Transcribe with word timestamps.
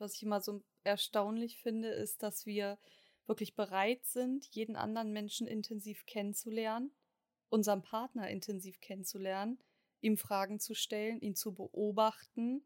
was 0.00 0.14
ich 0.14 0.22
immer 0.22 0.40
so 0.40 0.62
erstaunlich 0.84 1.58
finde, 1.58 1.88
ist, 1.88 2.22
dass 2.22 2.46
wir 2.46 2.78
wirklich 3.26 3.54
bereit 3.54 4.04
sind, 4.06 4.46
jeden 4.54 4.76
anderen 4.76 5.12
Menschen 5.12 5.46
intensiv 5.46 6.06
kennenzulernen, 6.06 6.92
unseren 7.50 7.82
Partner 7.82 8.28
intensiv 8.28 8.80
kennenzulernen, 8.80 9.58
ihm 10.00 10.16
Fragen 10.16 10.60
zu 10.60 10.74
stellen, 10.74 11.20
ihn 11.20 11.34
zu 11.34 11.54
beobachten, 11.54 12.64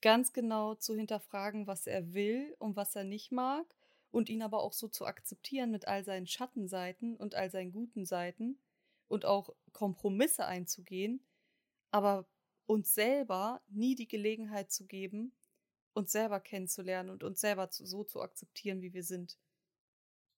ganz 0.00 0.32
genau 0.32 0.74
zu 0.74 0.94
hinterfragen, 0.94 1.66
was 1.66 1.86
er 1.86 2.12
will 2.12 2.54
und 2.58 2.76
was 2.76 2.96
er 2.96 3.04
nicht 3.04 3.30
mag 3.30 3.74
und 4.10 4.28
ihn 4.28 4.42
aber 4.42 4.62
auch 4.62 4.72
so 4.72 4.88
zu 4.88 5.06
akzeptieren 5.06 5.70
mit 5.70 5.88
all 5.88 6.04
seinen 6.04 6.26
Schattenseiten 6.26 7.16
und 7.16 7.34
all 7.34 7.50
seinen 7.50 7.72
guten 7.72 8.04
Seiten 8.04 8.58
und 9.08 9.24
auch 9.24 9.54
Kompromisse 9.72 10.44
einzugehen, 10.44 11.24
aber 11.90 12.26
uns 12.66 12.94
selber 12.94 13.62
nie 13.68 13.94
die 13.94 14.08
Gelegenheit 14.08 14.72
zu 14.72 14.86
geben, 14.86 15.32
uns 15.94 16.12
selber 16.12 16.40
kennenzulernen 16.40 17.10
und 17.10 17.22
uns 17.22 17.40
selber 17.40 17.70
zu, 17.70 17.86
so 17.86 18.04
zu 18.04 18.20
akzeptieren, 18.20 18.80
wie 18.80 18.92
wir 18.92 19.04
sind. 19.04 19.38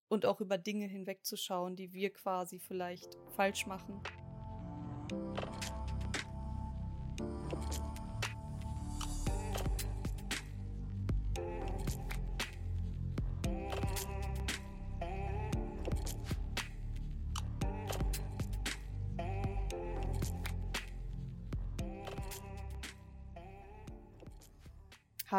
Und 0.08 0.26
auch 0.26 0.40
über 0.40 0.58
Dinge 0.58 0.86
hinwegzuschauen, 0.86 1.76
die 1.76 1.92
wir 1.92 2.12
quasi 2.12 2.58
vielleicht 2.58 3.16
falsch 3.30 3.66
machen. 3.66 4.02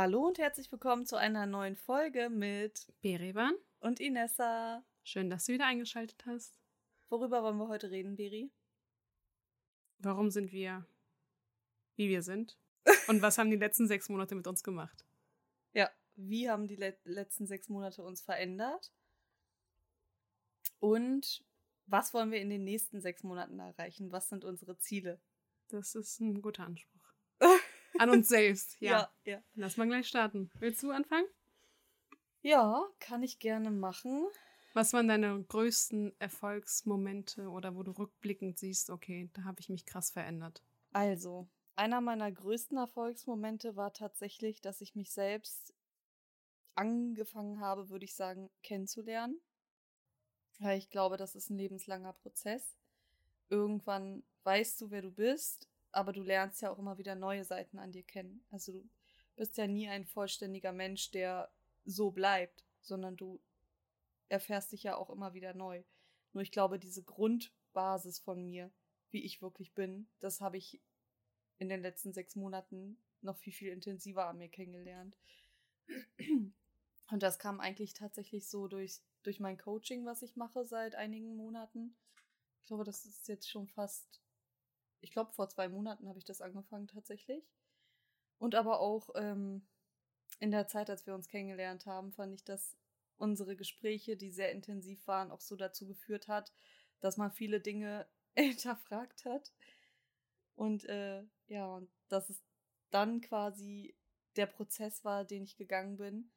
Hallo 0.06 0.28
und 0.28 0.38
herzlich 0.38 0.72
willkommen 0.72 1.08
zu 1.08 1.16
einer 1.16 1.48
neuen 1.48 1.76
Folge 1.76 2.30
mit 2.30 2.94
Beriban 3.02 3.56
und 3.80 4.00
Inessa. 4.00 4.86
Schön, 5.02 5.32
dass 5.32 5.46
du 5.46 5.54
wieder 5.54 5.66
eingeschaltet 5.66 6.28
hast. 6.28 6.60
Worüber 7.10 7.42
wollen 7.42 7.58
wir 7.58 7.70
heute 7.70 7.90
reden, 7.90 8.16
Beri? 8.16 8.52
Warum 9.98 10.30
sind 10.30 10.52
wir, 10.52 10.86
wie 11.96 12.08
wir 12.08 12.22
sind? 12.22 12.56
Und 13.08 13.24
was 13.24 13.40
haben 13.40 13.50
die 13.50 13.58
letzten 13.58 13.88
sechs 13.88 14.08
Monate 14.08 14.36
mit 14.36 14.46
uns 14.46 14.62
gemacht? 14.62 15.08
Ja, 15.74 15.90
wie 16.14 16.52
haben 16.52 16.68
die 16.68 16.76
le 16.76 16.96
letzten 17.06 17.48
sechs 17.48 17.68
Monate 17.68 18.04
uns 18.04 18.22
verändert? 18.22 18.94
Und 20.78 21.44
was 21.88 22.14
wollen 22.14 22.30
wir 22.30 22.42
in 22.42 22.52
den 22.52 22.64
nächsten 22.64 23.02
sechs 23.02 23.24
Monaten 23.24 23.58
erreichen? 23.58 24.12
Was 24.12 24.30
sind 24.30 24.46
unsere 24.46 24.78
Ziele? 24.78 25.20
Das 25.70 25.96
ist 25.96 26.20
ein 26.20 26.44
guter 26.44 26.68
Anspruch. 26.68 26.95
An 27.98 28.10
uns 28.10 28.28
selbst, 28.28 28.80
ja. 28.80 28.92
Ja, 28.92 29.10
ja. 29.26 29.44
Lass 29.56 29.78
mal 29.78 29.88
gleich 29.88 30.08
starten. 30.08 30.50
Willst 30.60 30.84
du 30.84 30.92
anfangen? 30.92 31.26
Ja, 32.42 32.86
kann 33.00 33.24
ich 33.24 33.40
gerne 33.40 33.72
machen. 33.72 34.28
Was 34.74 34.92
waren 34.94 35.08
deine 35.08 35.42
größten 35.42 36.14
Erfolgsmomente 36.20 37.48
oder 37.48 37.76
wo 37.76 37.84
du 37.84 37.92
rückblickend 37.92 38.60
siehst, 38.60 38.90
okay, 38.90 39.30
da 39.34 39.46
habe 39.46 39.62
ich 39.62 39.70
mich 39.70 39.86
krass 39.86 40.12
verändert? 40.12 40.62
Also, 40.92 41.48
einer 41.76 42.02
meiner 42.02 42.32
größten 42.32 42.78
Erfolgsmomente 42.78 43.76
war 43.76 43.94
tatsächlich, 43.94 44.62
dass 44.62 44.82
ich 44.82 44.96
mich 44.96 45.12
selbst 45.12 45.74
angefangen 46.76 47.60
habe, 47.62 47.90
würde 47.90 48.06
ich 48.06 48.16
sagen, 48.16 48.50
kennenzulernen. 48.64 49.40
Weil 50.60 50.78
ich 50.78 50.90
glaube, 50.90 51.18
das 51.18 51.36
ist 51.36 51.50
ein 51.50 51.58
lebenslanger 51.58 52.14
Prozess. 52.14 52.78
Irgendwann 53.50 54.24
weißt 54.44 54.82
du, 54.82 54.92
wer 54.92 55.02
du 55.02 55.12
bist, 55.12 55.70
aber 55.96 56.12
du 56.12 56.22
lernst 56.22 56.62
ja 56.62 56.72
auch 56.72 56.78
immer 56.78 56.98
wieder 56.98 57.16
neue 57.16 57.46
Seiten 57.46 57.80
an 57.80 57.92
dir 57.92 58.04
kennen. 58.04 58.44
Also 58.52 58.74
du 58.74 58.90
bist 59.38 59.58
ja 59.58 59.66
nie 59.66 59.88
ein 59.88 60.06
vollständiger 60.06 60.74
Mensch, 60.74 61.12
der 61.12 61.50
so 61.86 62.12
bleibt, 62.12 62.66
sondern 62.82 63.16
du 63.16 63.42
erfährst 64.28 64.74
dich 64.74 64.84
ja 64.84 64.98
auch 64.98 65.10
immer 65.10 65.34
wieder 65.34 65.54
neu. 65.54 65.84
Nur 66.34 66.44
ich 66.44 66.52
glaube, 66.52 66.80
diese 66.80 67.04
Grundbasis 67.04 68.20
von 68.20 68.44
mir, 68.44 68.72
wie 69.12 69.24
ich 69.24 69.42
wirklich 69.42 69.74
bin, 69.74 70.10
das 70.20 70.42
habe 70.42 70.58
ich 70.58 70.82
in 71.60 71.70
den 71.70 71.82
letzten 71.82 72.12
sechs 72.12 72.36
Monaten 72.36 72.98
noch 73.22 73.38
viel, 73.38 73.54
viel 73.54 73.72
intensiver 73.72 74.28
an 74.28 74.38
mir 74.38 74.50
kennengelernt. 74.50 75.16
Und 76.18 77.24
das 77.24 77.40
kam 77.40 77.62
eigentlich 77.62 77.94
tatsächlich 77.94 78.50
so 78.50 78.68
durch, 78.68 79.00
durch 79.24 79.40
mein 79.40 79.58
Coaching, 79.58 80.06
was 80.06 80.24
ich 80.24 80.36
mache 80.36 80.66
seit 80.66 80.96
einigen 80.96 81.38
Monaten. 81.38 81.96
Ich 82.62 82.68
glaube, 82.68 82.84
das 82.84 83.06
ist 83.06 83.30
jetzt 83.30 83.50
schon 83.50 83.68
fast 83.70 84.25
ich 85.06 85.12
glaube, 85.12 85.32
vor 85.32 85.48
zwei 85.50 85.70
Monaten 85.70 86.10
habe 86.10 86.18
ich 86.18 86.26
das 86.26 86.42
angefangen 86.42 86.88
tatsächlich. 86.88 87.48
Und 88.40 88.56
aber 88.56 88.80
auch 88.80 89.10
ähm, 89.16 89.66
in 90.40 90.52
der 90.52 90.68
Zeit, 90.68 90.90
als 90.90 91.06
wir 91.06 91.14
uns 91.14 91.28
kennengelernt 91.28 91.86
haben, 91.86 92.12
fand 92.12 92.34
ich, 92.34 92.44
dass 92.44 92.76
unsere 93.18 93.56
Gespräche, 93.56 94.18
die 94.18 94.32
sehr 94.32 94.52
intensiv 94.52 95.06
waren, 95.08 95.32
auch 95.32 95.42
so 95.42 95.56
dazu 95.56 95.88
geführt 95.88 96.28
hat, 96.28 96.52
dass 97.00 97.18
man 97.18 97.32
viele 97.32 97.62
Dinge 97.62 98.08
hinterfragt 98.36 99.26
hat. 99.26 99.54
Und 100.56 100.86
äh, 100.86 101.24
ja, 101.48 101.68
und 101.68 101.90
dass 102.10 102.30
es 102.30 102.44
dann 102.90 103.22
quasi 103.22 103.96
der 104.36 104.48
Prozess 104.48 105.06
war, 105.06 105.24
den 105.24 105.44
ich 105.44 105.56
gegangen 105.56 105.98
bin, 105.98 106.32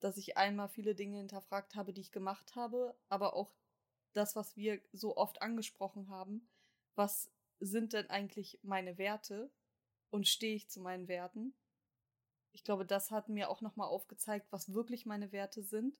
dass 0.00 0.16
ich 0.16 0.36
einmal 0.36 0.68
viele 0.68 0.94
Dinge 0.94 1.18
hinterfragt 1.18 1.74
habe, 1.74 1.92
die 1.92 2.00
ich 2.00 2.12
gemacht 2.12 2.54
habe, 2.54 2.96
aber 3.08 3.34
auch 3.34 3.52
das, 4.12 4.36
was 4.36 4.56
wir 4.56 4.80
so 4.92 5.16
oft 5.16 5.42
angesprochen 5.42 6.08
haben, 6.08 6.48
was 6.94 7.30
sind 7.60 7.92
denn 7.92 8.08
eigentlich 8.10 8.58
meine 8.62 8.98
Werte 8.98 9.50
und 10.10 10.28
stehe 10.28 10.54
ich 10.54 10.68
zu 10.68 10.80
meinen 10.80 11.08
Werten? 11.08 11.54
Ich 12.52 12.64
glaube, 12.64 12.86
das 12.86 13.10
hat 13.10 13.28
mir 13.28 13.50
auch 13.50 13.60
nochmal 13.60 13.88
aufgezeigt, 13.88 14.46
was 14.50 14.72
wirklich 14.72 15.06
meine 15.06 15.32
Werte 15.32 15.62
sind 15.62 15.98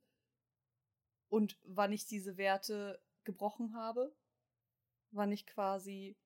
und 1.29 1.59
wann 1.63 1.93
ich 1.93 2.07
diese 2.07 2.37
Werte 2.37 3.03
gebrochen 3.25 3.75
habe, 3.75 4.15
wann 5.11 5.33
ich 5.33 5.47
quasi 5.47 6.17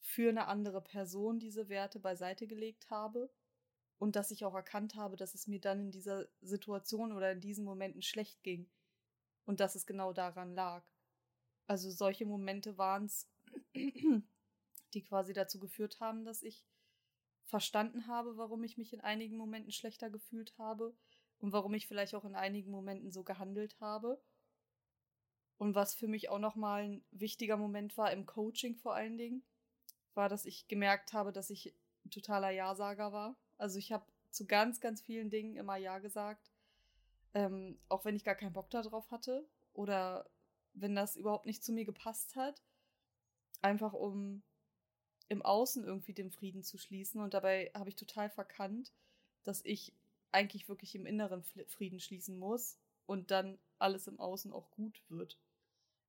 für 0.00 0.28
eine 0.28 0.46
andere 0.46 0.80
Person 0.80 1.38
diese 1.38 1.68
Werte 1.68 1.98
beiseite 1.98 2.46
gelegt 2.46 2.90
habe 2.90 3.30
und 3.98 4.16
dass 4.16 4.30
ich 4.30 4.44
auch 4.44 4.54
erkannt 4.54 4.94
habe, 4.94 5.16
dass 5.16 5.34
es 5.34 5.46
mir 5.46 5.60
dann 5.60 5.80
in 5.80 5.90
dieser 5.90 6.28
Situation 6.40 7.12
oder 7.12 7.32
in 7.32 7.40
diesen 7.40 7.64
Momenten 7.64 8.02
schlecht 8.02 8.42
ging 8.42 8.70
und 9.44 9.60
dass 9.60 9.74
es 9.74 9.86
genau 9.86 10.12
daran 10.12 10.54
lag. 10.54 10.84
Also 11.66 11.90
solche 11.90 12.26
Momente 12.26 12.78
waren 12.78 13.06
es, 13.06 13.28
die 14.96 15.04
quasi 15.04 15.32
dazu 15.32 15.60
geführt 15.60 16.00
haben, 16.00 16.24
dass 16.24 16.42
ich 16.42 16.64
verstanden 17.44 18.08
habe, 18.08 18.36
warum 18.36 18.64
ich 18.64 18.76
mich 18.76 18.92
in 18.92 19.00
einigen 19.00 19.36
Momenten 19.36 19.70
schlechter 19.70 20.10
gefühlt 20.10 20.56
habe 20.58 20.96
und 21.38 21.52
warum 21.52 21.74
ich 21.74 21.86
vielleicht 21.86 22.14
auch 22.14 22.24
in 22.24 22.34
einigen 22.34 22.70
Momenten 22.70 23.12
so 23.12 23.22
gehandelt 23.22 23.78
habe. 23.80 24.20
Und 25.58 25.74
was 25.74 25.94
für 25.94 26.08
mich 26.08 26.28
auch 26.28 26.38
nochmal 26.38 26.84
ein 26.84 27.04
wichtiger 27.12 27.56
Moment 27.56 27.96
war 27.96 28.12
im 28.12 28.26
Coaching 28.26 28.76
vor 28.76 28.94
allen 28.94 29.16
Dingen, 29.16 29.44
war, 30.14 30.28
dass 30.28 30.44
ich 30.44 30.66
gemerkt 30.66 31.12
habe, 31.12 31.32
dass 31.32 31.50
ich 31.50 31.74
ein 32.04 32.10
totaler 32.10 32.50
Ja-Sager 32.50 33.12
war. 33.12 33.36
Also 33.58 33.78
ich 33.78 33.92
habe 33.92 34.06
zu 34.30 34.46
ganz, 34.46 34.80
ganz 34.80 35.00
vielen 35.00 35.30
Dingen 35.30 35.56
immer 35.56 35.76
Ja 35.76 35.98
gesagt, 35.98 36.50
ähm, 37.34 37.78
auch 37.88 38.04
wenn 38.04 38.16
ich 38.16 38.24
gar 38.24 38.34
keinen 38.34 38.52
Bock 38.52 38.70
darauf 38.70 39.10
hatte 39.10 39.48
oder 39.72 40.28
wenn 40.74 40.94
das 40.94 41.16
überhaupt 41.16 41.46
nicht 41.46 41.64
zu 41.64 41.72
mir 41.72 41.84
gepasst 41.84 42.36
hat. 42.36 42.62
Einfach 43.62 43.92
um 43.94 44.42
im 45.28 45.42
Außen 45.42 45.84
irgendwie 45.84 46.14
den 46.14 46.30
Frieden 46.30 46.62
zu 46.62 46.78
schließen. 46.78 47.20
Und 47.20 47.34
dabei 47.34 47.70
habe 47.74 47.88
ich 47.88 47.96
total 47.96 48.30
verkannt, 48.30 48.92
dass 49.44 49.64
ich 49.64 49.92
eigentlich 50.32 50.68
wirklich 50.68 50.94
im 50.94 51.06
Inneren 51.06 51.42
Frieden 51.68 52.00
schließen 52.00 52.38
muss 52.38 52.78
und 53.06 53.30
dann 53.30 53.58
alles 53.78 54.06
im 54.06 54.20
Außen 54.20 54.52
auch 54.52 54.70
gut 54.70 55.02
wird. 55.08 55.38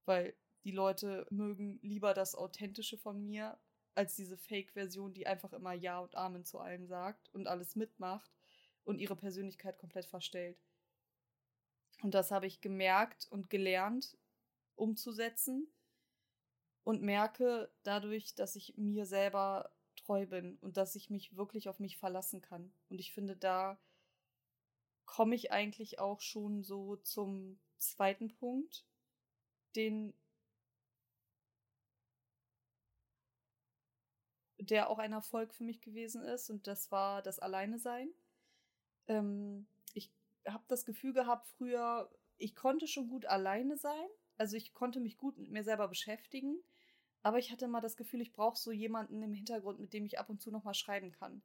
Weil 0.06 0.36
die 0.64 0.72
Leute 0.72 1.26
mögen 1.30 1.80
lieber 1.82 2.14
das 2.14 2.36
Authentische 2.36 2.98
von 2.98 3.24
mir 3.24 3.58
als 3.96 4.16
diese 4.16 4.38
Fake-Version, 4.38 5.14
die 5.14 5.26
einfach 5.26 5.54
immer 5.54 5.74
Ja 5.74 6.00
und 6.00 6.16
Amen 6.16 6.46
zu 6.46 6.60
allem 6.60 6.86
sagt 6.88 7.34
und 7.34 7.48
alles 7.48 7.76
mitmacht 7.76 8.32
und 8.84 9.00
ihre 9.00 9.16
Persönlichkeit 9.16 9.78
komplett 9.78 10.06
verstellt. 10.06 10.58
Und 12.04 12.14
das 12.14 12.32
habe 12.32 12.46
ich 12.46 12.62
gemerkt 12.62 13.28
und 13.30 13.50
gelernt 13.50 14.18
umzusetzen 14.76 15.68
und 16.88 17.02
merke 17.02 17.70
dadurch, 17.84 18.34
dass 18.34 18.56
ich 18.56 18.78
mir 18.78 19.06
selber 19.06 19.74
treu 19.98 20.26
bin 20.26 20.58
und 20.62 20.78
dass 20.78 20.96
ich 20.96 21.10
mich 21.10 21.36
wirklich 21.36 21.68
auf 21.68 21.82
mich 21.82 21.98
verlassen 21.98 22.40
kann. 22.40 22.72
Und 22.88 22.98
ich 23.02 23.12
finde, 23.12 23.36
da 23.36 23.78
komme 25.06 25.36
ich 25.36 25.52
eigentlich 25.52 26.00
auch 26.00 26.22
schon 26.22 26.64
so 26.64 26.96
zum 26.96 27.60
zweiten 27.78 28.34
Punkt, 28.34 28.86
den 29.76 30.14
der 34.58 34.90
auch 34.90 35.00
ein 35.00 35.12
Erfolg 35.12 35.54
für 35.54 35.66
mich 35.66 35.82
gewesen 35.82 36.24
ist 36.24 36.50
und 36.50 36.68
das 36.68 36.90
war 36.90 37.22
das 37.22 37.38
Alleine 37.40 37.80
sein. 37.80 38.14
Ähm, 39.10 39.68
ich 39.94 40.10
habe 40.48 40.64
das 40.70 40.86
Gefühl 40.86 41.12
gehabt 41.12 41.50
früher, 41.50 42.10
ich 42.38 42.56
konnte 42.56 42.88
schon 42.88 43.10
gut 43.10 43.26
alleine 43.26 43.76
sein, 43.76 44.08
also 44.38 44.56
ich 44.56 44.74
konnte 44.74 45.02
mich 45.02 45.18
gut 45.18 45.38
mit 45.38 45.52
mir 45.52 45.66
selber 45.66 45.90
beschäftigen, 45.90 46.64
aber 47.24 47.40
ich 47.40 47.52
hatte 47.52 47.66
immer 47.66 47.82
das 47.82 47.98
Gefühl, 47.98 48.22
ich 48.22 48.34
brauche 48.34 48.58
so 48.58 48.72
jemanden 48.72 49.22
im 49.24 49.34
Hintergrund, 49.34 49.80
mit 49.80 49.94
dem 49.94 50.06
ich 50.06 50.20
ab 50.20 50.30
und 50.30 50.42
zu 50.42 50.52
nochmal 50.52 50.74
schreiben 50.76 51.12
kann. 51.12 51.42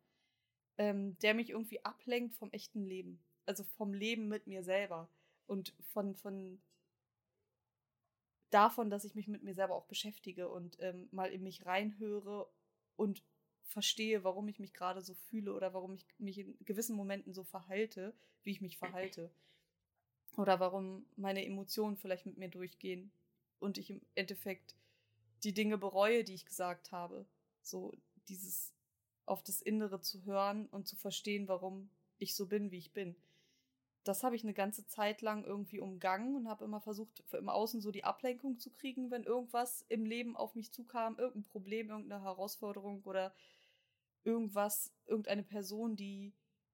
ähm, 0.78 1.18
der 1.20 1.34
mich 1.34 1.50
irgendwie 1.50 1.84
ablenkt 1.84 2.34
vom 2.36 2.50
echten 2.52 2.84
Leben. 2.84 3.22
Also 3.46 3.64
vom 3.64 3.94
Leben 3.94 4.28
mit 4.28 4.46
mir 4.46 4.62
selber. 4.62 5.08
Und 5.46 5.74
von, 5.92 6.14
von 6.16 6.60
davon, 8.50 8.90
dass 8.90 9.04
ich 9.04 9.14
mich 9.14 9.28
mit 9.28 9.42
mir 9.42 9.54
selber 9.54 9.74
auch 9.74 9.86
beschäftige 9.86 10.48
und 10.48 10.76
ähm, 10.80 11.08
mal 11.10 11.30
in 11.32 11.42
mich 11.42 11.64
reinhöre 11.66 12.48
und 12.96 13.22
verstehe, 13.64 14.24
warum 14.24 14.48
ich 14.48 14.58
mich 14.58 14.74
gerade 14.74 15.00
so 15.02 15.14
fühle 15.14 15.54
oder 15.54 15.72
warum 15.74 15.94
ich 15.94 16.06
mich 16.18 16.38
in 16.38 16.56
gewissen 16.64 16.94
Momenten 16.96 17.32
so 17.32 17.44
verhalte, 17.44 18.14
wie 18.42 18.50
ich 18.50 18.60
mich 18.60 18.76
verhalte. 18.78 19.30
Oder 20.36 20.60
warum 20.60 21.06
meine 21.16 21.44
Emotionen 21.44 21.96
vielleicht 21.96 22.26
mit 22.26 22.36
mir 22.38 22.48
durchgehen 22.48 23.12
und 23.60 23.78
ich 23.78 23.90
im 23.90 24.00
Endeffekt 24.14 24.76
die 25.44 25.54
Dinge 25.54 25.78
bereue, 25.78 26.24
die 26.24 26.34
ich 26.34 26.46
gesagt 26.46 26.92
habe. 26.92 27.26
So 27.62 27.92
dieses 28.28 28.72
auf 29.26 29.42
das 29.42 29.62
Innere 29.62 30.00
zu 30.00 30.24
hören 30.24 30.66
und 30.66 30.88
zu 30.88 30.96
verstehen, 30.96 31.48
warum 31.48 31.90
ich 32.18 32.34
so 32.34 32.46
bin, 32.46 32.70
wie 32.70 32.78
ich 32.78 32.92
bin. 32.92 33.16
Das 34.04 34.24
habe 34.24 34.34
ich 34.34 34.42
eine 34.42 34.54
ganze 34.54 34.86
Zeit 34.86 35.22
lang 35.22 35.44
irgendwie 35.44 35.78
umgangen 35.78 36.34
und 36.34 36.48
habe 36.48 36.64
immer 36.64 36.80
versucht, 36.80 37.22
im 37.32 37.48
Außen 37.48 37.80
so 37.80 37.92
die 37.92 38.02
Ablenkung 38.02 38.58
zu 38.58 38.70
kriegen, 38.70 39.12
wenn 39.12 39.22
irgendwas 39.22 39.84
im 39.88 40.04
Leben 40.04 40.36
auf 40.36 40.56
mich 40.56 40.72
zukam, 40.72 41.18
irgendein 41.18 41.44
Problem, 41.44 41.88
irgendeine 41.88 42.22
Herausforderung 42.22 43.02
oder 43.04 43.32
irgendwas, 44.24 44.92
irgendeine 45.06 45.44
Person, 45.44 45.94
die 45.94 46.32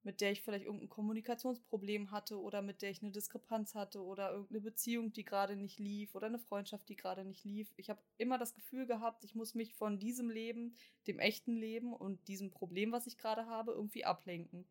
mit 0.08 0.22
der 0.22 0.32
ich 0.32 0.40
vielleicht 0.40 0.64
irgendein 0.64 0.88
Kommunikationsproblem 0.88 2.10
hatte 2.10 2.40
oder 2.40 2.62
mit 2.62 2.80
der 2.80 2.88
ich 2.88 3.02
eine 3.02 3.10
Diskrepanz 3.10 3.74
hatte 3.74 4.02
oder 4.02 4.30
irgendeine 4.30 4.62
Beziehung, 4.62 5.12
die 5.12 5.22
gerade 5.22 5.54
nicht 5.54 5.78
lief 5.78 6.14
oder 6.14 6.28
eine 6.28 6.38
Freundschaft, 6.38 6.88
die 6.88 6.96
gerade 6.96 7.26
nicht 7.26 7.44
lief. 7.44 7.70
Ich 7.76 7.90
habe 7.90 8.00
immer 8.16 8.38
das 8.38 8.54
Gefühl 8.54 8.86
gehabt, 8.86 9.22
ich 9.22 9.34
muss 9.34 9.54
mich 9.54 9.74
von 9.74 9.98
diesem 9.98 10.30
Leben, 10.30 10.74
dem 11.06 11.18
echten 11.18 11.52
Leben 11.52 11.92
und 11.92 12.26
diesem 12.26 12.50
Problem, 12.50 12.90
was 12.90 13.06
ich 13.06 13.18
gerade 13.18 13.44
habe, 13.48 13.72
irgendwie 13.72 14.06
ablenken. 14.06 14.66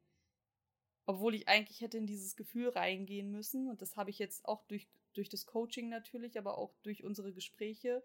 Obwohl 1.06 1.36
ich 1.36 1.48
eigentlich 1.48 1.82
hätte 1.82 2.00
in 2.00 2.08
dieses 2.08 2.36
Gefühl 2.36 2.70
reingehen 2.70 3.30
müssen 3.30 3.70
und 3.70 3.84
das 3.84 3.96
habe 3.96 4.10
ich 4.10 4.18
jetzt 4.18 4.44
auch 4.44 4.64
durch, 4.64 4.88
durch 5.14 5.30
das 5.30 5.46
Coaching 5.46 5.88
natürlich, 5.88 6.40
aber 6.40 6.58
auch 6.58 6.74
durch 6.82 7.04
unsere 7.04 7.32
Gespräche 7.32 8.04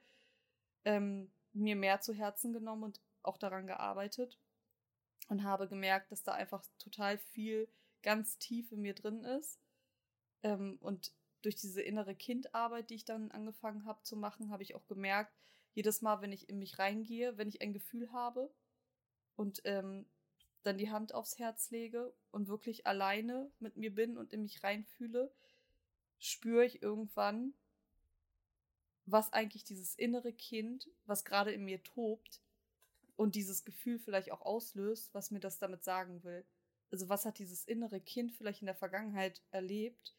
ähm, 0.85 1.33
mir 1.55 1.77
mehr 1.77 2.03
zu 2.03 2.13
Herzen 2.13 2.53
genommen 2.53 2.83
und 2.83 3.01
auch 3.23 3.39
daran 3.39 3.67
gearbeitet 3.67 4.39
und 5.33 5.45
habe 5.45 5.67
gemerkt, 5.67 6.13
dass 6.13 6.23
da 6.23 6.33
einfach 6.33 6.63
total 6.79 7.17
viel 7.17 7.67
ganz 8.03 8.37
tief 8.37 8.71
in 8.71 8.83
mir 8.83 8.93
drin 8.93 9.25
ist. 9.25 9.59
Ähm, 10.43 10.77
und 10.83 11.11
durch 11.41 11.57
diese 11.57 11.81
innere 11.81 12.15
Kindarbeit, 12.15 12.91
die 12.91 12.97
ich 12.97 13.07
dann 13.07 13.31
angefangen 13.31 13.87
habe 13.87 14.03
zu 14.03 14.15
machen, 14.15 14.51
habe 14.51 14.63
ich 14.63 14.75
auch 14.75 14.87
gemerkt, 14.89 15.35
jedes 15.73 16.03
Mal, 16.03 16.21
wenn 16.21 16.33
ich 16.33 16.51
in 16.51 16.59
mich 16.59 16.79
reingehe, 16.79 17.39
wenn 17.39 17.49
ich 17.49 17.63
ein 17.63 17.73
Gefühl 17.73 18.13
habe 18.13 18.53
und 19.35 19.63
ähm, 19.65 20.05
dann 20.65 20.77
die 20.77 20.91
Hand 20.91 21.15
aufs 21.15 21.39
Herz 21.39 21.71
lege 21.71 22.13
und 22.31 22.49
wirklich 22.49 22.87
alleine 22.87 23.51
mit 23.59 23.79
mir 23.79 23.95
bin 23.95 24.19
und 24.19 24.35
in 24.35 24.43
mich 24.43 24.63
reinfühle, 24.63 25.33
spüre 26.19 26.67
ich 26.67 26.83
irgendwann, 26.83 27.55
was 29.07 29.33
eigentlich 29.33 29.65
dieses 29.65 29.95
innere 29.95 30.35
Kind, 30.35 30.91
was 31.07 31.25
gerade 31.25 31.53
in 31.53 31.65
mir 31.65 31.83
tobt, 31.83 32.43
und 33.23 33.37
dieses 33.37 33.65
Gefühl 33.65 34.01
vielleicht 34.01 34.33
auch 34.33 34.43
auslöst, 34.43 35.15
was 35.15 35.31
mir 35.31 35.39
das 35.39 35.61
damit 35.61 35.85
sagen 35.85 36.25
will. 36.25 36.45
Also 36.91 37.09
was 37.09 37.25
hat 37.25 37.39
dieses 37.39 37.65
innere 37.65 38.01
Kind 38.01 38.33
vielleicht 38.33 38.63
in 38.63 38.67
der 38.67 38.75
Vergangenheit 38.75 39.41
erlebt, 39.53 40.17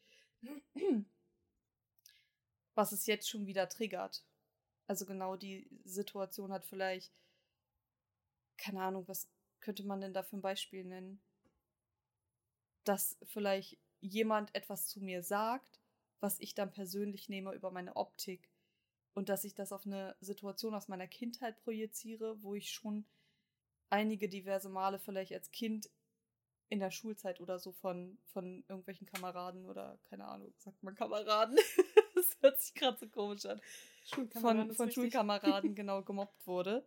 was 2.74 2.92
es 2.92 3.04
jetzt 3.04 3.28
schon 3.28 3.46
wieder 3.46 3.68
triggert. 3.68 4.24
Also 4.86 5.04
genau 5.04 5.36
die 5.36 5.68
Situation 5.84 6.50
hat 6.50 6.64
vielleicht, 6.64 7.12
keine 8.56 8.80
Ahnung, 8.80 9.06
was 9.06 9.28
könnte 9.60 9.84
man 9.84 10.00
denn 10.00 10.14
da 10.14 10.22
für 10.22 10.38
ein 10.38 10.42
Beispiel 10.42 10.86
nennen? 10.86 11.20
Dass 12.84 13.18
vielleicht 13.24 13.76
jemand 14.00 14.54
etwas 14.54 14.88
zu 14.88 15.00
mir 15.00 15.22
sagt, 15.22 15.78
was 16.20 16.40
ich 16.40 16.54
dann 16.54 16.72
persönlich 16.72 17.28
nehme 17.28 17.52
über 17.52 17.70
meine 17.70 17.96
Optik 17.96 18.48
und 19.14 19.28
dass 19.28 19.44
ich 19.44 19.54
das 19.54 19.72
auf 19.72 19.86
eine 19.86 20.16
Situation 20.20 20.74
aus 20.74 20.88
meiner 20.88 21.06
Kindheit 21.06 21.56
projiziere, 21.62 22.42
wo 22.42 22.54
ich 22.54 22.70
schon 22.70 23.06
einige 23.88 24.28
diverse 24.28 24.68
Male 24.68 24.98
vielleicht 24.98 25.32
als 25.32 25.50
Kind 25.52 25.88
in 26.68 26.80
der 26.80 26.90
Schulzeit 26.90 27.40
oder 27.40 27.58
so 27.58 27.72
von, 27.72 28.18
von 28.26 28.64
irgendwelchen 28.68 29.06
Kameraden 29.06 29.66
oder 29.66 29.98
keine 30.04 30.26
Ahnung, 30.26 30.52
sagt 30.58 30.82
man 30.82 30.94
Kameraden? 30.94 31.56
das 32.14 32.36
hört 32.40 32.60
sich 32.60 32.74
gerade 32.74 32.98
so 32.98 33.08
komisch 33.08 33.46
an. 33.46 33.60
Von, 34.40 34.72
von 34.74 34.90
Schulkameraden 34.90 35.74
genau 35.76 36.02
gemobbt 36.02 36.46
wurde. 36.46 36.86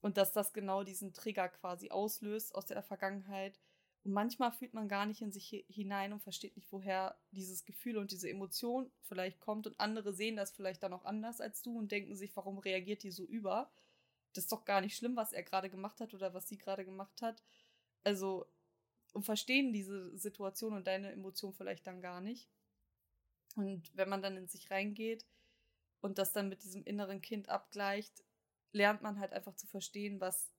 Und 0.00 0.16
dass 0.16 0.32
das 0.32 0.52
genau 0.52 0.84
diesen 0.84 1.12
Trigger 1.12 1.48
quasi 1.48 1.90
auslöst 1.90 2.54
aus 2.54 2.66
der 2.66 2.82
Vergangenheit, 2.82 3.58
und 4.08 4.14
manchmal 4.14 4.52
fühlt 4.52 4.72
man 4.72 4.88
gar 4.88 5.04
nicht 5.04 5.20
in 5.20 5.32
sich 5.32 5.66
hinein 5.68 6.14
und 6.14 6.22
versteht 6.22 6.56
nicht, 6.56 6.72
woher 6.72 7.18
dieses 7.30 7.66
Gefühl 7.66 7.98
und 7.98 8.10
diese 8.10 8.30
Emotion 8.30 8.90
vielleicht 9.02 9.38
kommt. 9.38 9.66
Und 9.66 9.78
andere 9.78 10.14
sehen 10.14 10.34
das 10.34 10.50
vielleicht 10.50 10.82
dann 10.82 10.94
auch 10.94 11.04
anders 11.04 11.42
als 11.42 11.60
du 11.60 11.78
und 11.78 11.92
denken 11.92 12.16
sich, 12.16 12.34
warum 12.34 12.56
reagiert 12.56 13.02
die 13.02 13.10
so 13.10 13.26
über? 13.26 13.70
Das 14.32 14.44
ist 14.44 14.52
doch 14.52 14.64
gar 14.64 14.80
nicht 14.80 14.96
schlimm, 14.96 15.14
was 15.14 15.34
er 15.34 15.42
gerade 15.42 15.68
gemacht 15.68 16.00
hat 16.00 16.14
oder 16.14 16.32
was 16.32 16.48
sie 16.48 16.56
gerade 16.56 16.86
gemacht 16.86 17.20
hat. 17.20 17.42
Also, 18.02 18.46
und 19.12 19.26
verstehen 19.26 19.74
diese 19.74 20.16
Situation 20.16 20.72
und 20.72 20.86
deine 20.86 21.12
Emotion 21.12 21.52
vielleicht 21.52 21.86
dann 21.86 22.00
gar 22.00 22.22
nicht. 22.22 22.48
Und 23.56 23.94
wenn 23.94 24.08
man 24.08 24.22
dann 24.22 24.38
in 24.38 24.48
sich 24.48 24.70
reingeht 24.70 25.26
und 26.00 26.16
das 26.16 26.32
dann 26.32 26.48
mit 26.48 26.62
diesem 26.62 26.82
inneren 26.82 27.20
Kind 27.20 27.50
abgleicht, 27.50 28.24
lernt 28.72 29.02
man 29.02 29.20
halt 29.20 29.34
einfach 29.34 29.54
zu 29.54 29.66
verstehen, 29.66 30.18
was, 30.18 30.50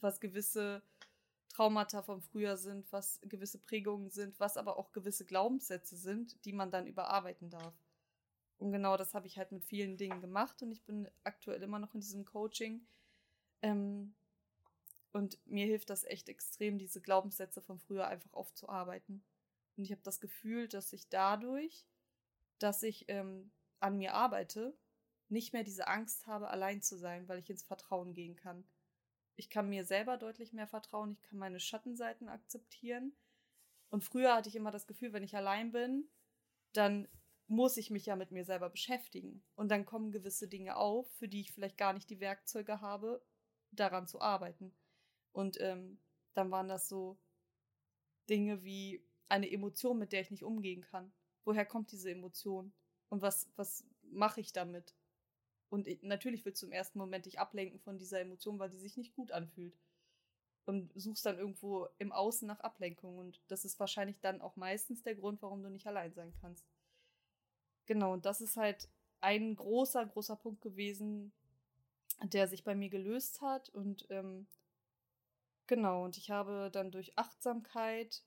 was 0.00 0.20
gewisse 0.20 0.82
Traumata 1.50 2.02
vom 2.02 2.22
Frühjahr 2.22 2.56
sind, 2.56 2.90
was 2.92 3.20
gewisse 3.22 3.58
Prägungen 3.58 4.08
sind, 4.08 4.38
was 4.40 4.56
aber 4.56 4.78
auch 4.78 4.92
gewisse 4.92 5.26
Glaubenssätze 5.26 5.96
sind, 5.96 6.42
die 6.44 6.52
man 6.52 6.70
dann 6.70 6.86
überarbeiten 6.86 7.50
darf. 7.50 7.74
Und 8.58 8.72
genau 8.72 8.96
das 8.96 9.14
habe 9.14 9.26
ich 9.26 9.36
halt 9.36 9.52
mit 9.52 9.64
vielen 9.64 9.96
Dingen 9.96 10.20
gemacht 10.20 10.62
und 10.62 10.70
ich 10.70 10.82
bin 10.82 11.08
aktuell 11.24 11.62
immer 11.62 11.78
noch 11.78 11.94
in 11.94 12.00
diesem 12.00 12.24
Coaching. 12.24 12.86
Ähm, 13.62 14.14
und 15.12 15.38
mir 15.46 15.66
hilft 15.66 15.90
das 15.90 16.04
echt 16.04 16.28
extrem, 16.28 16.78
diese 16.78 17.00
Glaubenssätze 17.00 17.60
von 17.60 17.78
früher 17.78 18.06
einfach 18.06 18.32
aufzuarbeiten. 18.32 19.24
Und 19.76 19.84
ich 19.84 19.90
habe 19.90 20.02
das 20.04 20.20
Gefühl, 20.20 20.68
dass 20.68 20.92
ich 20.92 21.08
dadurch, 21.08 21.84
dass 22.58 22.82
ich 22.82 23.06
ähm, 23.08 23.50
an 23.80 23.96
mir 23.96 24.14
arbeite, 24.14 24.74
nicht 25.28 25.52
mehr 25.52 25.64
diese 25.64 25.88
Angst 25.88 26.26
habe, 26.26 26.48
allein 26.48 26.82
zu 26.82 26.96
sein, 26.96 27.28
weil 27.28 27.38
ich 27.38 27.50
ins 27.50 27.62
Vertrauen 27.62 28.12
gehen 28.12 28.36
kann. 28.36 28.64
Ich 29.40 29.48
kann 29.48 29.70
mir 29.70 29.86
selber 29.86 30.18
deutlich 30.18 30.52
mehr 30.52 30.66
vertrauen. 30.66 31.12
Ich 31.12 31.22
kann 31.22 31.38
meine 31.38 31.60
Schattenseiten 31.60 32.28
akzeptieren. 32.28 33.16
Und 33.88 34.04
früher 34.04 34.34
hatte 34.34 34.50
ich 34.50 34.54
immer 34.54 34.70
das 34.70 34.86
Gefühl, 34.86 35.14
wenn 35.14 35.22
ich 35.22 35.34
allein 35.34 35.72
bin, 35.72 36.10
dann 36.74 37.08
muss 37.46 37.78
ich 37.78 37.88
mich 37.88 38.04
ja 38.04 38.16
mit 38.16 38.32
mir 38.32 38.44
selber 38.44 38.68
beschäftigen. 38.68 39.42
Und 39.54 39.70
dann 39.70 39.86
kommen 39.86 40.12
gewisse 40.12 40.46
Dinge 40.46 40.76
auf, 40.76 41.10
für 41.14 41.26
die 41.26 41.40
ich 41.40 41.52
vielleicht 41.52 41.78
gar 41.78 41.94
nicht 41.94 42.10
die 42.10 42.20
Werkzeuge 42.20 42.82
habe, 42.82 43.24
daran 43.70 44.06
zu 44.06 44.20
arbeiten. 44.20 44.76
Und 45.32 45.58
ähm, 45.58 45.98
dann 46.34 46.50
waren 46.50 46.68
das 46.68 46.86
so 46.86 47.18
Dinge 48.28 48.62
wie 48.62 49.02
eine 49.30 49.50
Emotion, 49.50 49.98
mit 49.98 50.12
der 50.12 50.20
ich 50.20 50.30
nicht 50.30 50.44
umgehen 50.44 50.82
kann. 50.82 51.14
Woher 51.46 51.64
kommt 51.64 51.92
diese 51.92 52.10
Emotion? 52.10 52.74
Und 53.08 53.22
was, 53.22 53.48
was 53.56 53.86
mache 54.02 54.42
ich 54.42 54.52
damit? 54.52 54.94
Und 55.70 55.86
ich, 55.86 56.02
natürlich 56.02 56.44
willst 56.44 56.60
du 56.62 56.66
im 56.66 56.72
ersten 56.72 56.98
Moment 56.98 57.26
dich 57.26 57.38
ablenken 57.38 57.78
von 57.78 57.96
dieser 57.96 58.20
Emotion, 58.20 58.58
weil 58.58 58.70
die 58.70 58.78
sich 58.78 58.96
nicht 58.96 59.14
gut 59.14 59.30
anfühlt. 59.30 59.78
Und 60.66 60.92
suchst 60.94 61.24
dann 61.24 61.38
irgendwo 61.38 61.88
im 61.98 62.12
Außen 62.12 62.46
nach 62.46 62.60
Ablenkung. 62.60 63.18
Und 63.18 63.40
das 63.48 63.64
ist 63.64 63.80
wahrscheinlich 63.80 64.20
dann 64.20 64.40
auch 64.40 64.56
meistens 64.56 65.02
der 65.02 65.14
Grund, 65.14 65.40
warum 65.42 65.62
du 65.62 65.70
nicht 65.70 65.86
allein 65.86 66.12
sein 66.12 66.34
kannst. 66.40 66.66
Genau, 67.86 68.12
und 68.12 68.26
das 68.26 68.40
ist 68.40 68.56
halt 68.56 68.88
ein 69.20 69.54
großer, 69.54 70.04
großer 70.06 70.36
Punkt 70.36 70.60
gewesen, 70.60 71.32
der 72.22 72.48
sich 72.48 72.64
bei 72.64 72.74
mir 72.74 72.90
gelöst 72.90 73.40
hat. 73.40 73.68
Und 73.70 74.06
ähm, 74.10 74.46
genau, 75.66 76.04
und 76.04 76.16
ich 76.16 76.30
habe 76.30 76.70
dann 76.72 76.90
durch 76.90 77.16
Achtsamkeit, 77.16 78.24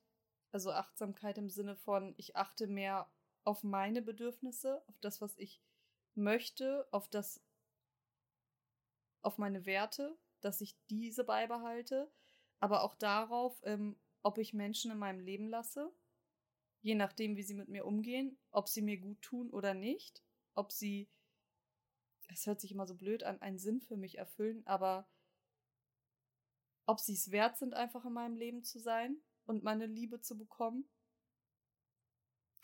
also 0.51 0.71
Achtsamkeit 0.71 1.38
im 1.38 1.50
Sinne 1.50 1.75
von, 1.75 2.13
ich 2.17 2.35
achte 2.35 2.67
mehr 2.67 3.09
auf 3.43 3.63
meine 3.63 4.01
Bedürfnisse, 4.01 4.81
auf 4.88 4.97
das, 5.01 5.21
was 5.21 5.38
ich 5.38 5.62
möchte, 6.15 6.88
auf 6.91 7.08
das, 7.08 7.41
auf 9.22 9.38
meine 9.38 9.65
Werte, 9.65 10.17
dass 10.41 10.62
ich 10.62 10.77
diese 10.89 11.24
beibehalte, 11.24 12.12
aber 12.60 12.84
auch 12.84 12.96
darauf, 12.96 13.60
ähm, 13.63 14.00
ob 14.22 14.38
ich 14.38 14.53
Menschen 14.53 14.91
in 14.91 14.98
meinem 14.98 15.20
Leben 15.20 15.48
lasse, 15.48 15.91
je 16.82 16.96
nachdem, 16.96 17.36
wie 17.36 17.43
sie 17.43 17.55
mit 17.55 17.70
mir 17.70 17.86
umgehen, 17.86 18.38
ob 18.51 18.67
sie 18.67 18.82
mir 18.82 18.98
gut 18.98 19.22
tun 19.22 19.50
oder 19.50 19.74
nicht, 19.74 20.24
ob 20.55 20.72
sie, 20.72 21.10
es 22.29 22.46
hört 22.46 22.62
sich 22.62 22.72
immer 22.72 22.86
so 22.86 22.96
blöd 22.96 23.24
an, 23.24 23.41
einen 23.41 23.58
Sinn 23.58 23.82
für 23.82 23.98
mich 23.98 24.17
erfüllen, 24.17 24.65
aber 24.65 25.08
ob 26.86 27.00
sie 27.00 27.13
es 27.13 27.32
wert 27.32 27.58
sind, 27.58 27.74
einfach 27.74 28.05
in 28.05 28.13
meinem 28.13 28.36
Leben 28.36 28.63
zu 28.63 28.79
sein 28.79 29.17
und 29.46 29.63
meine 29.63 29.86
Liebe 29.86 30.20
zu 30.20 30.38
bekommen 30.38 30.86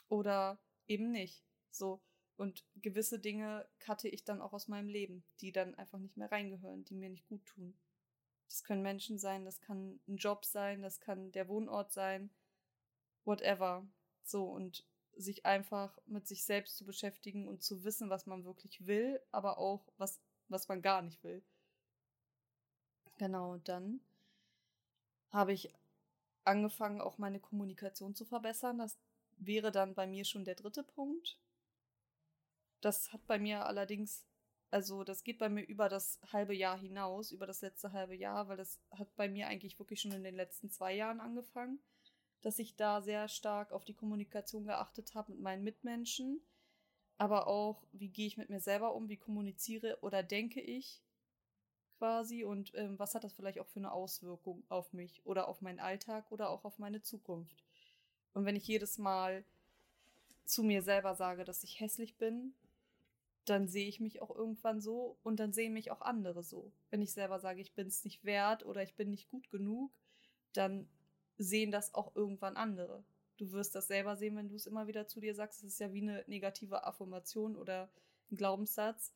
oder 0.09 0.59
eben 0.87 1.11
nicht. 1.11 1.45
So, 1.69 2.01
und 2.39 2.63
gewisse 2.77 3.19
Dinge 3.19 3.67
cutte 3.79 4.07
ich 4.07 4.23
dann 4.23 4.41
auch 4.41 4.53
aus 4.53 4.69
meinem 4.69 4.87
Leben, 4.87 5.25
die 5.41 5.51
dann 5.51 5.75
einfach 5.75 5.99
nicht 5.99 6.15
mehr 6.15 6.31
reingehören, 6.31 6.85
die 6.85 6.95
mir 6.95 7.09
nicht 7.09 7.27
gut 7.27 7.45
tun. 7.45 7.77
Das 8.47 8.63
können 8.63 8.81
Menschen 8.81 9.19
sein, 9.19 9.43
das 9.43 9.59
kann 9.59 9.99
ein 10.07 10.15
Job 10.15 10.45
sein, 10.45 10.81
das 10.81 11.01
kann 11.01 11.33
der 11.33 11.49
Wohnort 11.49 11.91
sein, 11.91 12.29
whatever. 13.25 13.85
So, 14.23 14.45
und 14.45 14.87
sich 15.17 15.45
einfach 15.45 15.99
mit 16.05 16.29
sich 16.29 16.45
selbst 16.45 16.77
zu 16.77 16.85
beschäftigen 16.85 17.45
und 17.45 17.61
zu 17.61 17.83
wissen, 17.83 18.09
was 18.09 18.25
man 18.25 18.45
wirklich 18.45 18.87
will, 18.87 19.19
aber 19.31 19.57
auch 19.57 19.91
was, 19.97 20.21
was 20.47 20.69
man 20.69 20.81
gar 20.81 21.01
nicht 21.01 21.21
will. 21.25 21.43
Genau, 23.17 23.57
dann 23.57 23.99
habe 25.27 25.51
ich 25.51 25.73
angefangen, 26.45 27.01
auch 27.01 27.17
meine 27.17 27.41
Kommunikation 27.41 28.15
zu 28.15 28.23
verbessern. 28.23 28.77
Das 28.77 28.97
wäre 29.37 29.73
dann 29.73 29.93
bei 29.93 30.07
mir 30.07 30.23
schon 30.23 30.45
der 30.45 30.55
dritte 30.55 30.83
Punkt. 30.83 31.37
Das 32.81 33.11
hat 33.13 33.25
bei 33.27 33.39
mir 33.39 33.65
allerdings, 33.65 34.25
also 34.71 35.03
das 35.03 35.23
geht 35.23 35.39
bei 35.39 35.49
mir 35.49 35.63
über 35.63 35.89
das 35.89 36.19
halbe 36.31 36.55
Jahr 36.55 36.77
hinaus, 36.77 37.31
über 37.31 37.47
das 37.47 37.61
letzte 37.61 37.91
halbe 37.91 38.15
Jahr, 38.15 38.47
weil 38.47 38.57
das 38.57 38.79
hat 38.91 39.15
bei 39.15 39.27
mir 39.27 39.47
eigentlich 39.47 39.79
wirklich 39.79 40.01
schon 40.01 40.11
in 40.11 40.23
den 40.23 40.35
letzten 40.35 40.69
zwei 40.69 40.93
Jahren 40.95 41.19
angefangen 41.19 41.79
dass 42.41 42.59
ich 42.59 42.75
da 42.75 43.01
sehr 43.01 43.27
stark 43.27 43.71
auf 43.71 43.85
die 43.85 43.93
Kommunikation 43.93 44.65
geachtet 44.65 45.13
habe 45.13 45.33
mit 45.33 45.41
meinen 45.41 45.63
Mitmenschen, 45.63 46.41
aber 47.17 47.47
auch, 47.47 47.83
wie 47.91 48.09
gehe 48.09 48.27
ich 48.27 48.37
mit 48.37 48.49
mir 48.49 48.61
selber 48.61 48.95
um, 48.95 49.09
wie 49.09 49.17
kommuniziere 49.17 49.97
oder 50.01 50.23
denke 50.23 50.61
ich 50.61 51.01
quasi 51.97 52.45
und 52.45 52.73
ähm, 52.75 52.97
was 52.97 53.13
hat 53.13 53.25
das 53.25 53.33
vielleicht 53.33 53.59
auch 53.59 53.67
für 53.67 53.79
eine 53.79 53.91
Auswirkung 53.91 54.63
auf 54.69 54.93
mich 54.93 55.25
oder 55.25 55.49
auf 55.49 55.61
meinen 55.61 55.79
Alltag 55.79 56.31
oder 56.31 56.49
auch 56.49 56.63
auf 56.63 56.79
meine 56.79 57.01
Zukunft. 57.01 57.65
Und 58.33 58.45
wenn 58.45 58.55
ich 58.55 58.67
jedes 58.67 58.97
Mal 58.97 59.43
zu 60.45 60.63
mir 60.63 60.81
selber 60.81 61.15
sage, 61.15 61.43
dass 61.43 61.63
ich 61.63 61.81
hässlich 61.81 62.17
bin, 62.17 62.53
dann 63.45 63.67
sehe 63.67 63.87
ich 63.87 63.99
mich 63.99 64.21
auch 64.21 64.35
irgendwann 64.35 64.81
so 64.81 65.17
und 65.23 65.39
dann 65.39 65.53
sehen 65.53 65.73
mich 65.73 65.91
auch 65.91 66.01
andere 66.01 66.43
so. 66.43 66.71
Wenn 66.89 67.01
ich 67.01 67.13
selber 67.13 67.39
sage, 67.39 67.61
ich 67.61 67.73
bin 67.73 67.87
es 67.87 68.03
nicht 68.03 68.23
wert 68.23 68.65
oder 68.65 68.83
ich 68.83 68.95
bin 68.95 69.09
nicht 69.09 69.29
gut 69.29 69.49
genug, 69.49 69.91
dann 70.53 70.87
sehen 71.37 71.71
das 71.71 71.93
auch 71.93 72.15
irgendwann 72.15 72.57
andere. 72.57 73.03
Du 73.37 73.51
wirst 73.51 73.73
das 73.73 73.87
selber 73.87 74.17
sehen, 74.17 74.35
wenn 74.35 74.49
du 74.49 74.55
es 74.55 74.65
immer 74.65 74.87
wieder 74.87 75.07
zu 75.07 75.21
dir 75.21 75.33
sagst. 75.33 75.63
Es 75.63 75.73
ist 75.73 75.79
ja 75.79 75.93
wie 75.93 76.01
eine 76.01 76.23
negative 76.27 76.83
Affirmation 76.83 77.55
oder 77.55 77.89
ein 78.31 78.35
Glaubenssatz. 78.35 79.13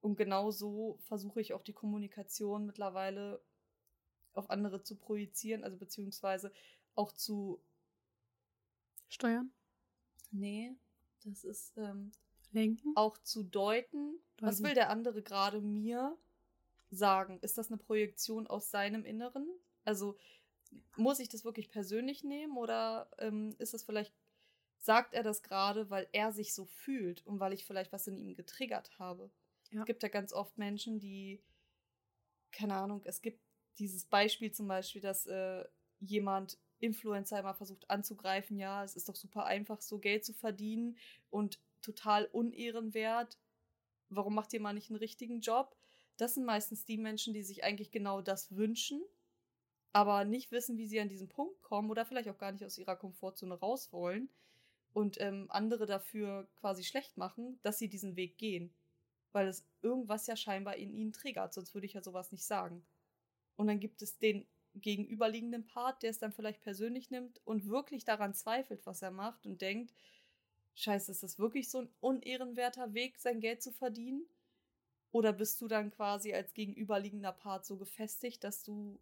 Und 0.00 0.16
genau 0.16 0.50
so 0.50 0.98
versuche 1.02 1.40
ich 1.40 1.52
auch 1.52 1.62
die 1.62 1.72
Kommunikation 1.72 2.66
mittlerweile 2.66 3.42
auf 4.32 4.48
andere 4.50 4.82
zu 4.82 4.96
projizieren, 4.96 5.64
also 5.64 5.76
beziehungsweise 5.76 6.52
auch 6.94 7.12
zu 7.12 7.60
steuern. 9.08 9.52
Nee, 10.30 10.74
das 11.24 11.44
ist 11.44 11.76
ähm, 11.76 12.12
lenken. 12.52 12.92
Auch 12.96 13.18
zu 13.18 13.42
deuten. 13.42 14.18
Was 14.40 14.62
will 14.62 14.74
der 14.74 14.90
andere 14.90 15.22
gerade 15.22 15.60
mir 15.60 16.16
sagen? 16.90 17.38
Ist 17.40 17.58
das 17.58 17.68
eine 17.68 17.78
Projektion 17.78 18.46
aus 18.46 18.70
seinem 18.70 19.04
Inneren? 19.04 19.48
Also 19.84 20.16
muss 20.96 21.18
ich 21.18 21.28
das 21.28 21.44
wirklich 21.44 21.70
persönlich 21.70 22.24
nehmen 22.24 22.56
oder 22.56 23.08
ähm, 23.18 23.54
ist 23.58 23.74
das 23.74 23.82
vielleicht, 23.82 24.12
sagt 24.78 25.14
er 25.14 25.22
das 25.22 25.42
gerade, 25.42 25.90
weil 25.90 26.08
er 26.12 26.32
sich 26.32 26.54
so 26.54 26.66
fühlt 26.66 27.26
und 27.26 27.40
weil 27.40 27.52
ich 27.52 27.64
vielleicht 27.64 27.92
was 27.92 28.06
in 28.06 28.18
ihm 28.18 28.34
getriggert 28.34 28.98
habe? 28.98 29.30
Ja. 29.70 29.80
Es 29.80 29.86
gibt 29.86 30.02
ja 30.02 30.08
ganz 30.08 30.32
oft 30.32 30.56
Menschen, 30.58 30.98
die, 30.98 31.42
keine 32.52 32.74
Ahnung, 32.74 33.02
es 33.04 33.22
gibt 33.22 33.40
dieses 33.78 34.04
Beispiel 34.04 34.52
zum 34.52 34.68
Beispiel, 34.68 35.00
dass 35.02 35.26
äh, 35.26 35.64
jemand 36.00 36.58
Influencer 36.80 37.40
immer 37.40 37.54
versucht 37.54 37.88
anzugreifen, 37.90 38.58
ja, 38.58 38.84
es 38.84 38.94
ist 38.94 39.08
doch 39.08 39.16
super 39.16 39.46
einfach, 39.46 39.80
so 39.80 39.98
Geld 39.98 40.24
zu 40.24 40.32
verdienen 40.32 40.96
und 41.30 41.58
total 41.82 42.26
unehrenwert. 42.26 43.38
Warum 44.08 44.34
macht 44.34 44.52
ihr 44.52 44.60
mal 44.60 44.72
nicht 44.72 44.90
einen 44.90 44.98
richtigen 44.98 45.40
Job? 45.40 45.76
Das 46.16 46.34
sind 46.34 46.44
meistens 46.44 46.84
die 46.84 46.98
Menschen, 46.98 47.34
die 47.34 47.42
sich 47.42 47.64
eigentlich 47.64 47.90
genau 47.90 48.20
das 48.20 48.54
wünschen 48.54 49.02
aber 49.92 50.24
nicht 50.24 50.52
wissen, 50.52 50.76
wie 50.76 50.86
sie 50.86 51.00
an 51.00 51.08
diesen 51.08 51.28
Punkt 51.28 51.60
kommen 51.62 51.90
oder 51.90 52.04
vielleicht 52.04 52.28
auch 52.28 52.38
gar 52.38 52.52
nicht 52.52 52.64
aus 52.64 52.78
ihrer 52.78 52.96
Komfortzone 52.96 53.54
raus 53.54 53.92
wollen 53.92 54.28
und 54.92 55.20
ähm, 55.20 55.46
andere 55.50 55.86
dafür 55.86 56.48
quasi 56.56 56.84
schlecht 56.84 57.16
machen, 57.16 57.58
dass 57.62 57.78
sie 57.78 57.88
diesen 57.88 58.16
Weg 58.16 58.38
gehen. 58.38 58.74
Weil 59.32 59.48
es 59.48 59.66
irgendwas 59.82 60.26
ja 60.26 60.36
scheinbar 60.36 60.76
in 60.76 60.92
ihnen 60.92 61.12
triggert, 61.12 61.52
sonst 61.52 61.74
würde 61.74 61.86
ich 61.86 61.94
ja 61.94 62.02
sowas 62.02 62.32
nicht 62.32 62.44
sagen. 62.44 62.86
Und 63.56 63.66
dann 63.66 63.80
gibt 63.80 64.02
es 64.02 64.18
den 64.18 64.46
gegenüberliegenden 64.74 65.66
Part, 65.66 66.02
der 66.02 66.10
es 66.10 66.18
dann 66.18 66.32
vielleicht 66.32 66.60
persönlich 66.60 67.10
nimmt 67.10 67.40
und 67.44 67.68
wirklich 67.68 68.04
daran 68.04 68.34
zweifelt, 68.34 68.86
was 68.86 69.02
er 69.02 69.10
macht 69.10 69.46
und 69.46 69.60
denkt, 69.60 69.92
scheiße, 70.82 71.10
ist 71.10 71.22
das 71.22 71.38
wirklich 71.38 71.70
so 71.70 71.78
ein 71.80 71.88
unehrenwerter 72.00 72.94
Weg, 72.94 73.18
sein 73.18 73.40
Geld 73.40 73.62
zu 73.62 73.72
verdienen? 73.72 74.26
Oder 75.10 75.32
bist 75.32 75.60
du 75.60 75.68
dann 75.68 75.90
quasi 75.90 76.34
als 76.34 76.54
gegenüberliegender 76.54 77.32
Part 77.32 77.66
so 77.66 77.76
gefestigt, 77.76 78.44
dass 78.44 78.62
du 78.62 79.00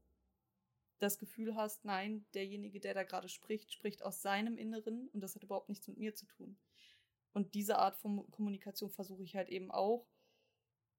das 0.98 1.18
Gefühl 1.18 1.54
hast, 1.56 1.84
nein, 1.84 2.24
derjenige, 2.32 2.80
der 2.80 2.94
da 2.94 3.02
gerade 3.02 3.28
spricht, 3.28 3.72
spricht 3.72 4.02
aus 4.02 4.22
seinem 4.22 4.56
Inneren 4.56 5.08
und 5.08 5.20
das 5.20 5.34
hat 5.34 5.42
überhaupt 5.42 5.68
nichts 5.68 5.86
mit 5.88 5.98
mir 5.98 6.14
zu 6.14 6.26
tun. 6.26 6.56
Und 7.32 7.54
diese 7.54 7.76
Art 7.76 7.96
von 7.96 8.30
Kommunikation 8.30 8.90
versuche 8.90 9.22
ich 9.22 9.36
halt 9.36 9.50
eben 9.50 9.70
auch 9.70 10.06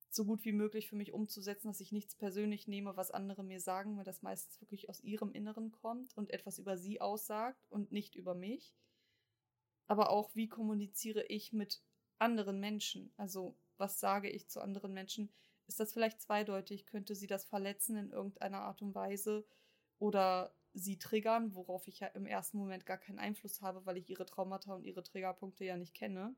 so 0.10 0.24
gut 0.24 0.46
wie 0.46 0.52
möglich 0.52 0.88
für 0.88 0.96
mich 0.96 1.12
umzusetzen, 1.14 1.68
dass 1.68 1.80
ich 1.80 1.92
nichts 1.92 2.16
persönlich 2.16 2.68
nehme, 2.68 2.96
was 2.96 3.12
andere 3.12 3.44
mir 3.44 3.60
sagen, 3.60 3.98
weil 3.98 4.04
das 4.04 4.22
meistens 4.22 4.62
wirklich 4.62 4.90
aus 4.90 5.02
ihrem 5.02 5.32
Inneren 5.32 5.72
kommt 5.72 6.16
und 6.16 6.30
etwas 6.32 6.60
über 6.60 6.78
sie 6.78 7.02
aussagt 7.02 7.66
und 7.70 7.92
nicht 7.92 8.16
über 8.16 8.36
mich. 8.36 8.76
Aber 9.88 10.10
auch, 10.10 10.36
wie 10.36 10.48
kommuniziere 10.48 11.24
ich 11.24 11.54
mit 11.54 11.82
anderen 12.20 12.60
Menschen? 12.60 13.12
Also, 13.18 13.58
was 13.78 14.00
sage 14.00 14.30
ich 14.30 14.50
zu 14.50 14.62
anderen 14.62 14.94
Menschen? 14.94 15.32
Ist 15.68 15.80
das 15.80 15.94
vielleicht 15.94 16.22
zweideutig? 16.22 16.86
Könnte 16.86 17.16
sie 17.16 17.28
das 17.28 17.46
verletzen 17.46 17.96
in 17.98 18.12
irgendeiner 18.12 18.62
Art 18.62 18.82
und 18.82 18.96
Weise? 18.96 19.46
oder 20.00 20.54
sie 20.74 21.00
triggern, 21.00 21.56
worauf 21.56 21.88
ich 21.88 22.00
ja 22.00 22.08
im 22.08 22.26
ersten 22.26 22.58
Moment 22.58 22.86
gar 22.86 22.98
keinen 22.98 23.20
Einfluss 23.20 23.62
habe, 23.62 23.86
weil 23.86 23.98
ich 23.98 24.10
ihre 24.10 24.26
Traumata 24.26 24.74
und 24.74 24.84
ihre 24.84 25.04
Triggerpunkte 25.04 25.66
ja 25.66 25.76
nicht 25.76 25.94
kenne. 25.94 26.36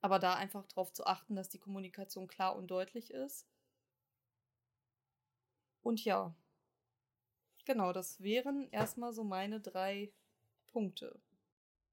Aber 0.00 0.18
da 0.18 0.34
einfach 0.34 0.66
darauf 0.66 0.92
zu 0.92 1.06
achten, 1.06 1.36
dass 1.36 1.50
die 1.50 1.58
Kommunikation 1.58 2.26
klar 2.26 2.56
und 2.56 2.68
deutlich 2.68 3.10
ist. 3.12 3.46
Und 5.82 6.04
ja, 6.04 6.34
genau, 7.64 7.92
das 7.92 8.20
wären 8.20 8.68
erstmal 8.70 9.12
so 9.12 9.24
meine 9.24 9.60
drei 9.60 10.12
Punkte. 10.66 11.20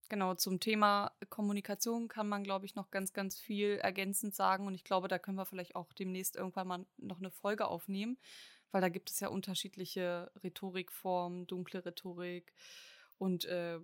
Genau, 0.10 0.36
zum 0.36 0.60
Thema 0.60 1.12
Kommunikation 1.30 2.08
kann 2.08 2.30
man, 2.30 2.44
glaube 2.44 2.66
ich, 2.66 2.76
noch 2.76 2.92
ganz, 2.92 3.12
ganz 3.12 3.38
viel 3.38 3.78
ergänzend 3.78 4.36
sagen. 4.36 4.66
Und 4.68 4.74
ich 4.74 4.86
glaube, 4.86 5.08
da 5.08 5.20
können 5.20 5.38
wir 5.38 5.46
vielleicht 5.46 5.76
auch 5.76 5.92
demnächst 5.94 6.36
irgendwann 6.38 6.68
mal 6.68 6.86
noch 6.98 7.20
eine 7.20 7.32
Folge 7.32 7.68
aufnehmen 7.68 8.18
weil 8.72 8.82
da 8.82 8.90
gibt 8.90 9.10
es 9.10 9.20
ja 9.20 9.30
unterschiedliche 9.30 10.32
Rhetorikformen, 10.44 11.48
dunkle 11.48 11.86
Rhetorik 11.86 12.54
und 13.18 13.46
äh, 13.46 13.80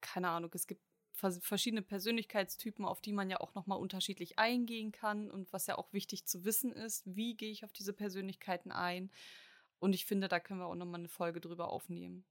keine 0.00 0.28
Ahnung, 0.28 0.50
es 0.54 0.66
gibt 0.66 0.82
verschiedene 1.12 1.82
Persönlichkeitstypen, 1.82 2.84
auf 2.84 3.00
die 3.00 3.12
man 3.12 3.30
ja 3.30 3.40
auch 3.40 3.54
nochmal 3.54 3.78
unterschiedlich 3.78 4.38
eingehen 4.38 4.90
kann 4.92 5.30
und 5.30 5.52
was 5.52 5.66
ja 5.66 5.78
auch 5.78 5.92
wichtig 5.92 6.26
zu 6.26 6.44
wissen 6.44 6.72
ist, 6.72 7.02
wie 7.06 7.36
gehe 7.36 7.50
ich 7.50 7.64
auf 7.64 7.72
diese 7.72 7.92
Persönlichkeiten 7.92 8.72
ein. 8.72 9.10
Und 9.78 9.94
ich 9.94 10.06
finde, 10.06 10.28
da 10.28 10.40
können 10.40 10.60
wir 10.60 10.66
auch 10.66 10.74
nochmal 10.74 11.00
eine 11.00 11.08
Folge 11.08 11.40
drüber 11.40 11.68
aufnehmen. 11.68 12.24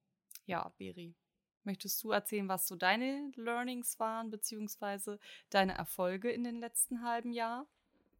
Ja, 0.45 0.69
Beri, 0.77 1.15
möchtest 1.65 2.03
du 2.03 2.11
erzählen, 2.11 2.47
was 2.47 2.67
so 2.67 2.75
deine 2.75 3.31
Learnings 3.35 3.99
waren, 3.99 4.29
beziehungsweise 4.29 5.19
deine 5.49 5.77
Erfolge 5.77 6.31
in 6.31 6.43
den 6.43 6.59
letzten 6.59 7.03
halben 7.03 7.31
Jahr? 7.31 7.67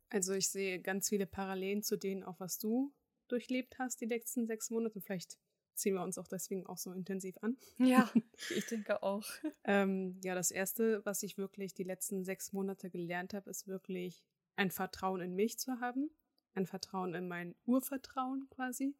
Also 0.10 0.34
ich 0.34 0.50
sehe 0.50 0.80
ganz 0.80 1.10
viele 1.10 1.26
Parallelen 1.26 1.82
zu 1.82 1.98
denen, 1.98 2.24
auch 2.24 2.40
was 2.40 2.60
du 2.60 2.94
durchlebt 3.28 3.80
hast, 3.80 4.02
die 4.02 4.06
letzten 4.06 4.46
sechs 4.46 4.70
Monate. 4.70 5.02
Vielleicht 5.02 5.40
ziehen 5.76 5.96
wir 5.96 6.04
uns 6.04 6.18
auch 6.18 6.28
deswegen 6.28 6.66
auch 6.68 6.78
so 6.78 6.92
intensiv 6.92 7.38
an. 7.42 7.58
Ja, 7.78 8.10
ich 8.56 8.66
denke 8.68 9.02
auch. 9.02 9.26
ähm, 9.64 10.20
ja, 10.24 10.36
das 10.36 10.52
Erste, 10.52 11.04
was 11.06 11.24
ich 11.24 11.38
wirklich 11.38 11.74
die 11.74 11.84
letzten 11.84 12.24
sechs 12.24 12.54
Monate 12.54 12.90
gelernt 12.90 13.34
habe, 13.34 13.50
ist 13.50 13.68
wirklich 13.68 14.24
ein 14.56 14.72
Vertrauen 14.72 15.22
in 15.22 15.36
mich 15.36 15.58
zu 15.58 15.80
haben. 15.80 16.10
Ein 16.54 16.68
Vertrauen 16.68 17.16
in 17.16 17.28
mein 17.28 17.56
Urvertrauen 17.66 18.48
quasi, 18.52 18.94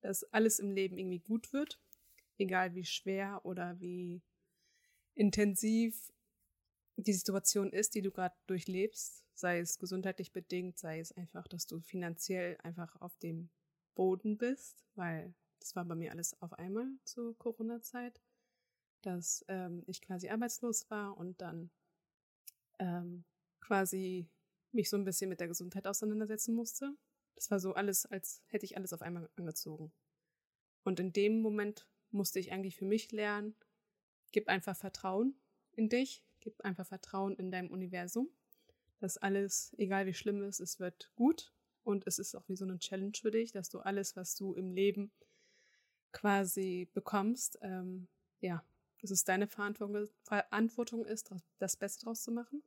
dass 0.00 0.24
alles 0.32 0.58
im 0.58 0.72
Leben 0.72 0.98
irgendwie 0.98 1.20
gut 1.20 1.52
wird. 1.52 1.78
Egal 2.38 2.74
wie 2.74 2.84
schwer 2.84 3.40
oder 3.44 3.80
wie 3.80 4.22
intensiv 5.14 6.12
die 6.96 7.12
Situation 7.12 7.72
ist, 7.72 7.94
die 7.94 8.02
du 8.02 8.10
gerade 8.10 8.34
durchlebst, 8.46 9.24
sei 9.34 9.58
es 9.58 9.78
gesundheitlich 9.78 10.32
bedingt, 10.32 10.78
sei 10.78 11.00
es 11.00 11.12
einfach, 11.12 11.46
dass 11.48 11.66
du 11.66 11.80
finanziell 11.80 12.56
einfach 12.62 13.00
auf 13.00 13.16
dem 13.18 13.50
Boden 13.94 14.38
bist, 14.38 14.84
weil 14.94 15.34
das 15.60 15.76
war 15.76 15.84
bei 15.84 15.94
mir 15.94 16.10
alles 16.10 16.40
auf 16.40 16.52
einmal 16.54 16.86
zur 17.04 17.36
Corona-Zeit, 17.38 18.20
dass 19.02 19.44
ähm, 19.48 19.82
ich 19.86 20.00
quasi 20.00 20.28
arbeitslos 20.28 20.90
war 20.90 21.16
und 21.16 21.40
dann 21.40 21.70
ähm, 22.78 23.24
quasi 23.60 24.28
mich 24.72 24.90
so 24.90 24.96
ein 24.96 25.04
bisschen 25.04 25.28
mit 25.28 25.40
der 25.40 25.48
Gesundheit 25.48 25.86
auseinandersetzen 25.86 26.54
musste. 26.54 26.94
Das 27.34 27.50
war 27.50 27.60
so 27.60 27.74
alles, 27.74 28.06
als 28.06 28.42
hätte 28.46 28.64
ich 28.64 28.76
alles 28.76 28.92
auf 28.92 29.02
einmal 29.02 29.28
angezogen. 29.36 29.92
Und 30.84 31.00
in 31.00 31.12
dem 31.12 31.40
Moment 31.40 31.86
musste 32.16 32.40
ich 32.40 32.52
eigentlich 32.52 32.76
für 32.76 32.84
mich 32.84 33.12
lernen, 33.12 33.54
gib 34.32 34.48
einfach 34.48 34.76
Vertrauen 34.76 35.34
in 35.72 35.88
dich, 35.88 36.24
gib 36.40 36.60
einfach 36.62 36.86
Vertrauen 36.86 37.36
in 37.36 37.50
deinem 37.50 37.70
Universum, 37.70 38.30
dass 38.98 39.18
alles, 39.18 39.74
egal 39.78 40.06
wie 40.06 40.14
schlimm 40.14 40.42
es 40.42 40.60
ist, 40.60 40.74
es 40.74 40.80
wird 40.80 41.12
gut 41.14 41.52
und 41.84 42.06
es 42.06 42.18
ist 42.18 42.34
auch 42.34 42.48
wie 42.48 42.56
so 42.56 42.64
eine 42.64 42.78
Challenge 42.78 43.12
für 43.20 43.30
dich, 43.30 43.52
dass 43.52 43.68
du 43.68 43.80
alles, 43.80 44.16
was 44.16 44.34
du 44.34 44.54
im 44.54 44.72
Leben 44.72 45.12
quasi 46.12 46.88
bekommst, 46.94 47.58
ähm, 47.62 48.08
ja, 48.40 48.64
dass 49.00 49.10
es 49.10 49.24
deine 49.24 49.46
Verantwortung, 49.46 51.04
ist, 51.04 51.30
das 51.58 51.76
Beste 51.76 52.04
draus 52.04 52.22
zu 52.22 52.32
machen. 52.32 52.62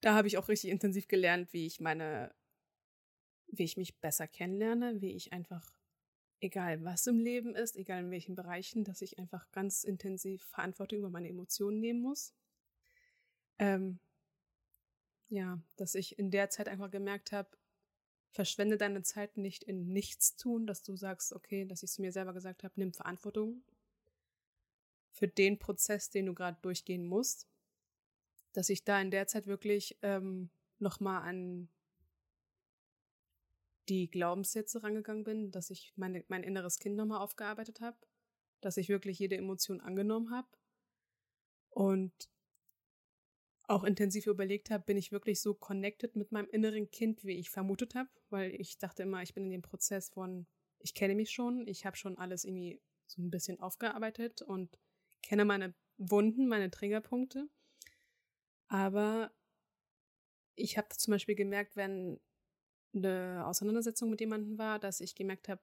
Da 0.00 0.14
habe 0.14 0.28
ich 0.28 0.38
auch 0.38 0.48
richtig 0.48 0.70
intensiv 0.70 1.08
gelernt, 1.08 1.52
wie 1.52 1.66
ich 1.66 1.80
meine, 1.80 2.34
wie 3.48 3.64
ich 3.64 3.76
mich 3.76 3.98
besser 3.98 4.26
kennenlerne, 4.26 5.00
wie 5.00 5.12
ich 5.12 5.32
einfach, 5.32 5.75
egal 6.40 6.84
was 6.84 7.06
im 7.06 7.18
Leben 7.18 7.54
ist, 7.54 7.76
egal 7.76 8.04
in 8.04 8.10
welchen 8.10 8.34
Bereichen, 8.34 8.84
dass 8.84 9.02
ich 9.02 9.18
einfach 9.18 9.50
ganz 9.52 9.84
intensiv 9.84 10.44
Verantwortung 10.44 11.00
über 11.00 11.10
meine 11.10 11.28
Emotionen 11.28 11.80
nehmen 11.80 12.00
muss. 12.00 12.34
Ähm, 13.58 13.98
ja, 15.28 15.60
dass 15.76 15.94
ich 15.94 16.18
in 16.18 16.30
der 16.30 16.50
Zeit 16.50 16.68
einfach 16.68 16.90
gemerkt 16.90 17.32
habe, 17.32 17.48
verschwende 18.30 18.76
deine 18.76 19.02
Zeit 19.02 19.38
nicht 19.38 19.64
in 19.64 19.88
nichts 19.88 20.36
tun, 20.36 20.66
dass 20.66 20.82
du 20.82 20.94
sagst, 20.94 21.32
okay, 21.32 21.64
dass 21.64 21.82
ich 21.82 21.90
zu 21.90 22.02
mir 22.02 22.12
selber 22.12 22.34
gesagt 22.34 22.64
habe, 22.64 22.74
nimm 22.76 22.92
Verantwortung 22.92 23.62
für 25.10 25.26
den 25.26 25.58
Prozess, 25.58 26.10
den 26.10 26.26
du 26.26 26.34
gerade 26.34 26.58
durchgehen 26.60 27.06
musst, 27.06 27.48
dass 28.52 28.68
ich 28.68 28.84
da 28.84 29.00
in 29.00 29.10
der 29.10 29.26
Zeit 29.26 29.46
wirklich 29.46 29.98
ähm, 30.02 30.50
nochmal 30.78 31.22
an 31.22 31.68
die 33.88 34.10
Glaubenssätze 34.10 34.82
rangegangen 34.82 35.24
bin, 35.24 35.50
dass 35.50 35.70
ich 35.70 35.92
meine, 35.96 36.24
mein 36.28 36.42
inneres 36.42 36.78
Kind 36.78 36.96
nochmal 36.96 37.20
aufgearbeitet 37.20 37.80
habe, 37.80 37.96
dass 38.60 38.76
ich 38.76 38.88
wirklich 38.88 39.18
jede 39.18 39.36
Emotion 39.36 39.80
angenommen 39.80 40.30
habe 40.30 40.48
und 41.70 42.12
auch 43.68 43.84
intensiv 43.84 44.26
überlegt 44.26 44.70
habe, 44.70 44.84
bin 44.84 44.96
ich 44.96 45.12
wirklich 45.12 45.40
so 45.40 45.54
connected 45.54 46.14
mit 46.14 46.30
meinem 46.30 46.48
inneren 46.50 46.90
Kind, 46.90 47.24
wie 47.24 47.36
ich 47.36 47.50
vermutet 47.50 47.94
habe, 47.94 48.08
weil 48.30 48.54
ich 48.54 48.78
dachte 48.78 49.02
immer, 49.02 49.22
ich 49.22 49.34
bin 49.34 49.44
in 49.44 49.50
dem 49.50 49.62
Prozess 49.62 50.08
von, 50.08 50.46
ich 50.78 50.94
kenne 50.94 51.14
mich 51.14 51.30
schon, 51.30 51.66
ich 51.66 51.84
habe 51.84 51.96
schon 51.96 52.16
alles 52.16 52.44
irgendwie 52.44 52.80
so 53.06 53.22
ein 53.22 53.30
bisschen 53.30 53.60
aufgearbeitet 53.60 54.42
und 54.42 54.78
kenne 55.22 55.44
meine 55.44 55.74
Wunden, 55.98 56.46
meine 56.46 56.70
Triggerpunkte. 56.70 57.48
Aber 58.68 59.32
ich 60.54 60.78
habe 60.78 60.88
zum 60.96 61.12
Beispiel 61.12 61.34
gemerkt, 61.34 61.76
wenn 61.76 62.20
eine 62.96 63.46
Auseinandersetzung 63.46 64.10
mit 64.10 64.20
jemandem 64.20 64.58
war, 64.58 64.78
dass 64.78 65.00
ich 65.00 65.14
gemerkt 65.14 65.48
habe, 65.48 65.60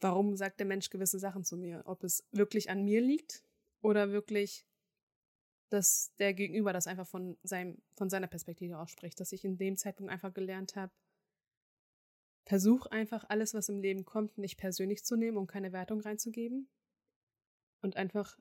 warum 0.00 0.36
sagt 0.36 0.58
der 0.58 0.66
Mensch 0.66 0.90
gewisse 0.90 1.18
Sachen 1.18 1.44
zu 1.44 1.56
mir? 1.56 1.82
Ob 1.84 2.04
es 2.04 2.24
wirklich 2.32 2.70
an 2.70 2.84
mir 2.84 3.00
liegt 3.00 3.44
oder 3.82 4.10
wirklich 4.10 4.66
dass 5.70 6.12
der 6.18 6.34
Gegenüber 6.34 6.72
das 6.72 6.86
einfach 6.86 7.06
von, 7.06 7.38
seinem, 7.42 7.80
von 7.96 8.10
seiner 8.10 8.26
Perspektive 8.26 8.78
ausspricht, 8.78 9.18
dass 9.20 9.32
ich 9.32 9.44
in 9.44 9.56
dem 9.56 9.76
Zeitpunkt 9.76 10.12
einfach 10.12 10.34
gelernt 10.34 10.76
habe, 10.76 10.92
versuch 12.44 12.86
einfach 12.86 13.24
alles, 13.28 13.54
was 13.54 13.68
im 13.68 13.80
Leben 13.80 14.04
kommt, 14.04 14.36
nicht 14.36 14.58
persönlich 14.58 15.04
zu 15.04 15.16
nehmen 15.16 15.38
und 15.38 15.46
keine 15.46 15.72
Wertung 15.72 16.00
reinzugeben 16.00 16.68
und 17.80 17.96
einfach, 17.96 18.36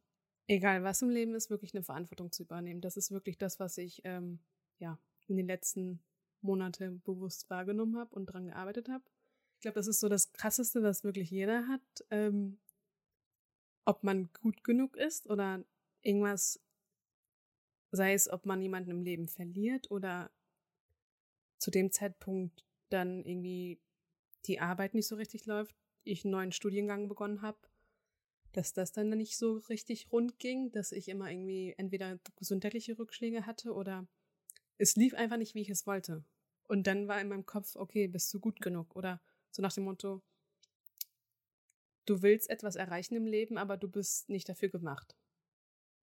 egal 0.48 0.84
was 0.84 1.04
im 1.04 1.10
Leben 1.10 1.36
ist, 1.36 1.52
wirklich 1.52 1.74
eine 1.76 1.84
Verantwortung 1.84 2.32
zu 2.32 2.44
übernehmen. 2.44 2.82
Das 2.82 2.98
ist 2.98 3.12
wirklich 3.12 3.38
das, 3.38 3.60
was 3.60 3.78
ich 3.78 4.02
ähm, 4.06 4.40
ja 4.80 5.00
in 5.28 5.38
den 5.38 5.46
letzten 5.46 6.02
Monaten 6.42 7.02
bewusst 7.02 7.50
wahrgenommen 7.50 7.98
habe 7.98 8.16
und 8.16 8.28
dran 8.28 8.48
gearbeitet 8.48 8.90
habe. 8.90 9.04
Ich 9.56 9.62
glaube, 9.62 9.76
das 9.76 9.88
ist 9.88 10.00
so 10.00 10.10
das 10.10 10.32
Krasseste, 10.32 10.84
was 10.84 11.04
wirklich 11.04 11.30
jeder 11.30 11.68
hat. 11.68 11.82
Ähm, 12.10 12.60
ob 13.86 14.04
man 14.04 14.30
gut 14.42 14.64
genug 14.64 14.96
ist 14.96 15.30
oder 15.30 15.64
irgendwas 16.02 16.62
sei 17.92 18.14
es, 18.14 18.30
ob 18.30 18.46
man 18.46 18.62
jemanden 18.62 18.92
im 18.92 19.02
Leben 19.02 19.28
verliert 19.28 19.90
oder 19.92 20.32
zu 21.58 21.72
dem 21.72 21.92
Zeitpunkt 21.92 22.64
dann 22.90 23.24
irgendwie 23.26 23.80
die 24.46 24.60
Arbeit 24.60 24.94
nicht 24.94 25.08
so 25.08 25.16
richtig 25.16 25.46
läuft, 25.46 25.76
ich 26.04 26.24
einen 26.24 26.32
neuen 26.32 26.52
Studiengang 26.52 27.08
begonnen 27.08 27.42
habe, 27.42 27.58
dass 28.54 28.74
das 28.74 28.92
dann 28.92 29.10
nicht 29.10 29.38
so 29.38 29.58
richtig 29.70 30.12
rund 30.12 30.40
ging, 30.40 30.72
dass 30.72 30.92
ich 30.92 31.10
immer 31.10 31.30
irgendwie 31.30 31.74
entweder 31.78 32.20
gesundheitliche 32.36 32.98
Rückschläge 32.98 33.46
hatte 33.46 33.74
oder 33.74 34.08
es 34.80 34.96
lief 34.96 35.14
einfach 35.14 35.38
nicht, 35.38 35.54
wie 35.54 35.62
ich 35.62 35.70
es 35.70 35.86
wollte. 35.86 36.24
Und 36.68 36.88
dann 36.88 37.08
war 37.08 37.22
in 37.22 37.28
meinem 37.28 37.46
Kopf, 37.46 37.76
okay, 37.76 38.08
bist 38.08 38.34
du 38.34 38.40
gut 38.40 38.62
genug? 38.62 38.96
Oder 38.96 39.22
so 39.52 39.62
nach 39.62 39.74
dem 39.74 39.84
Motto, 39.84 40.24
du 42.06 42.22
willst 42.22 42.50
etwas 42.50 42.76
erreichen 42.76 43.16
im 43.16 43.28
Leben, 43.28 43.58
aber 43.58 43.78
du 43.78 43.88
bist 43.88 44.30
nicht 44.30 44.48
dafür 44.48 44.70
gemacht. 44.70 45.16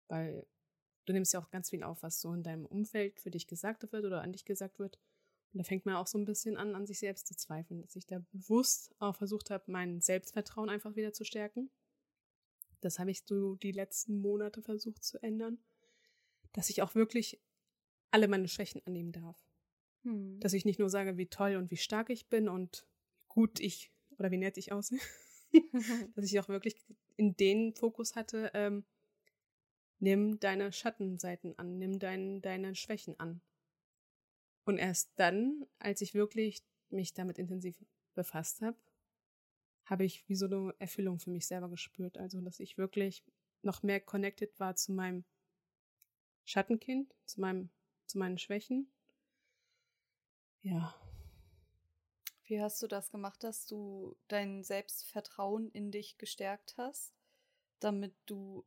Weil 0.09 0.46
du 1.07 1.12
nimmst 1.12 1.33
ja 1.33 1.40
auch 1.40 1.50
ganz 1.50 1.70
viel 1.70 1.83
auf, 1.83 2.02
was 2.02 2.20
so 2.20 2.33
in 2.33 2.42
deinem 2.42 2.66
Umfeld 2.66 3.20
für 3.20 3.31
dich 3.31 3.46
gesagt 3.46 3.90
wird 3.90 4.04
oder 4.04 4.20
an 4.20 4.33
dich 4.33 4.44
gesagt 4.44 4.78
wird. 4.78 4.98
Und 5.52 5.59
da 5.59 5.64
fängt 5.64 5.87
man 5.87 5.96
auch 5.96 6.07
so 6.07 6.18
ein 6.18 6.26
bisschen 6.26 6.57
an, 6.59 6.74
an 6.74 6.87
sich 6.87 6.98
selbst 6.98 7.26
zu 7.26 7.35
zweifeln, 7.35 7.81
dass 7.81 7.96
ich 7.96 8.07
da 8.07 8.18
bewusst 8.33 8.94
auch 8.98 9.16
versucht 9.16 9.50
habe, 9.50 9.64
mein 9.68 10.00
Selbstvertrauen 10.02 10.68
einfach 10.68 10.94
wieder 10.94 11.14
zu 11.14 11.24
stärken. 11.24 11.70
Das 12.81 12.98
habe 12.98 13.11
ich 13.11 13.22
so 13.24 13.54
die 13.57 13.72
letzten 13.72 14.20
Monate 14.20 14.61
versucht 14.61 15.02
zu 15.02 15.22
ändern, 15.22 15.59
dass 16.52 16.68
ich 16.68 16.83
auch 16.83 16.94
wirklich 16.94 17.40
alle 18.10 18.28
meine 18.28 18.48
Schwächen 18.48 18.80
annehmen 18.86 19.12
darf. 19.12 19.38
Hm. 20.04 20.40
Dass 20.40 20.52
ich 20.52 20.64
nicht 20.64 20.78
nur 20.78 20.90
sage, 20.90 21.16
wie 21.16 21.26
toll 21.26 21.56
und 21.56 21.70
wie 21.70 21.76
stark 21.76 22.10
ich 22.10 22.28
bin 22.28 22.48
und 22.48 22.86
gut 23.28 23.60
ich 23.60 23.92
oder 24.18 24.30
wie 24.30 24.38
nett 24.38 24.56
ich 24.56 24.72
aussehe, 24.72 25.00
dass 26.14 26.24
ich 26.24 26.38
auch 26.40 26.48
wirklich 26.48 26.76
in 27.16 27.36
den 27.36 27.74
Fokus 27.74 28.16
hatte, 28.16 28.50
ähm, 28.54 28.84
Nimm 30.00 30.38
deine 30.38 30.72
Schattenseiten 30.72 31.58
an, 31.58 31.78
nimm 31.78 31.98
dein, 31.98 32.40
deine 32.40 32.74
Schwächen 32.76 33.18
an. 33.18 33.40
Und 34.64 34.78
erst 34.78 35.10
dann, 35.16 35.66
als 35.78 36.00
ich 36.02 36.14
wirklich 36.14 36.62
mich 36.90 37.14
damit 37.14 37.38
intensiv 37.38 37.76
befasst 38.14 38.60
habe, 38.60 38.78
habe 39.86 40.04
ich 40.04 40.28
wie 40.28 40.36
so 40.36 40.46
eine 40.46 40.74
Erfüllung 40.78 41.18
für 41.18 41.30
mich 41.30 41.46
selber 41.46 41.68
gespürt. 41.68 42.16
Also, 42.18 42.40
dass 42.40 42.60
ich 42.60 42.78
wirklich 42.78 43.24
noch 43.62 43.82
mehr 43.82 44.00
connected 44.00 44.58
war 44.60 44.76
zu 44.76 44.92
meinem 44.92 45.24
Schattenkind, 46.44 47.12
zu 47.24 47.40
meinem, 47.40 47.70
zu 48.08 48.18
meinen 48.18 48.38
Schwächen. 48.38 48.90
Ja. 50.62 50.94
Wie 52.44 52.60
hast 52.60 52.82
du 52.82 52.86
das 52.86 53.10
gemacht, 53.10 53.44
dass 53.44 53.66
du 53.66 54.16
dein 54.28 54.64
Selbstvertrauen 54.64 55.70
in 55.70 55.90
dich 55.90 56.16
gestärkt 56.16 56.74
hast, 56.78 57.14
damit 57.78 58.14
du 58.26 58.64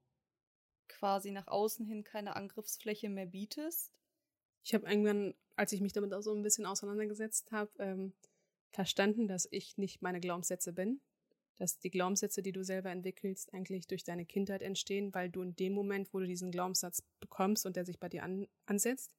quasi 0.88 1.32
nach 1.32 1.47
außen 1.47 1.86
hin 1.86 2.04
keine 2.04 2.36
Angriffsfläche 2.36 3.10
mehr 3.10 3.25
bietest? 3.25 3.91
Ich 4.63 4.75
habe 4.75 4.88
irgendwann, 4.88 5.34
als 5.56 5.71
ich 5.71 5.82
mich 5.82 5.93
damit 5.93 6.13
auch 6.13 6.21
so 6.21 6.34
ein 6.34 6.43
bisschen 6.43 6.67
auseinandergesetzt 6.67 7.51
habe, 7.51 7.71
ähm, 7.80 8.13
verstanden, 8.71 9.27
dass 9.27 9.47
ich 9.49 9.77
nicht 9.77 10.01
meine 10.01 10.19
Glaubenssätze 10.19 10.73
bin. 10.73 11.01
Dass 11.58 11.80
die 11.80 11.91
Glaubenssätze, 11.91 12.41
die 12.41 12.51
du 12.51 12.63
selber 12.63 12.89
entwickelst, 12.89 13.54
eigentlich 13.54 13.88
durch 13.88 14.04
deine 14.04 14.25
Kindheit 14.25 14.62
entstehen, 14.62 15.13
weil 15.13 15.30
du 15.30 15.41
in 15.41 15.56
dem 15.56 15.73
Moment, 15.73 16.13
wo 16.13 16.19
du 16.19 16.25
diesen 16.25 16.51
Glaubenssatz 16.51 17.04
bekommst 17.19 17.65
und 17.65 17.75
der 17.75 17.86
sich 17.86 17.99
bei 17.99 18.10
dir 18.10 18.23
an, 18.23 18.47
ansetzt, 18.65 19.12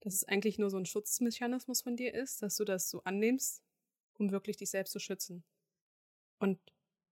dass 0.00 0.14
es 0.14 0.24
eigentlich 0.24 0.58
nur 0.58 0.70
so 0.70 0.76
ein 0.76 0.86
Schutzmechanismus 0.86 1.82
von 1.82 1.96
dir 1.96 2.14
ist, 2.14 2.42
dass 2.42 2.56
du 2.56 2.64
das 2.64 2.90
so 2.90 3.02
annimmst, 3.02 3.62
um 4.14 4.30
wirklich 4.30 4.56
dich 4.56 4.70
selbst 4.70 4.92
zu 4.92 5.00
schützen. 5.00 5.44
Und 6.38 6.58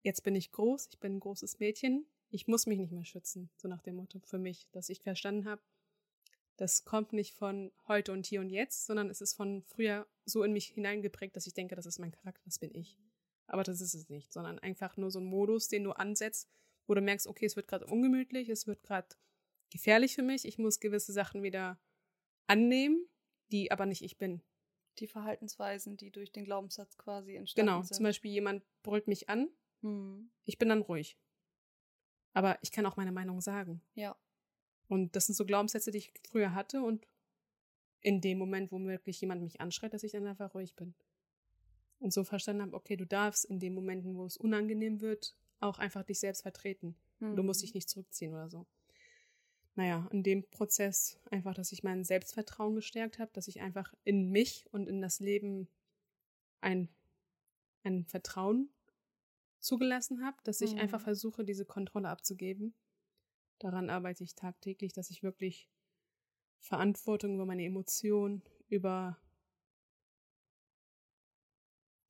jetzt 0.03 0.23
bin 0.23 0.35
ich 0.35 0.51
groß, 0.51 0.87
ich 0.91 0.99
bin 0.99 1.15
ein 1.17 1.19
großes 1.19 1.59
Mädchen, 1.59 2.05
ich 2.29 2.47
muss 2.47 2.67
mich 2.67 2.79
nicht 2.79 2.91
mehr 2.91 3.05
schützen, 3.05 3.49
so 3.57 3.67
nach 3.67 3.81
dem 3.81 3.95
Motto 3.95 4.19
für 4.19 4.37
mich, 4.37 4.69
dass 4.71 4.89
ich 4.89 5.01
verstanden 5.01 5.45
habe, 5.45 5.61
das 6.57 6.83
kommt 6.83 7.13
nicht 7.13 7.33
von 7.35 7.71
heute 7.87 8.11
und 8.11 8.25
hier 8.25 8.41
und 8.41 8.49
jetzt, 8.49 8.85
sondern 8.85 9.09
es 9.09 9.21
ist 9.21 9.33
von 9.33 9.63
früher 9.63 10.05
so 10.25 10.43
in 10.43 10.51
mich 10.51 10.67
hineingeprägt, 10.67 11.35
dass 11.35 11.47
ich 11.47 11.53
denke, 11.53 11.75
das 11.75 11.85
ist 11.85 11.99
mein 11.99 12.11
Charakter, 12.11 12.43
das 12.43 12.59
bin 12.59 12.75
ich. 12.75 12.97
Aber 13.47 13.63
das 13.63 13.79
ist 13.79 13.93
es 13.93 14.09
nicht, 14.09 14.33
sondern 14.33 14.59
einfach 14.59 14.97
nur 14.97 15.09
so 15.09 15.19
ein 15.19 15.25
Modus, 15.25 15.69
den 15.69 15.85
du 15.85 15.91
ansetzt, 15.91 16.49
wo 16.85 16.93
du 16.93 17.01
merkst, 17.01 17.27
okay, 17.27 17.45
es 17.45 17.55
wird 17.55 17.67
gerade 17.67 17.85
ungemütlich, 17.85 18.49
es 18.49 18.67
wird 18.67 18.83
gerade 18.83 19.07
gefährlich 19.69 20.15
für 20.15 20.21
mich, 20.21 20.45
ich 20.45 20.57
muss 20.57 20.81
gewisse 20.81 21.13
Sachen 21.13 21.43
wieder 21.43 21.79
annehmen, 22.49 23.07
die 23.51 23.71
aber 23.71 23.85
nicht 23.85 24.01
ich 24.01 24.17
bin. 24.17 24.41
Die 24.97 25.07
Verhaltensweisen, 25.07 25.95
die 25.95 26.11
durch 26.11 26.31
den 26.31 26.43
Glaubenssatz 26.43 26.97
quasi 26.97 27.35
entstanden 27.35 27.67
genau, 27.67 27.81
sind. 27.83 27.95
Zum 27.95 28.03
Beispiel 28.03 28.31
jemand 28.31 28.63
brüllt 28.83 29.07
mich 29.07 29.29
an, 29.29 29.49
hm. 29.81 30.29
ich 30.45 30.57
bin 30.57 30.69
dann 30.69 30.81
ruhig. 30.81 31.17
Aber 32.33 32.57
ich 32.61 32.71
kann 32.71 32.85
auch 32.85 32.97
meine 32.97 33.11
Meinung 33.11 33.41
sagen. 33.41 33.81
Ja. 33.95 34.17
Und 34.87 35.15
das 35.15 35.27
sind 35.27 35.35
so 35.35 35.45
Glaubenssätze, 35.45 35.91
die 35.91 35.99
ich 35.99 36.13
früher 36.27 36.53
hatte 36.53 36.81
und 36.81 37.07
in 38.01 38.21
dem 38.21 38.37
Moment, 38.37 38.71
wo 38.71 38.79
wirklich 38.79 39.21
jemand 39.21 39.41
mich 39.41 39.61
anschreit, 39.61 39.93
dass 39.93 40.03
ich 40.03 40.11
dann 40.11 40.25
einfach 40.25 40.53
ruhig 40.53 40.75
bin. 40.75 40.95
Und 41.99 42.13
so 42.13 42.23
verstanden 42.23 42.61
habe, 42.63 42.75
okay, 42.75 42.95
du 42.95 43.05
darfst 43.05 43.45
in 43.45 43.59
den 43.59 43.73
Momenten, 43.73 44.15
wo 44.15 44.25
es 44.25 44.37
unangenehm 44.37 45.01
wird, 45.01 45.35
auch 45.59 45.79
einfach 45.79 46.03
dich 46.03 46.19
selbst 46.19 46.41
vertreten. 46.41 46.95
Mhm. 47.19 47.35
Du 47.35 47.43
musst 47.43 47.61
dich 47.61 47.73
nicht 47.73 47.89
zurückziehen 47.89 48.33
oder 48.33 48.49
so. 48.49 48.65
Naja, 49.75 50.07
in 50.11 50.23
dem 50.23 50.43
Prozess 50.49 51.19
einfach, 51.31 51.53
dass 51.53 51.71
ich 51.71 51.83
mein 51.83 52.03
Selbstvertrauen 52.03 52.75
gestärkt 52.75 53.19
habe, 53.19 53.31
dass 53.33 53.47
ich 53.47 53.61
einfach 53.61 53.93
in 54.03 54.29
mich 54.29 54.65
und 54.71 54.87
in 54.87 55.01
das 55.01 55.19
Leben 55.19 55.69
ein, 56.61 56.89
ein 57.83 58.05
Vertrauen 58.05 58.69
zugelassen 59.59 60.23
habe, 60.23 60.37
dass 60.43 60.61
ich 60.61 60.73
mhm. 60.73 60.79
einfach 60.79 61.01
versuche, 61.01 61.45
diese 61.45 61.65
Kontrolle 61.65 62.09
abzugeben. 62.09 62.73
Daran 63.59 63.89
arbeite 63.89 64.23
ich 64.23 64.35
tagtäglich, 64.35 64.93
dass 64.93 65.09
ich 65.09 65.23
wirklich 65.23 65.69
Verantwortung 66.59 67.35
über 67.35 67.45
meine 67.45 67.65
Emotionen, 67.65 68.41
über 68.67 69.17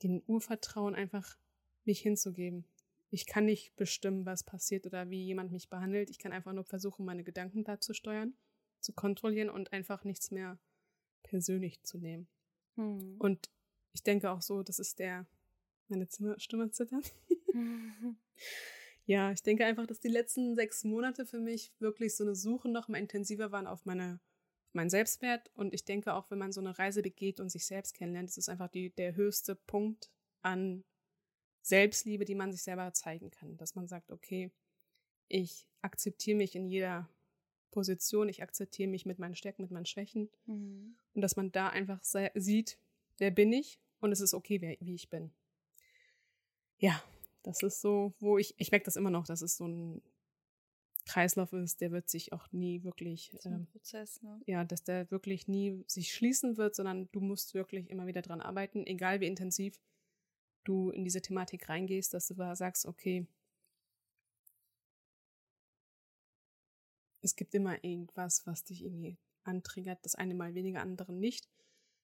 den 0.03 0.23
Urvertrauen 0.27 0.95
einfach 0.95 1.37
mich 1.85 1.99
hinzugeben. 1.99 2.65
Ich 3.11 3.25
kann 3.25 3.45
nicht 3.45 3.75
bestimmen, 3.75 4.25
was 4.25 4.43
passiert 4.43 4.85
oder 4.85 5.09
wie 5.09 5.23
jemand 5.23 5.51
mich 5.51 5.69
behandelt. 5.69 6.09
Ich 6.09 6.19
kann 6.19 6.31
einfach 6.31 6.53
nur 6.53 6.63
versuchen, 6.63 7.05
meine 7.05 7.23
Gedanken 7.23 7.63
da 7.63 7.79
zu 7.79 7.93
steuern, 7.93 8.35
zu 8.79 8.93
kontrollieren 8.93 9.49
und 9.49 9.73
einfach 9.73 10.03
nichts 10.03 10.31
mehr 10.31 10.59
persönlich 11.23 11.81
zu 11.83 11.97
nehmen. 11.97 12.27
Hm. 12.75 13.15
Und 13.19 13.49
ich 13.93 14.03
denke 14.03 14.29
auch 14.29 14.41
so, 14.41 14.61
das 14.63 14.79
ist 14.79 14.99
der, 14.99 15.25
meine 15.87 16.07
Stimme 16.37 16.69
zittert. 16.71 17.13
ja, 19.05 19.31
ich 19.31 19.41
denke 19.41 19.65
einfach, 19.65 19.87
dass 19.87 19.99
die 19.99 20.07
letzten 20.07 20.55
sechs 20.55 20.83
Monate 20.83 21.25
für 21.25 21.39
mich 21.39 21.73
wirklich 21.79 22.15
so 22.15 22.23
eine 22.23 22.35
Suche 22.35 22.69
noch 22.69 22.87
mal 22.87 22.99
intensiver 22.99 23.51
waren 23.51 23.67
auf 23.67 23.85
meine 23.85 24.19
mein 24.73 24.89
Selbstwert 24.89 25.49
und 25.55 25.73
ich 25.73 25.85
denke 25.85 26.13
auch, 26.13 26.29
wenn 26.29 26.37
man 26.37 26.51
so 26.51 26.61
eine 26.61 26.77
Reise 26.77 27.01
begeht 27.01 27.39
und 27.39 27.49
sich 27.49 27.65
selbst 27.65 27.93
kennenlernt, 27.95 28.29
ist 28.29 28.37
es 28.37 28.49
einfach 28.49 28.69
die, 28.69 28.91
der 28.91 29.15
höchste 29.15 29.55
Punkt 29.55 30.11
an 30.41 30.83
Selbstliebe, 31.69 32.25
die 32.25 32.35
man 32.35 32.51
sich 32.51 32.63
selber 32.63 32.91
zeigen 32.93 33.31
kann. 33.31 33.57
Dass 33.57 33.75
man 33.75 33.87
sagt, 33.87 34.11
okay, 34.11 34.51
ich 35.27 35.67
akzeptiere 35.81 36.37
mich 36.37 36.55
in 36.55 36.65
jeder 36.65 37.07
Position, 37.71 38.29
ich 38.29 38.41
akzeptiere 38.41 38.89
mich 38.89 39.05
mit 39.05 39.19
meinen 39.19 39.35
Stärken, 39.35 39.61
mit 39.61 39.71
meinen 39.71 39.85
Schwächen. 39.85 40.29
Mhm. 40.45 40.95
Und 41.13 41.21
dass 41.21 41.35
man 41.35 41.51
da 41.51 41.69
einfach 41.69 42.03
sieht, 42.03 42.77
wer 43.17 43.31
bin 43.31 43.53
ich 43.53 43.79
und 43.99 44.11
es 44.11 44.19
ist 44.19 44.33
okay, 44.33 44.61
wer, 44.61 44.75
wie 44.79 44.95
ich 44.95 45.09
bin. 45.09 45.31
Ja, 46.79 47.01
das 47.43 47.61
ist 47.63 47.81
so, 47.81 48.13
wo 48.19 48.37
ich, 48.37 48.55
ich 48.57 48.71
merke 48.71 48.85
das 48.85 48.95
immer 48.95 49.09
noch, 49.11 49.25
das 49.25 49.41
ist 49.41 49.57
so 49.57 49.67
ein 49.67 50.01
Kreislauf 51.05 51.53
ist, 51.53 51.81
der 51.81 51.91
wird 51.91 52.07
sich 52.07 52.33
auch 52.33 52.51
nie 52.51 52.83
wirklich, 52.83 53.31
ähm, 53.43 53.65
Prozess, 53.71 54.21
ne? 54.21 54.39
ja, 54.45 54.63
dass 54.63 54.83
der 54.83 55.09
wirklich 55.09 55.47
nie 55.47 55.83
sich 55.87 56.13
schließen 56.13 56.57
wird, 56.57 56.75
sondern 56.75 57.09
du 57.11 57.19
musst 57.19 57.55
wirklich 57.55 57.89
immer 57.89 58.05
wieder 58.05 58.21
dran 58.21 58.41
arbeiten, 58.41 58.85
egal 58.85 59.19
wie 59.19 59.25
intensiv 59.25 59.79
du 60.69 60.91
in 60.91 61.03
diese 61.03 61.21
Thematik 61.21 61.67
reingehst, 61.69 62.13
dass 62.13 62.27
du 62.27 62.35
sagst, 62.55 62.85
okay, 62.85 63.27
es 67.21 67.35
gibt 67.35 67.53
immer 67.53 67.83
irgendwas, 67.83 68.45
was 68.47 68.63
dich 68.63 68.83
irgendwie 68.83 69.17
antriggert, 69.43 69.99
das 70.03 70.15
eine 70.15 70.35
mal 70.35 70.53
weniger, 70.53 70.81
andere 70.81 71.11
nicht. 71.11 71.49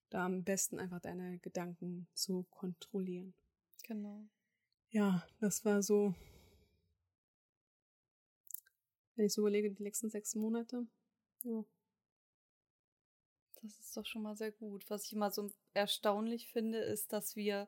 Da 0.10 0.26
am 0.26 0.44
besten 0.44 0.80
einfach 0.80 1.00
deine 1.00 1.40
Gedanken 1.40 2.08
zu 2.14 2.44
kontrollieren. 2.50 3.34
Genau. 3.84 4.26
Ja, 4.92 5.26
das 5.40 5.66
war 5.66 5.82
so 5.84 6.14
wenn 9.16 9.26
ich 9.26 9.34
so 9.34 9.42
überlege, 9.42 9.72
die 9.72 9.84
letzten 9.84 10.10
sechs 10.10 10.36
Monate. 10.36 10.86
Ja. 11.44 11.64
Das 13.62 13.80
ist 13.80 13.98
doch 13.98 14.06
schon 14.06 14.22
mal 14.22 14.36
sehr 14.36 14.52
gut. 14.52 14.90
Was 14.90 15.06
ich 15.06 15.14
immer 15.14 15.32
so 15.32 15.50
erstaunlich 15.74 16.50
finde, 16.50 16.80
ist, 16.80 17.14
dass 17.14 17.36
wir 17.36 17.68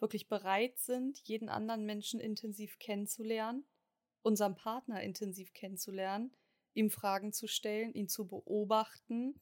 wirklich 0.00 0.28
bereit 0.28 0.78
sind, 0.78 1.18
jeden 1.24 1.48
anderen 1.48 1.84
Menschen 1.84 2.20
intensiv 2.20 2.78
kennenzulernen, 2.78 3.64
unseren 4.22 4.54
Partner 4.54 5.02
intensiv 5.02 5.52
kennenzulernen, 5.52 6.32
ihm 6.74 6.90
Fragen 6.90 7.32
zu 7.32 7.48
stellen, 7.48 7.92
ihn 7.94 8.08
zu 8.08 8.26
beobachten, 8.26 9.40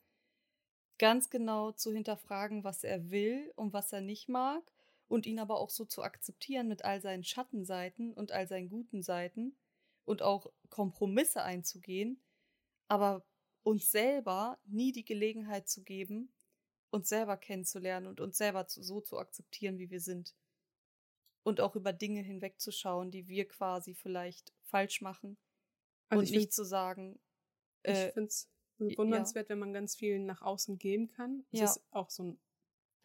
ganz 0.99 1.31
genau 1.31 1.73
zu 1.73 1.93
hinterfragen, 1.93 2.65
was 2.65 2.85
er 2.85 3.11
will 3.11 3.53
und 3.57 3.73
was 3.73 3.93
er 3.93 4.01
nicht 4.01 4.29
mag 4.29 4.73
und 5.09 5.27
ihn 5.27 5.39
aber 5.39 5.59
auch 5.59 5.71
so 5.71 5.85
zu 5.85 6.03
akzeptieren 6.03 6.69
mit 6.69 6.85
all 6.85 7.01
seinen 7.01 7.25
Schattenseiten 7.25 8.13
und 8.13 8.33
all 8.33 8.47
seinen 8.47 8.69
guten 8.69 9.03
Seiten 9.03 9.57
und 10.05 10.23
auch 10.23 10.51
Kompromisse 10.71 11.43
einzugehen, 11.43 12.21
aber 12.89 13.25
uns 13.63 13.91
selber 13.91 14.59
nie 14.65 14.93
die 14.93 15.05
Gelegenheit 15.05 15.69
zu 15.69 15.83
geben, 15.83 16.33
uns 16.91 17.09
selber 17.09 17.37
kennenzulernen 17.37 18.07
und 18.07 18.21
uns 18.21 18.39
selber 18.39 18.65
so 18.69 19.01
zu 19.01 19.19
akzeptieren, 19.19 19.79
wie 19.79 19.91
wir 19.91 20.01
sind. 20.01 20.35
Und 21.47 21.61
auch 21.61 21.77
über 21.77 21.93
Dinge 21.93 22.23
hinwegzuschauen, 22.23 23.11
die 23.11 23.29
wir 23.29 23.47
quasi 23.47 23.95
vielleicht 23.95 24.53
falsch 24.65 25.01
machen. 25.01 25.39
Also 26.09 26.23
und 26.23 26.31
nicht 26.31 26.53
zu 26.53 26.65
sagen. 26.65 27.21
Äh, 27.83 28.09
ich 28.09 28.15
finde 28.15 28.29
es 28.29 28.51
bewundernswert, 28.79 29.47
ja. 29.47 29.51
wenn 29.51 29.61
man 29.61 29.73
ganz 29.73 29.95
viel 29.95 30.19
nach 30.19 30.43
außen 30.43 30.79
geben 30.79 31.09
kann. 31.09 31.45
Das 31.53 31.61
ja. 31.61 31.67
ist 31.67 31.85
auch 31.93 32.11
so 32.11 32.25
ein 32.25 32.41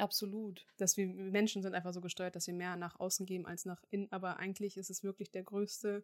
Absolut. 0.01 0.65
Dass 0.77 0.97
wir 0.97 1.05
Menschen 1.05 1.61
sind 1.61 1.75
einfach 1.75 1.93
so 1.93 2.01
gesteuert, 2.01 2.35
dass 2.35 2.47
wir 2.47 2.55
mehr 2.55 2.75
nach 2.75 2.99
außen 2.99 3.27
geben 3.27 3.45
als 3.45 3.65
nach 3.65 3.83
innen. 3.91 4.11
Aber 4.11 4.37
eigentlich 4.37 4.75
ist 4.77 4.89
es 4.89 5.03
wirklich 5.03 5.29
der 5.29 5.43
größte 5.43 6.03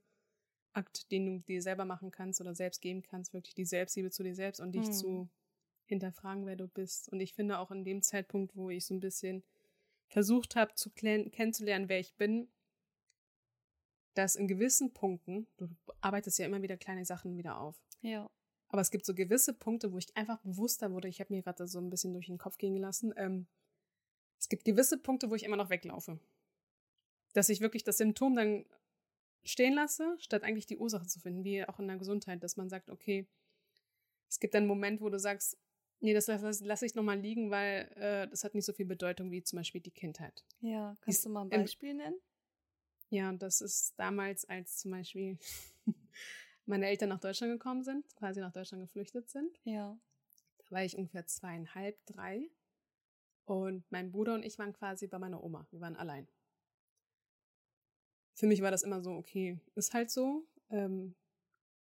Akt, 0.73 1.11
den 1.11 1.25
du 1.25 1.39
dir 1.39 1.63
selber 1.63 1.85
machen 1.85 2.11
kannst 2.11 2.39
oder 2.39 2.53
selbst 2.53 2.81
geben 2.81 3.01
kannst, 3.01 3.33
wirklich 3.33 3.55
die 3.55 3.65
Selbstliebe 3.65 4.11
zu 4.11 4.21
dir 4.21 4.35
selbst 4.35 4.59
und 4.59 4.73
dich 4.73 4.85
hm. 4.85 4.93
zu 4.93 5.29
hinterfragen, 5.85 6.45
wer 6.45 6.55
du 6.55 6.67
bist. 6.67 7.09
Und 7.09 7.19
ich 7.21 7.33
finde 7.33 7.57
auch 7.57 7.71
in 7.71 7.83
dem 7.83 8.03
Zeitpunkt, 8.03 8.55
wo 8.55 8.69
ich 8.69 8.85
so 8.85 8.93
ein 8.93 8.99
bisschen 8.99 9.43
versucht 10.07 10.55
habe, 10.55 10.73
zu 10.75 10.89
kennenzulernen, 10.91 11.89
wer 11.89 11.99
ich 11.99 12.15
bin, 12.15 12.49
dass 14.13 14.35
in 14.35 14.47
gewissen 14.47 14.93
Punkten, 14.93 15.47
du 15.57 15.69
arbeitest 16.01 16.39
ja 16.39 16.45
immer 16.45 16.61
wieder 16.61 16.77
kleine 16.77 17.05
Sachen 17.05 17.37
wieder 17.37 17.59
auf. 17.59 17.79
Ja. 18.01 18.29
Aber 18.69 18.81
es 18.81 18.91
gibt 18.91 19.05
so 19.05 19.13
gewisse 19.13 19.53
Punkte, 19.53 19.91
wo 19.93 19.97
ich 19.97 20.15
einfach 20.17 20.39
bewusster 20.41 20.91
wurde, 20.91 21.07
ich 21.07 21.19
habe 21.19 21.33
mir 21.33 21.41
gerade 21.41 21.67
so 21.67 21.79
ein 21.79 21.89
bisschen 21.89 22.13
durch 22.13 22.25
den 22.25 22.37
Kopf 22.37 22.57
gehen 22.57 22.77
lassen, 22.77 23.13
ähm, 23.15 23.47
es 24.39 24.49
gibt 24.49 24.65
gewisse 24.65 24.97
Punkte, 24.97 25.29
wo 25.29 25.35
ich 25.35 25.43
immer 25.43 25.57
noch 25.57 25.69
weglaufe. 25.69 26.19
Dass 27.33 27.49
ich 27.49 27.61
wirklich 27.61 27.83
das 27.83 27.97
Symptom 27.97 28.35
dann 28.35 28.65
stehen 29.43 29.73
lasse, 29.73 30.15
statt 30.19 30.43
eigentlich 30.43 30.67
die 30.67 30.77
Ursache 30.77 31.07
zu 31.07 31.19
finden, 31.19 31.43
wie 31.43 31.65
auch 31.67 31.79
in 31.79 31.87
der 31.87 31.97
Gesundheit, 31.97 32.43
dass 32.43 32.57
man 32.57 32.69
sagt, 32.69 32.89
okay, 32.89 33.27
es 34.29 34.39
gibt 34.39 34.55
einen 34.55 34.67
Moment, 34.67 35.01
wo 35.01 35.09
du 35.09 35.19
sagst, 35.19 35.57
nee, 35.99 36.13
das 36.13 36.27
lasse 36.27 36.65
lass 36.65 36.81
ich 36.81 36.95
nochmal 36.95 37.19
liegen, 37.19 37.51
weil 37.51 37.91
äh, 37.95 38.27
das 38.27 38.43
hat 38.43 38.53
nicht 38.55 38.65
so 38.65 38.73
viel 38.73 38.85
Bedeutung 38.85 39.31
wie 39.31 39.43
zum 39.43 39.57
Beispiel 39.57 39.81
die 39.81 39.91
Kindheit. 39.91 40.45
Ja, 40.61 40.97
kannst 41.01 41.23
die, 41.23 41.27
du 41.27 41.33
mal 41.33 41.43
ein 41.43 41.49
Beispiel 41.49 41.91
ähm, 41.91 41.97
nennen? 41.97 42.19
Ja, 43.09 43.29
und 43.29 43.41
das 43.41 43.61
ist 43.61 43.97
damals, 43.97 44.45
als 44.45 44.77
zum 44.77 44.91
Beispiel 44.91 45.37
meine 46.65 46.87
Eltern 46.87 47.09
nach 47.09 47.19
Deutschland 47.19 47.53
gekommen 47.53 47.83
sind, 47.83 48.05
quasi 48.15 48.41
nach 48.41 48.51
Deutschland 48.51 48.83
geflüchtet 48.83 49.29
sind. 49.29 49.59
Ja. 49.63 49.97
Da 50.57 50.71
war 50.71 50.83
ich 50.83 50.97
ungefähr 50.97 51.25
zweieinhalb, 51.25 51.97
drei. 52.05 52.49
Und 53.45 53.89
mein 53.91 54.11
Bruder 54.11 54.33
und 54.33 54.43
ich 54.43 54.59
waren 54.59 54.73
quasi 54.73 55.07
bei 55.07 55.19
meiner 55.19 55.41
Oma. 55.41 55.65
Wir 55.71 55.79
waren 55.79 55.95
allein 55.95 56.27
für 58.37 58.45
mich 58.45 58.61
war 58.61 58.69
das 58.69 58.83
immer 58.83 59.01
so, 59.01 59.13
okay, 59.13 59.59
ist 59.73 59.95
halt 59.95 60.11
so. 60.11 60.45
Ähm, 60.69 61.15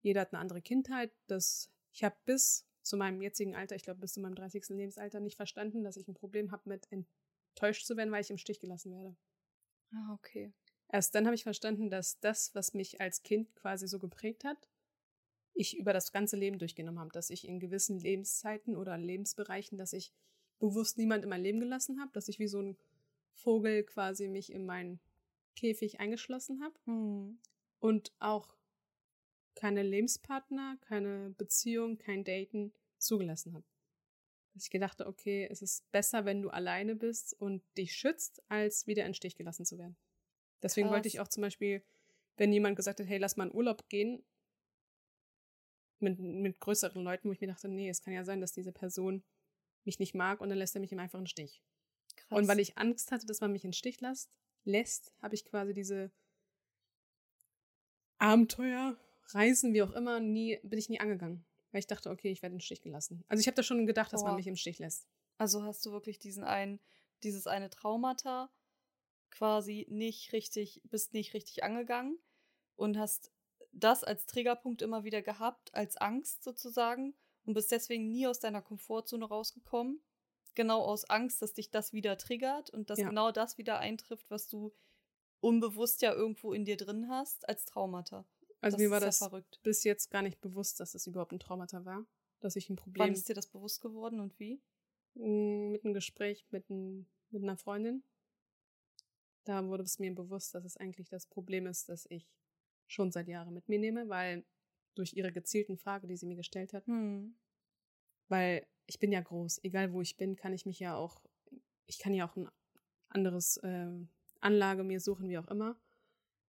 jeder 0.01 0.21
hat 0.21 0.33
eine 0.33 0.41
andere 0.41 0.61
Kindheit. 0.61 1.13
Das, 1.27 1.71
ich 1.93 2.03
habe 2.03 2.17
bis 2.25 2.67
zu 2.81 2.97
meinem 2.97 3.21
jetzigen 3.21 3.55
Alter, 3.55 3.75
ich 3.75 3.83
glaube 3.83 3.99
bis 3.99 4.13
zu 4.13 4.19
meinem 4.19 4.35
30. 4.35 4.69
Lebensalter, 4.69 5.19
nicht 5.19 5.37
verstanden, 5.37 5.83
dass 5.83 5.97
ich 5.97 6.07
ein 6.07 6.13
Problem 6.13 6.51
habe, 6.51 6.69
mit 6.69 6.87
enttäuscht 6.91 7.85
zu 7.85 7.97
werden, 7.97 8.11
weil 8.11 8.21
ich 8.21 8.31
im 8.31 8.37
Stich 8.37 8.59
gelassen 8.59 8.91
werde. 8.91 9.15
Ah, 9.93 10.13
okay. 10.13 10.53
Erst 10.89 11.15
dann 11.15 11.25
habe 11.25 11.35
ich 11.35 11.43
verstanden, 11.43 11.89
dass 11.89 12.19
das, 12.19 12.53
was 12.53 12.73
mich 12.73 12.99
als 12.99 13.23
Kind 13.23 13.55
quasi 13.55 13.87
so 13.87 13.99
geprägt 13.99 14.43
hat, 14.43 14.69
ich 15.53 15.77
über 15.77 15.93
das 15.93 16.11
ganze 16.11 16.37
Leben 16.37 16.59
durchgenommen 16.59 16.99
habe, 16.99 17.11
dass 17.11 17.29
ich 17.29 17.47
in 17.47 17.59
gewissen 17.59 17.99
Lebenszeiten 17.99 18.75
oder 18.75 18.97
Lebensbereichen, 18.97 19.77
dass 19.77 19.93
ich 19.93 20.13
bewusst 20.59 20.97
niemand 20.97 21.23
in 21.23 21.29
mein 21.29 21.43
Leben 21.43 21.59
gelassen 21.59 21.99
habe, 21.99 22.11
dass 22.13 22.27
ich 22.27 22.39
wie 22.39 22.47
so 22.47 22.61
ein 22.61 22.77
Vogel 23.33 23.83
quasi 23.83 24.27
mich 24.27 24.51
in 24.51 24.65
mein 24.65 24.99
Käfig 25.55 25.99
eingeschlossen 25.99 26.61
habe 26.63 26.75
mhm. 26.85 27.39
und 27.79 28.13
auch 28.19 28.55
keine 29.55 29.83
Lebenspartner, 29.83 30.77
keine 30.81 31.33
Beziehung, 31.37 31.97
kein 31.97 32.23
Daten 32.23 32.73
zugelassen 32.97 33.53
habe. 33.53 33.65
Dass 34.53 34.63
ich 34.63 34.69
gedachte, 34.69 35.07
okay, 35.07 35.47
es 35.49 35.61
ist 35.61 35.89
besser, 35.91 36.25
wenn 36.25 36.41
du 36.41 36.49
alleine 36.49 36.95
bist 36.95 37.39
und 37.39 37.63
dich 37.77 37.95
schützt, 37.95 38.41
als 38.49 38.87
wieder 38.87 39.05
in 39.05 39.13
Stich 39.13 39.35
gelassen 39.35 39.65
zu 39.65 39.77
werden. 39.77 39.95
Deswegen 40.61 40.87
Krass. 40.87 40.95
wollte 40.95 41.07
ich 41.07 41.19
auch 41.19 41.27
zum 41.27 41.41
Beispiel, 41.41 41.83
wenn 42.37 42.51
jemand 42.51 42.75
gesagt 42.75 42.99
hat, 42.99 43.07
hey, 43.07 43.17
lass 43.17 43.37
mal 43.37 43.47
in 43.47 43.55
Urlaub 43.55 43.87
gehen, 43.89 44.23
mit, 46.01 46.19
mit 46.19 46.59
größeren 46.59 47.03
Leuten, 47.03 47.29
wo 47.29 47.33
ich 47.33 47.41
mir 47.41 47.47
dachte, 47.47 47.67
nee, 47.67 47.89
es 47.89 48.01
kann 48.01 48.13
ja 48.13 48.23
sein, 48.23 48.41
dass 48.41 48.53
diese 48.53 48.71
Person 48.71 49.23
mich 49.83 49.99
nicht 49.99 50.15
mag 50.15 50.41
und 50.41 50.49
dann 50.49 50.57
lässt 50.57 50.75
er 50.75 50.81
mich 50.81 50.91
im 50.91 50.99
einfachen 50.99 51.27
Stich. 51.27 51.61
Krass. 52.15 52.37
Und 52.37 52.47
weil 52.47 52.59
ich 52.59 52.77
Angst 52.77 53.11
hatte, 53.11 53.25
dass 53.25 53.41
man 53.41 53.51
mich 53.51 53.63
in 53.63 53.73
Stich 53.73 54.01
lässt, 54.01 54.37
lässt, 54.63 55.13
habe 55.21 55.35
ich 55.35 55.45
quasi 55.45 55.73
diese 55.73 56.11
Abenteuer, 58.17 58.97
Reisen, 59.33 59.73
wie 59.73 59.83
auch 59.83 59.91
immer, 59.91 60.19
nie, 60.19 60.59
bin 60.63 60.79
ich 60.79 60.89
nie 60.89 60.99
angegangen. 60.99 61.45
Weil 61.71 61.79
ich 61.79 61.87
dachte, 61.87 62.09
okay, 62.09 62.31
ich 62.31 62.41
werde 62.41 62.55
im 62.55 62.59
Stich 62.59 62.81
gelassen. 62.81 63.23
Also 63.27 63.41
ich 63.41 63.47
habe 63.47 63.55
da 63.55 63.63
schon 63.63 63.85
gedacht, 63.85 64.11
dass 64.11 64.23
oh. 64.23 64.25
man 64.25 64.35
mich 64.35 64.47
im 64.47 64.57
Stich 64.57 64.79
lässt. 64.79 65.07
Also 65.37 65.63
hast 65.63 65.85
du 65.85 65.91
wirklich 65.91 66.19
diesen 66.19 66.43
einen, 66.43 66.79
dieses 67.23 67.47
eine 67.47 67.69
Traumata 67.69 68.51
quasi 69.29 69.87
nicht 69.89 70.33
richtig, 70.33 70.81
bist 70.83 71.13
nicht 71.13 71.33
richtig 71.33 71.63
angegangen 71.63 72.19
und 72.75 72.97
hast 72.97 73.31
das 73.71 74.03
als 74.03 74.25
Triggerpunkt 74.25 74.81
immer 74.81 75.05
wieder 75.05 75.21
gehabt, 75.21 75.73
als 75.73 75.95
Angst 75.95 76.43
sozusagen 76.43 77.15
und 77.45 77.53
bist 77.53 77.71
deswegen 77.71 78.11
nie 78.11 78.27
aus 78.27 78.39
deiner 78.39 78.61
Komfortzone 78.61 79.23
rausgekommen 79.25 80.01
genau 80.55 80.81
aus 80.81 81.09
Angst, 81.09 81.41
dass 81.41 81.53
dich 81.53 81.71
das 81.71 81.93
wieder 81.93 82.17
triggert 82.17 82.69
und 82.69 82.89
dass 82.89 82.99
ja. 82.99 83.09
genau 83.09 83.31
das 83.31 83.57
wieder 83.57 83.79
eintrifft, 83.79 84.29
was 84.29 84.47
du 84.47 84.73
unbewusst 85.39 86.01
ja 86.01 86.13
irgendwo 86.13 86.53
in 86.53 86.65
dir 86.65 86.77
drin 86.77 87.09
hast, 87.09 87.47
als 87.47 87.65
Traumata. 87.65 88.25
Also 88.61 88.77
das 88.77 88.83
mir 88.83 88.91
war 88.91 88.99
das 88.99 89.17
verrückt. 89.17 89.59
bis 89.63 89.83
jetzt 89.83 90.09
gar 90.11 90.21
nicht 90.21 90.39
bewusst, 90.41 90.79
dass 90.79 90.91
das 90.91 91.07
überhaupt 91.07 91.31
ein 91.33 91.39
Traumata 91.39 91.83
war, 91.85 92.05
dass 92.39 92.55
ich 92.55 92.69
ein 92.69 92.75
Problem. 92.75 93.07
Wann 93.07 93.13
ist 93.13 93.27
dir 93.27 93.33
das 93.35 93.47
bewusst 93.47 93.81
geworden 93.81 94.19
und 94.19 94.37
wie? 94.39 94.61
Hm, 95.15 95.71
mit 95.71 95.83
einem 95.83 95.93
Gespräch 95.93 96.45
mit, 96.51 96.69
ein, 96.69 97.07
mit 97.31 97.43
einer 97.43 97.57
Freundin. 97.57 98.03
da 99.43 99.65
wurde 99.67 99.83
es 99.83 99.97
mir 99.99 100.13
bewusst, 100.13 100.53
dass 100.53 100.63
es 100.65 100.77
eigentlich 100.77 101.09
das 101.09 101.25
Problem 101.25 101.65
ist, 101.65 101.89
das 101.89 102.05
ich 102.09 102.27
schon 102.87 103.11
seit 103.11 103.27
Jahren 103.27 103.53
mit 103.53 103.67
mir 103.69 103.79
nehme, 103.79 104.07
weil 104.07 104.45
durch 104.95 105.13
ihre 105.13 105.31
gezielten 105.31 105.77
Frage, 105.77 106.07
die 106.07 106.15
sie 106.17 106.25
mir 106.27 106.35
gestellt 106.35 106.73
hat, 106.73 106.85
Hm. 106.85 107.35
weil 108.27 108.67
ich 108.85 108.99
bin 108.99 109.11
ja 109.11 109.21
groß, 109.21 109.63
egal 109.63 109.93
wo 109.93 110.01
ich 110.01 110.17
bin, 110.17 110.35
kann 110.35 110.53
ich 110.53 110.65
mich 110.65 110.79
ja 110.79 110.95
auch, 110.95 111.21
ich 111.87 111.97
kann 111.99 112.13
ja 112.13 112.29
auch 112.29 112.35
ein 112.35 112.49
anderes 113.07 113.59
ähm, 113.63 114.09
Anlage 114.39 114.83
mir 114.83 114.99
suchen, 114.99 115.27
wie 115.29 115.37
auch 115.37 115.47
immer. 115.47 115.79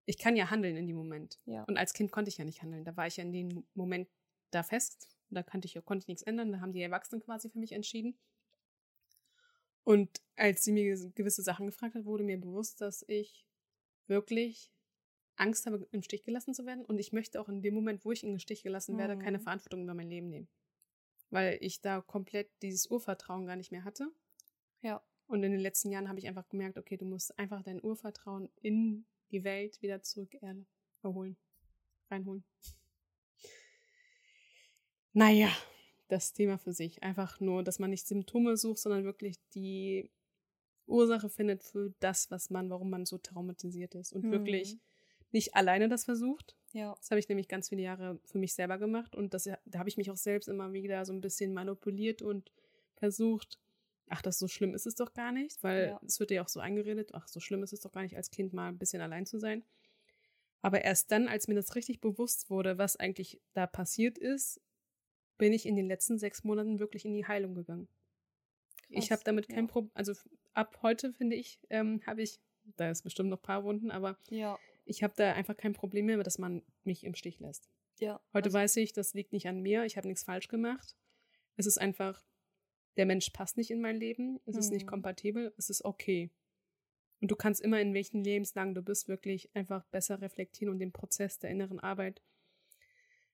Ich 0.10 0.17
kann 0.17 0.36
ja 0.36 0.50
handeln 0.50 0.76
in 0.76 0.88
dem 0.88 0.95
Moment. 0.95 1.39
Ja. 1.45 1.65
Und 1.65 1.78
als 1.78 1.93
Kind 1.93 2.12
konnte 2.12 2.30
ich 2.30 2.38
ja 2.39 2.43
nicht 2.43 2.63
handeln. 2.63 2.84
Da 2.84 2.98
war 2.98 3.06
ich 3.06 3.17
ja 3.17 3.24
in 3.24 3.32
dem 3.32 3.63
Moment 3.76 4.10
da 4.50 4.63
fest. 4.63 5.15
Da 5.30 5.43
konnte 5.43 5.67
ich, 5.67 5.76
konnte 5.86 6.04
ich 6.04 6.08
nichts 6.08 6.24
ändern. 6.24 6.52
Da 6.52 6.62
haben 6.62 6.74
die 6.74 6.82
Erwachsenen 6.82 7.22
quasi 7.22 7.48
für 7.48 7.60
mich 7.60 7.74
entschieden. 7.74 8.17
Und 9.84 10.10
als 10.36 10.63
sie 10.63 10.72
mir 10.72 10.95
gewisse 11.13 11.43
Sachen 11.43 11.67
gefragt 11.67 11.93
hat, 11.93 12.06
wurde 12.06 12.24
mir 12.24 12.41
bewusst, 12.41 12.82
dass 12.82 13.06
ich 13.08 13.45
wirklich 14.08 14.72
Angst 15.36 15.67
habe, 15.67 15.88
im 15.91 16.02
Stich 16.02 16.24
gelassen 16.24 16.56
zu 16.56 16.65
werden. 16.65 16.84
Und 16.86 16.98
ich 16.98 17.13
möchte 17.13 17.39
auch 17.39 17.48
in 17.48 17.62
dem 17.62 17.76
Moment, 17.76 18.04
wo 18.04 18.12
ich 18.12 18.24
im 18.24 18.39
Stich 18.39 18.63
gelassen 18.63 18.98
werde, 18.98 19.15
Mhm. 19.15 19.19
keine 19.19 19.39
Verantwortung 19.39 19.84
über 19.84 19.93
mein 19.93 20.10
Leben 20.10 20.30
nehmen. 20.30 20.48
Weil 21.30 21.60
ich 21.62 21.82
da 21.82 22.02
komplett 22.02 22.50
dieses 22.63 22.88
Urvertrauen 22.89 23.45
gar 23.45 23.56
nicht 23.58 23.72
mehr 23.72 23.84
hatte. 23.84 24.12
Ja. 24.82 25.04
Und 25.28 25.43
in 25.43 25.52
den 25.52 25.62
letzten 25.62 25.91
Jahren 25.91 26.10
habe 26.10 26.17
ich 26.17 26.28
einfach 26.28 26.50
gemerkt, 26.50 26.80
okay, 26.80 26.98
du 26.98 27.06
musst 27.06 27.38
einfach 27.38 27.62
dein 27.62 27.84
Urvertrauen 27.84 28.50
in 28.56 29.06
die 29.32 29.44
Welt 29.44 29.82
wieder 29.82 30.02
zurück 30.02 30.36
er- 30.42 30.56
erholen, 31.04 31.38
reinholen. 32.10 32.44
Naja, 35.13 35.50
das 36.08 36.34
Thema 36.34 36.58
für 36.58 36.74
sich. 36.74 37.02
Einfach 37.04 37.39
nur, 37.39 37.63
dass 37.63 37.80
man 37.80 37.89
nicht 37.89 38.08
Symptome 38.08 38.58
sucht, 38.58 38.80
sondern 38.80 39.04
wirklich 39.04 39.38
die 39.54 40.12
Ursache 40.86 41.30
findet 41.30 41.63
für 41.63 41.94
das, 42.00 42.32
was 42.32 42.50
man, 42.50 42.70
warum 42.70 42.89
man 42.89 43.06
so 43.06 43.18
traumatisiert 43.18 43.96
ist. 43.96 44.13
Und 44.13 44.26
Mhm. 44.26 44.32
wirklich 44.32 44.78
nicht 45.32 45.56
alleine 45.56 45.88
das 45.89 46.06
versucht. 46.06 46.56
Ja. 46.74 46.96
Das 46.96 47.12
habe 47.12 47.20
ich 47.20 47.30
nämlich 47.30 47.48
ganz 47.48 47.70
viele 47.70 47.82
Jahre 47.84 48.20
für 48.26 48.39
mich 48.39 48.54
selber 48.54 48.78
gemacht. 48.78 49.15
Und 49.15 49.34
das, 49.34 49.44
da 49.44 49.80
habe 49.80 49.89
ich 49.89 49.98
mich 49.98 50.10
auch 50.10 50.18
selbst 50.18 50.48
immer 50.48 50.74
wieder 50.74 51.06
so 51.06 51.13
ein 51.13 51.22
bisschen 51.22 51.54
manipuliert 51.54 52.22
und 52.22 52.52
versucht, 52.96 53.60
ach, 54.10 54.22
das 54.22 54.39
so 54.39 54.48
schlimm 54.48 54.74
ist 54.74 54.86
es 54.88 54.95
doch 54.95 55.13
gar 55.13 55.32
nicht, 55.32 55.62
weil 55.63 55.89
Ja. 55.89 56.02
es 56.06 56.19
wird 56.19 56.32
ja 56.32 56.43
auch 56.43 56.50
so 56.50 56.60
eingeredet, 56.60 57.13
ach, 57.13 57.28
so 57.28 57.39
schlimm 57.39 57.63
ist 57.63 57.74
es 57.74 57.82
doch 57.82 57.91
gar 57.91 58.02
nicht, 58.04 58.15
als 58.17 58.32
Kind 58.32 58.54
mal 58.54 58.69
ein 58.69 58.78
bisschen 58.78 59.02
allein 59.02 59.26
zu 59.26 59.39
sein. 59.39 59.63
Aber 60.62 60.82
erst 60.84 61.12
dann, 61.12 61.28
als 61.28 61.48
mir 61.48 61.56
das 61.56 61.76
richtig 61.76 62.02
bewusst 62.02 62.50
wurde, 62.50 62.78
was 62.78 62.98
eigentlich 62.98 63.39
da 63.54 63.65
passiert 63.67 64.17
ist, 64.17 64.60
bin 65.38 65.54
ich 65.54 65.65
in 65.65 65.76
den 65.76 65.88
letzten 65.88 66.17
sechs 66.19 66.43
Monaten 66.43 66.80
wirklich 66.80 67.06
in 67.06 67.13
die 67.13 67.26
Heilung 67.26 67.56
gegangen. 67.56 67.88
Ich 68.89 69.08
Krass, 69.08 69.12
habe 69.12 69.24
damit 69.24 69.48
kein 69.48 69.65
ja. 69.65 69.72
Problem, 69.72 69.91
also 69.93 70.13
ab 70.54 70.80
heute 70.82 71.13
finde 71.13 71.36
ich, 71.36 71.60
ähm, 71.69 72.02
habe 72.06 72.22
ich, 72.24 72.39
da 72.76 72.89
ist 72.89 73.04
bestimmt 73.04 73.30
noch 73.30 73.38
ein 73.38 73.43
paar 73.43 73.63
Wunden, 73.63 73.91
aber 73.91 74.17
Ja. 74.30 74.60
ich 74.86 75.04
habe 75.04 75.13
da 75.15 75.34
einfach 75.34 75.56
kein 75.56 75.74
Problem 75.74 76.08
mehr, 76.08 76.22
dass 76.24 76.39
man 76.39 76.63
mich 76.84 77.04
im 77.04 77.15
Stich 77.15 77.39
lässt. 77.39 77.69
Ja. 78.00 78.19
Heute 78.34 78.48
Also, 78.48 78.54
weiß 78.58 78.76
ich, 78.78 78.91
das 78.91 79.13
liegt 79.13 79.32
nicht 79.32 79.48
an 79.48 79.62
mir, 79.62 79.86
ich 79.86 79.95
habe 79.95 80.08
nichts 80.08 80.24
falsch 80.24 80.48
gemacht. 80.48 80.95
Es 81.56 81.65
ist 81.67 81.78
einfach, 81.78 82.24
der 83.00 83.06
Mensch 83.08 83.30
passt 83.32 83.56
nicht 83.58 83.72
in 83.72 83.80
mein 83.82 83.96
Leben, 83.98 84.40
es 84.46 84.56
ist 84.58 84.70
nicht 84.72 84.84
Mhm. 84.86 84.90
kompatibel, 84.90 85.54
es 85.58 85.70
ist 85.72 85.84
okay. 85.86 86.30
Und 87.22 87.32
du 87.32 87.36
kannst 87.36 87.62
immer, 87.62 87.80
in 87.82 87.94
welchen 87.94 88.24
Lebenslagen 88.24 88.76
du 88.76 88.82
bist, 88.82 89.08
wirklich 89.08 89.50
einfach 89.56 89.84
besser 89.86 90.22
reflektieren 90.22 90.72
und 90.74 90.80
den 90.80 90.92
Prozess 90.92 91.40
der 91.40 91.50
inneren 91.50 91.80
Arbeit. 91.80 92.22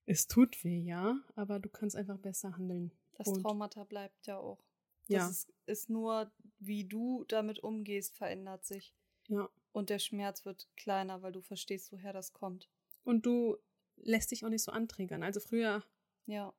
Es 0.06 0.28
tut 0.28 0.64
weh, 0.64 0.80
ja, 0.80 1.20
aber 1.36 1.60
du 1.60 1.68
kannst 1.70 1.96
einfach 1.96 2.18
besser 2.20 2.56
handeln. 2.58 2.92
das 3.18 3.28
und- 3.28 3.42
Traumata 3.44 3.84
bleibt 3.86 4.28
ja 4.28 4.38
auch. 4.38 4.64
Ja, 5.08 5.20
Das 5.20 5.32
ist, 5.32 5.54
ist 5.68 5.90
nur, 5.90 6.32
wie 6.60 6.84
du 6.84 7.24
damit 7.28 7.60
umgehst, 7.60 8.16
verändert 8.16 8.66
sich. 8.66 8.94
ja. 9.28 9.50
Und 9.72 9.90
der 9.90 10.00
Schmerz 10.00 10.46
wird 10.46 10.70
kleiner, 10.78 11.22
weil 11.22 11.32
du 11.34 11.42
verstehst, 11.42 11.92
woher 11.92 12.14
das 12.14 12.32
kommt. 12.34 12.70
Und 13.04 13.26
du 13.26 13.58
lässt 13.98 14.32
dich 14.32 14.46
auch 14.46 14.50
nicht 14.50 14.64
so 14.64 14.72
anträgern. 14.72 15.22
Also 15.24 15.40
früher, 15.42 15.84
Ja. 16.28 16.54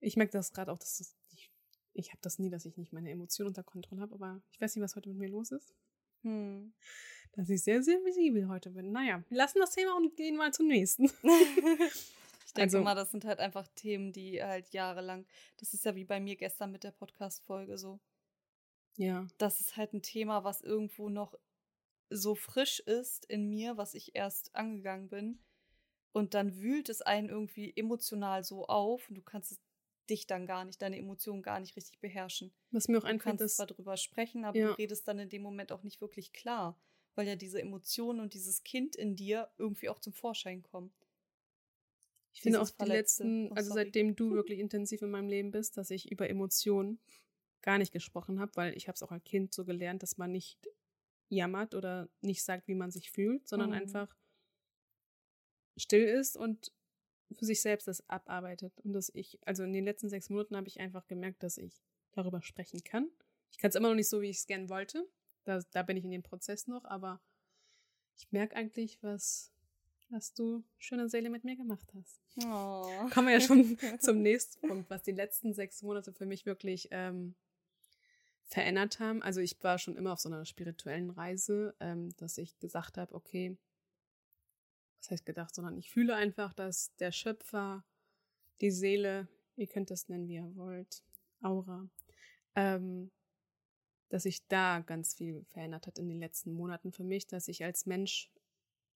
ich 0.00 0.16
merke 0.16 0.32
das 0.32 0.52
gerade 0.52 0.72
auch, 0.72 0.78
dass 0.78 0.98
das, 0.98 1.16
ich, 1.98 2.10
habe 2.10 2.18
das 2.22 2.38
nie, 2.38 2.50
dass 2.50 2.64
ich 2.66 2.76
nicht 2.76 2.92
meine 2.92 3.10
Emotionen 3.10 3.48
unter 3.48 3.62
Kontrolle 3.62 4.00
habe, 4.02 4.14
aber 4.14 4.40
ich 4.52 4.60
weiß 4.60 4.74
nicht, 4.76 4.82
was 4.84 4.96
heute 4.96 5.08
mit 5.10 5.18
mir 5.18 5.28
los 5.28 5.50
ist. 5.52 5.74
Hm. 6.22 6.72
dass 7.32 7.48
ich 7.48 7.62
sehr, 7.62 7.80
sehr 7.82 7.98
visibel 8.04 8.48
heute 8.48 8.70
bin. 8.70 8.90
Naja, 8.90 9.22
wir 9.28 9.36
lassen 9.36 9.60
das 9.60 9.70
Thema 9.72 9.96
und 9.96 10.16
gehen 10.16 10.36
mal 10.36 10.52
zum 10.52 10.66
nächsten. 10.66 11.04
ich 12.44 12.52
denke 12.54 12.62
Also- 12.76 12.80
mal, 12.82 12.94
das 12.96 13.12
sind 13.12 13.24
halt 13.24 13.38
einfach 13.38 13.68
Themen, 13.76 14.12
die 14.12 14.42
halt 14.42 14.70
jahrelang, 14.70 15.26
das 15.58 15.74
ist 15.74 15.84
ja 15.84 15.94
wie 15.94 16.04
bei 16.04 16.18
mir 16.18 16.34
gestern 16.36 16.72
mit 16.72 16.82
der 16.82 16.90
Podcast-Folge 16.90 17.78
so. 17.78 18.00
Ja, 18.96 19.28
Das 19.38 19.60
ist 19.60 19.76
halt 19.76 19.92
ein 19.92 20.02
Thema, 20.02 20.42
was 20.42 20.60
irgendwo 20.60 21.08
noch 21.08 21.34
so 22.10 22.34
frisch 22.34 22.80
ist 22.80 23.24
in 23.26 23.48
mir, 23.48 23.76
was 23.76 23.94
ich 23.94 24.16
erst 24.16 24.54
angegangen 24.56 25.08
bin. 25.08 25.38
Und 26.10 26.34
dann 26.34 26.56
wühlt 26.56 26.88
es 26.88 27.00
einen 27.02 27.28
irgendwie 27.28 27.72
emotional 27.76 28.42
so 28.42 28.66
auf 28.66 29.08
und 29.08 29.14
du 29.14 29.22
kannst 29.22 29.52
es 29.52 29.60
dich 30.10 30.26
dann 30.26 30.46
gar 30.46 30.64
nicht, 30.64 30.82
deine 30.82 30.98
Emotionen 30.98 31.42
gar 31.42 31.60
nicht 31.60 31.76
richtig 31.76 32.00
beherrschen. 32.00 32.52
was 32.70 32.88
mir 32.88 32.98
auch 32.98 33.04
Du 33.08 33.14
einfällt, 33.14 33.16
kannst 33.16 33.42
ist, 33.42 33.56
zwar 33.56 33.66
drüber 33.66 33.96
sprechen, 33.96 34.44
aber 34.44 34.60
Ja. 34.60 34.76
du 34.76 34.78
redest 34.78 35.08
dann 35.08 35.18
in 35.20 35.28
dem 35.30 35.42
Moment 35.42 35.72
auch 35.72 35.82
nicht 35.84 36.00
wirklich 36.00 36.32
klar, 36.32 36.80
weil 37.14 37.26
ja 37.28 37.36
diese 37.36 37.60
Emotionen 37.62 38.20
und 38.20 38.34
dieses 38.34 38.64
Kind 38.64 38.96
in 38.96 39.16
dir 39.16 39.50
irgendwie 39.58 39.88
auch 39.90 40.00
zum 40.00 40.12
Vorschein 40.14 40.62
kommen. 40.62 40.92
ich 42.32 42.42
finde 42.42 42.60
auch 42.60 42.70
die 42.70 42.84
Verletzte. 42.84 42.84
letzten, 42.86 43.50
Oh, 43.50 43.56
also 43.56 43.70
seitdem 43.70 44.14
du 44.16 44.34
wirklich 44.34 44.58
intensiv 44.60 45.02
in 45.02 45.10
meinem 45.10 45.28
Leben 45.28 45.50
bist, 45.50 45.76
dass 45.76 45.90
ich 45.90 46.10
über 46.10 46.28
Emotionen 46.30 47.00
gar 47.62 47.78
nicht 47.78 47.92
gesprochen 47.92 48.40
habe, 48.40 48.52
weil 48.54 48.76
ich 48.76 48.86
habe 48.88 48.94
es 48.94 49.02
auch 49.02 49.10
als 49.12 49.24
Kind 49.24 49.52
so 49.52 49.64
gelernt, 49.64 50.02
dass 50.02 50.18
man 50.18 50.30
nicht 50.30 50.58
jammert 51.30 51.74
oder 51.74 52.08
nicht 52.22 52.42
sagt, 52.44 52.68
wie 52.68 52.74
man 52.74 52.90
sich 52.90 53.10
fühlt, 53.10 53.48
sondern 53.48 53.72
Mhm. 53.72 53.74
einfach 53.74 54.14
still 55.76 56.04
ist 56.04 56.36
und 56.36 56.72
für 57.36 57.44
sich 57.44 57.60
selbst 57.60 57.88
das 57.88 58.08
abarbeitet. 58.08 58.72
Und 58.80 58.92
dass 58.92 59.10
ich, 59.14 59.38
also 59.44 59.62
in 59.64 59.72
den 59.72 59.84
letzten 59.84 60.08
sechs 60.08 60.30
Monaten 60.30 60.56
habe 60.56 60.68
ich 60.68 60.80
einfach 60.80 61.06
gemerkt, 61.06 61.42
dass 61.42 61.58
ich 61.58 61.82
darüber 62.12 62.42
sprechen 62.42 62.82
kann. 62.84 63.08
Ich 63.50 63.58
kann 63.58 63.70
es 63.70 63.74
immer 63.74 63.88
noch 63.88 63.94
nicht 63.94 64.08
so, 64.08 64.20
wie 64.20 64.30
ich 64.30 64.38
es 64.38 64.46
gern 64.46 64.68
wollte. 64.68 65.06
Da, 65.44 65.60
da 65.72 65.82
bin 65.82 65.96
ich 65.96 66.04
in 66.04 66.10
dem 66.10 66.22
Prozess 66.22 66.66
noch, 66.66 66.84
aber 66.84 67.20
ich 68.16 68.30
merke 68.32 68.56
eigentlich, 68.56 69.02
was, 69.02 69.52
was 70.10 70.34
du 70.34 70.64
schöne 70.78 71.08
Seele 71.08 71.30
mit 71.30 71.44
mir 71.44 71.56
gemacht 71.56 71.92
hast. 71.94 72.20
Oh. 72.44 73.08
Kommen 73.12 73.28
wir 73.28 73.34
ja 73.34 73.40
schon 73.40 73.78
zum 74.00 74.22
nächsten 74.22 74.66
Punkt, 74.66 74.90
was 74.90 75.02
die 75.02 75.12
letzten 75.12 75.54
sechs 75.54 75.82
Monate 75.82 76.12
für 76.12 76.26
mich 76.26 76.44
wirklich 76.46 76.88
ähm, 76.90 77.34
verändert 78.44 79.00
haben. 79.00 79.22
Also 79.22 79.40
ich 79.40 79.62
war 79.62 79.78
schon 79.78 79.96
immer 79.96 80.12
auf 80.12 80.20
so 80.20 80.28
einer 80.28 80.44
spirituellen 80.44 81.10
Reise, 81.10 81.74
ähm, 81.80 82.14
dass 82.16 82.38
ich 82.38 82.58
gesagt 82.58 82.98
habe, 82.98 83.14
okay, 83.14 83.56
was 85.00 85.10
heißt 85.10 85.26
gedacht, 85.26 85.54
sondern 85.54 85.76
ich 85.76 85.90
fühle 85.90 86.14
einfach, 86.14 86.52
dass 86.54 86.94
der 86.96 87.12
Schöpfer, 87.12 87.84
die 88.60 88.70
Seele, 88.70 89.28
ihr 89.56 89.66
könnt 89.66 89.90
es 89.90 90.08
nennen, 90.08 90.28
wie 90.28 90.36
ihr 90.36 90.56
wollt, 90.56 91.02
Aura, 91.40 91.88
ähm, 92.54 93.10
dass 94.08 94.24
sich 94.24 94.46
da 94.48 94.80
ganz 94.80 95.14
viel 95.14 95.44
verändert 95.44 95.86
hat 95.86 95.98
in 95.98 96.08
den 96.08 96.18
letzten 96.18 96.52
Monaten 96.52 96.92
für 96.92 97.04
mich, 97.04 97.26
dass 97.26 97.48
ich 97.48 97.64
als 97.64 97.86
Mensch 97.86 98.30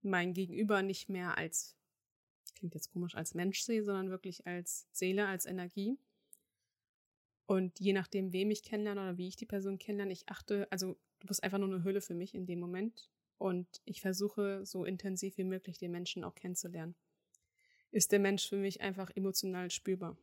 mein 0.01 0.33
Gegenüber 0.33 0.81
nicht 0.81 1.09
mehr 1.09 1.37
als, 1.37 1.75
klingt 2.55 2.73
jetzt 2.73 2.91
komisch, 2.91 3.15
als 3.15 3.33
Mensch 3.33 3.61
sehe, 3.61 3.83
sondern 3.83 4.09
wirklich 4.09 4.47
als 4.47 4.87
Seele, 4.91 5.27
als 5.27 5.45
Energie. 5.45 5.97
Und 7.45 7.79
je 7.79 7.93
nachdem, 7.93 8.31
wem 8.31 8.49
ich 8.49 8.63
kennenlerne 8.63 9.01
oder 9.01 9.17
wie 9.17 9.27
ich 9.27 9.35
die 9.35 9.45
Person 9.45 9.77
kennenlerne, 9.77 10.13
ich 10.13 10.29
achte, 10.29 10.67
also 10.71 10.97
du 11.19 11.27
bist 11.27 11.43
einfach 11.43 11.57
nur 11.57 11.69
eine 11.69 11.83
Hülle 11.83 12.01
für 12.01 12.13
mich 12.13 12.33
in 12.33 12.45
dem 12.45 12.59
Moment. 12.59 13.09
Und 13.41 13.81
ich 13.85 14.01
versuche 14.01 14.63
so 14.67 14.85
intensiv 14.85 15.35
wie 15.39 15.43
möglich 15.43 15.79
den 15.79 15.89
Menschen 15.89 16.23
auch 16.23 16.35
kennenzulernen. 16.35 16.93
Ist 17.89 18.11
der 18.11 18.19
Mensch 18.19 18.47
für 18.47 18.57
mich 18.57 18.81
einfach 18.81 19.09
emotional 19.15 19.71
spürbar? 19.71 20.15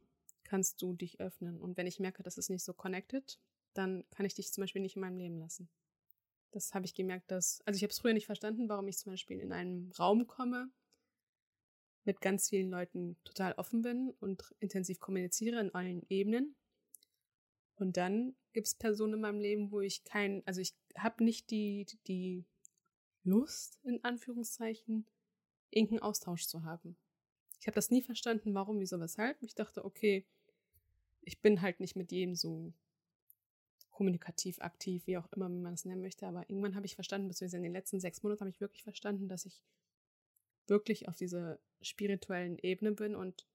Kannst 0.45 0.81
du 0.83 0.95
dich 0.95 1.19
öffnen? 1.19 1.61
Und 1.61 1.77
wenn 1.77 1.89
ich 1.89 1.99
merke, 1.99 2.23
das 2.23 2.39
ist 2.39 2.49
nicht 2.49 2.63
so 2.63 2.73
connected, 2.73 3.41
dann 3.75 4.05
kann 4.11 4.25
ich 4.25 4.35
dich 4.35 4.53
zum 4.53 4.63
Beispiel 4.63 4.83
nicht 4.83 4.95
in 4.95 5.01
meinem 5.01 5.17
Leben 5.17 5.37
lassen. 5.37 5.69
Das 6.53 6.75
habe 6.75 6.87
ich 6.87 6.95
gemerkt, 6.95 7.33
dass, 7.33 7.61
also 7.65 7.77
ich 7.77 7.83
habe 7.83 7.91
es 7.91 7.99
früher 7.99 8.13
nicht 8.13 8.27
verstanden, 8.27 8.69
warum 8.69 8.87
ich 8.87 8.99
zum 8.99 9.13
Beispiel 9.13 9.41
in 9.41 9.51
einen 9.51 9.91
Raum 9.99 10.29
komme, 10.29 10.71
mit 12.05 12.21
ganz 12.21 12.51
vielen 12.51 12.71
Leuten 12.71 13.17
total 13.25 13.53
offen 13.55 13.83
bin 13.83 14.15
und 14.21 14.55
intensiv 14.61 15.01
kommuniziere 15.01 15.59
in 15.59 15.75
allen 15.75 16.07
Ebenen. 16.09 16.55
Und 17.75 17.97
dann 17.97 18.37
gibt 18.53 18.69
es 18.69 18.77
Personen 18.77 19.15
in 19.15 19.21
meinem 19.23 19.41
Leben, 19.41 19.73
wo 19.73 19.81
ich 19.81 20.05
kein, 20.05 20.47
also 20.47 20.61
ich 20.61 20.77
habe 20.97 21.25
nicht 21.25 21.51
die, 21.51 21.85
die 22.07 22.47
Lust, 23.29 23.79
in 23.85 24.03
Anführungszeichen, 24.05 25.07
irgendeinen 25.71 26.03
Austausch 26.03 26.47
zu 26.47 26.65
haben. 26.65 26.97
Ich 27.61 27.67
habe 27.67 27.75
das 27.75 27.91
nie 27.91 28.03
verstanden, 28.03 28.55
warum, 28.55 28.81
wieso, 28.81 29.01
weshalb. 29.01 29.43
Ich 29.43 29.55
dachte, 29.55 29.85
okay, 29.85 30.25
ich 31.23 31.41
bin 31.41 31.61
halt 31.61 31.81
nicht 31.81 31.97
mit 31.97 32.13
jedem 32.13 32.35
so 32.35 32.73
kommunikativ 33.91 34.61
aktiv, 34.61 35.07
wie 35.07 35.19
auch 35.19 35.31
immer, 35.33 35.49
man 35.49 35.75
es 35.75 35.85
nennen 35.85 36.03
möchte. 36.03 36.27
Aber 36.27 36.49
irgendwann 36.49 36.77
habe 36.77 36.87
ich 36.87 36.95
verstanden, 36.95 37.29
beziehungsweise 37.29 37.57
in 37.57 37.65
den 37.65 37.73
letzten 37.73 38.01
sechs 38.01 38.23
Monaten 38.23 38.43
habe 38.43 38.51
ich 38.51 38.61
wirklich 38.61 38.85
verstanden, 38.85 39.29
dass 39.29 39.45
ich 39.45 39.63
wirklich 40.69 41.09
auf 41.09 41.17
dieser 41.17 41.59
spirituellen 41.81 42.59
Ebene 42.59 42.93
bin 42.93 43.15
und 43.15 43.47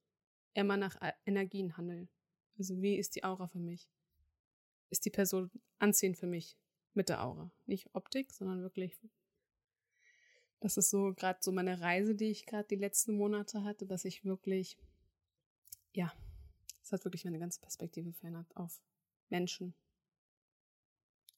immer 0.54 0.78
nach 0.78 1.00
A- 1.02 1.14
Energien 1.26 1.78
handle. 1.78 2.08
Also 2.58 2.82
wie 2.82 2.98
ist 2.98 3.16
die 3.16 3.24
Aura 3.24 3.48
für 3.48 3.60
mich? 3.60 3.90
Ist 4.90 5.06
die 5.06 5.10
Person 5.10 5.50
anziehend 5.80 6.18
für 6.18 6.28
mich 6.28 6.58
mit 6.94 7.10
der 7.10 7.24
Aura? 7.24 7.50
Nicht 7.66 7.90
Optik, 7.94 8.34
sondern 8.34 8.62
wirklich 8.62 9.00
Das 10.64 10.78
ist 10.78 10.92
so 10.92 11.14
gerade 11.14 11.40
so 11.42 11.52
meine 11.52 11.82
Reise, 11.82 12.16
die 12.16 12.32
ich 12.32 12.46
gerade 12.46 12.66
die 12.70 12.78
letzten 12.78 13.18
Monate 13.18 13.66
hatte, 13.66 13.86
dass 13.86 14.06
ich 14.06 14.24
wirklich, 14.24 14.78
ja, 15.92 16.14
es 16.82 16.94
hat 16.94 17.04
wirklich 17.04 17.26
meine 17.26 17.38
ganze 17.38 17.60
Perspektive 17.60 18.14
verändert 18.14 18.48
auf 18.56 18.82
Menschen. 19.28 19.74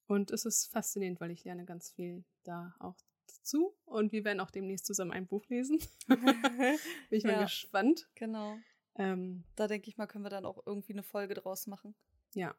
Und 0.06 0.30
es 0.30 0.46
ist 0.46 0.68
faszinierend, 0.68 1.20
weil 1.22 1.32
ich 1.32 1.44
lerne 1.44 1.66
ganz 1.66 1.90
viel 1.90 2.24
da 2.44 2.76
auch 2.78 2.96
dazu. 3.26 3.76
Und 3.86 4.12
wir 4.12 4.24
werden 4.26 4.40
auch 4.42 4.52
demnächst 4.52 4.86
zusammen 4.86 5.12
ein 5.12 5.26
Buch 5.26 5.48
lesen. 5.48 5.80
Bin 6.08 6.78
ich 7.10 7.24
ja, 7.24 7.32
mal 7.32 7.44
gespannt. 7.46 8.08
Genau. 8.14 8.60
Ähm, 8.94 9.44
da 9.56 9.68
denke 9.68 9.90
ich 9.90 9.98
mal, 9.98 10.06
können 10.06 10.24
wir 10.24 10.30
dann 10.30 10.46
auch 10.46 10.62
irgendwie 10.68 10.94
eine 10.94 11.02
Folge 11.02 11.34
draus 11.34 11.66
machen. 11.66 11.96
Ja. 12.36 12.56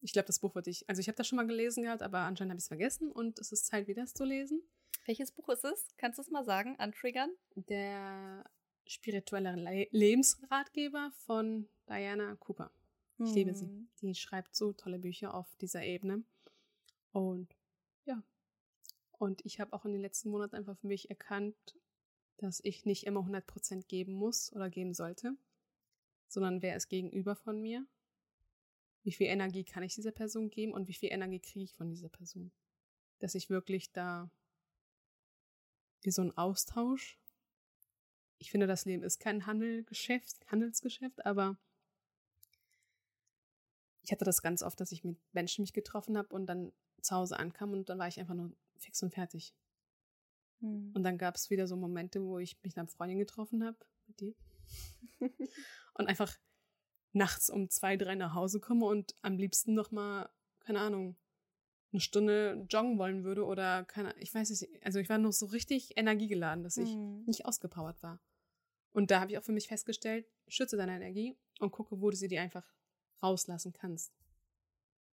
Ich 0.00 0.12
glaube, 0.12 0.26
das 0.26 0.38
Buch 0.38 0.54
würde 0.54 0.70
ich, 0.70 0.88
also 0.88 1.00
ich 1.00 1.08
habe 1.08 1.16
das 1.16 1.26
schon 1.26 1.38
mal 1.38 1.46
gelesen 1.48 1.82
gehabt, 1.82 2.02
aber 2.02 2.20
anscheinend 2.20 2.52
habe 2.52 2.58
ich 2.58 2.64
es 2.64 2.68
vergessen 2.68 3.10
und 3.10 3.40
es 3.40 3.50
ist 3.50 3.66
Zeit, 3.66 3.88
wieder 3.88 4.04
es 4.04 4.14
zu 4.14 4.24
lesen. 4.24 4.62
Welches 5.06 5.32
Buch 5.32 5.48
ist 5.50 5.64
es? 5.64 5.88
Kannst 5.96 6.18
du 6.18 6.22
es 6.22 6.30
mal 6.30 6.44
sagen, 6.44 6.76
antriggern? 6.78 7.30
Der 7.54 8.44
spirituelle 8.86 9.56
Le 9.56 9.88
Lebensratgeber 9.90 11.12
von 11.26 11.68
Diana 11.86 12.36
Cooper. 12.36 12.70
Ich 13.18 13.28
hm. 13.28 13.34
liebe 13.34 13.54
sie. 13.54 13.66
Hm. 13.66 13.88
Die 14.00 14.14
schreibt 14.14 14.54
so 14.54 14.72
tolle 14.72 14.98
Bücher 14.98 15.34
auf 15.34 15.54
dieser 15.56 15.82
Ebene. 15.82 16.24
Und 17.12 17.54
ja. 18.04 18.22
Und 19.12 19.44
ich 19.44 19.60
habe 19.60 19.72
auch 19.72 19.84
in 19.84 19.92
den 19.92 20.00
letzten 20.00 20.30
Monaten 20.30 20.56
einfach 20.56 20.76
für 20.78 20.86
mich 20.86 21.10
erkannt, 21.10 21.56
dass 22.38 22.60
ich 22.64 22.84
nicht 22.84 23.04
immer 23.04 23.20
100% 23.20 23.86
geben 23.86 24.12
muss 24.12 24.52
oder 24.52 24.68
geben 24.68 24.92
sollte, 24.92 25.36
sondern 26.28 26.62
wer 26.62 26.76
ist 26.76 26.88
gegenüber 26.88 27.36
von 27.36 27.60
mir? 27.60 27.86
Wie 29.04 29.12
viel 29.12 29.28
Energie 29.28 29.64
kann 29.64 29.82
ich 29.82 29.94
dieser 29.94 30.12
Person 30.12 30.50
geben 30.50 30.72
und 30.72 30.88
wie 30.88 30.94
viel 30.94 31.12
Energie 31.12 31.38
kriege 31.38 31.64
ich 31.64 31.74
von 31.74 31.90
dieser 31.90 32.08
Person? 32.08 32.50
Dass 33.20 33.34
ich 33.34 33.50
wirklich 33.50 33.92
da 33.92 34.30
wie 36.04 36.10
so 36.10 36.22
ein 36.22 36.36
Austausch. 36.36 37.18
Ich 38.38 38.50
finde, 38.50 38.66
das 38.66 38.84
Leben 38.84 39.02
ist 39.02 39.18
kein 39.18 39.46
Handelgeschäft, 39.46 40.50
Handelsgeschäft, 40.50 41.24
aber 41.24 41.56
ich 44.02 44.12
hatte 44.12 44.24
das 44.24 44.42
ganz 44.42 44.62
oft, 44.62 44.78
dass 44.80 44.92
ich 44.92 45.02
mit 45.02 45.18
Menschen 45.32 45.62
mich 45.62 45.72
getroffen 45.72 46.18
habe 46.18 46.34
und 46.34 46.46
dann 46.46 46.72
zu 47.00 47.14
Hause 47.16 47.38
ankam 47.38 47.72
und 47.72 47.88
dann 47.88 47.98
war 47.98 48.08
ich 48.08 48.20
einfach 48.20 48.34
nur 48.34 48.52
fix 48.76 49.02
und 49.02 49.14
fertig. 49.14 49.54
Hm. 50.60 50.92
Und 50.94 51.02
dann 51.02 51.18
gab 51.18 51.36
es 51.36 51.50
wieder 51.50 51.66
so 51.66 51.76
Momente, 51.76 52.22
wo 52.22 52.38
ich 52.38 52.56
mich 52.62 52.74
mit 52.74 52.78
einer 52.78 52.88
Freundin 52.88 53.18
getroffen 53.18 53.64
habe, 53.64 53.78
mit 54.06 54.20
dir, 54.20 54.34
und 55.94 56.06
einfach 56.06 56.38
nachts 57.12 57.48
um 57.48 57.70
zwei, 57.70 57.96
drei 57.96 58.14
nach 58.14 58.34
Hause 58.34 58.60
komme 58.60 58.86
und 58.86 59.14
am 59.22 59.38
liebsten 59.38 59.74
noch 59.74 59.90
mal, 59.90 60.28
keine 60.60 60.80
Ahnung, 60.80 61.16
eine 61.94 62.00
Stunde 62.00 62.66
joggen 62.68 62.98
wollen 62.98 63.22
würde 63.22 63.44
oder 63.44 63.84
keine, 63.84 64.14
ich 64.18 64.34
weiß 64.34 64.50
nicht, 64.50 64.68
also 64.84 64.98
ich 64.98 65.08
war 65.08 65.18
noch 65.18 65.32
so 65.32 65.46
richtig 65.46 65.96
energiegeladen, 65.96 66.64
dass 66.64 66.76
ich 66.76 66.90
mhm. 66.90 67.22
nicht 67.24 67.46
ausgepowert 67.46 68.02
war. 68.02 68.20
Und 68.92 69.10
da 69.10 69.20
habe 69.20 69.30
ich 69.30 69.38
auch 69.38 69.44
für 69.44 69.52
mich 69.52 69.68
festgestellt, 69.68 70.26
schütze 70.48 70.76
deine 70.76 70.96
Energie 70.96 71.36
und 71.60 71.70
gucke, 71.70 72.00
wo 72.00 72.10
du 72.10 72.16
sie 72.16 72.28
dir 72.28 72.42
einfach 72.42 72.66
rauslassen 73.22 73.72
kannst. 73.72 74.12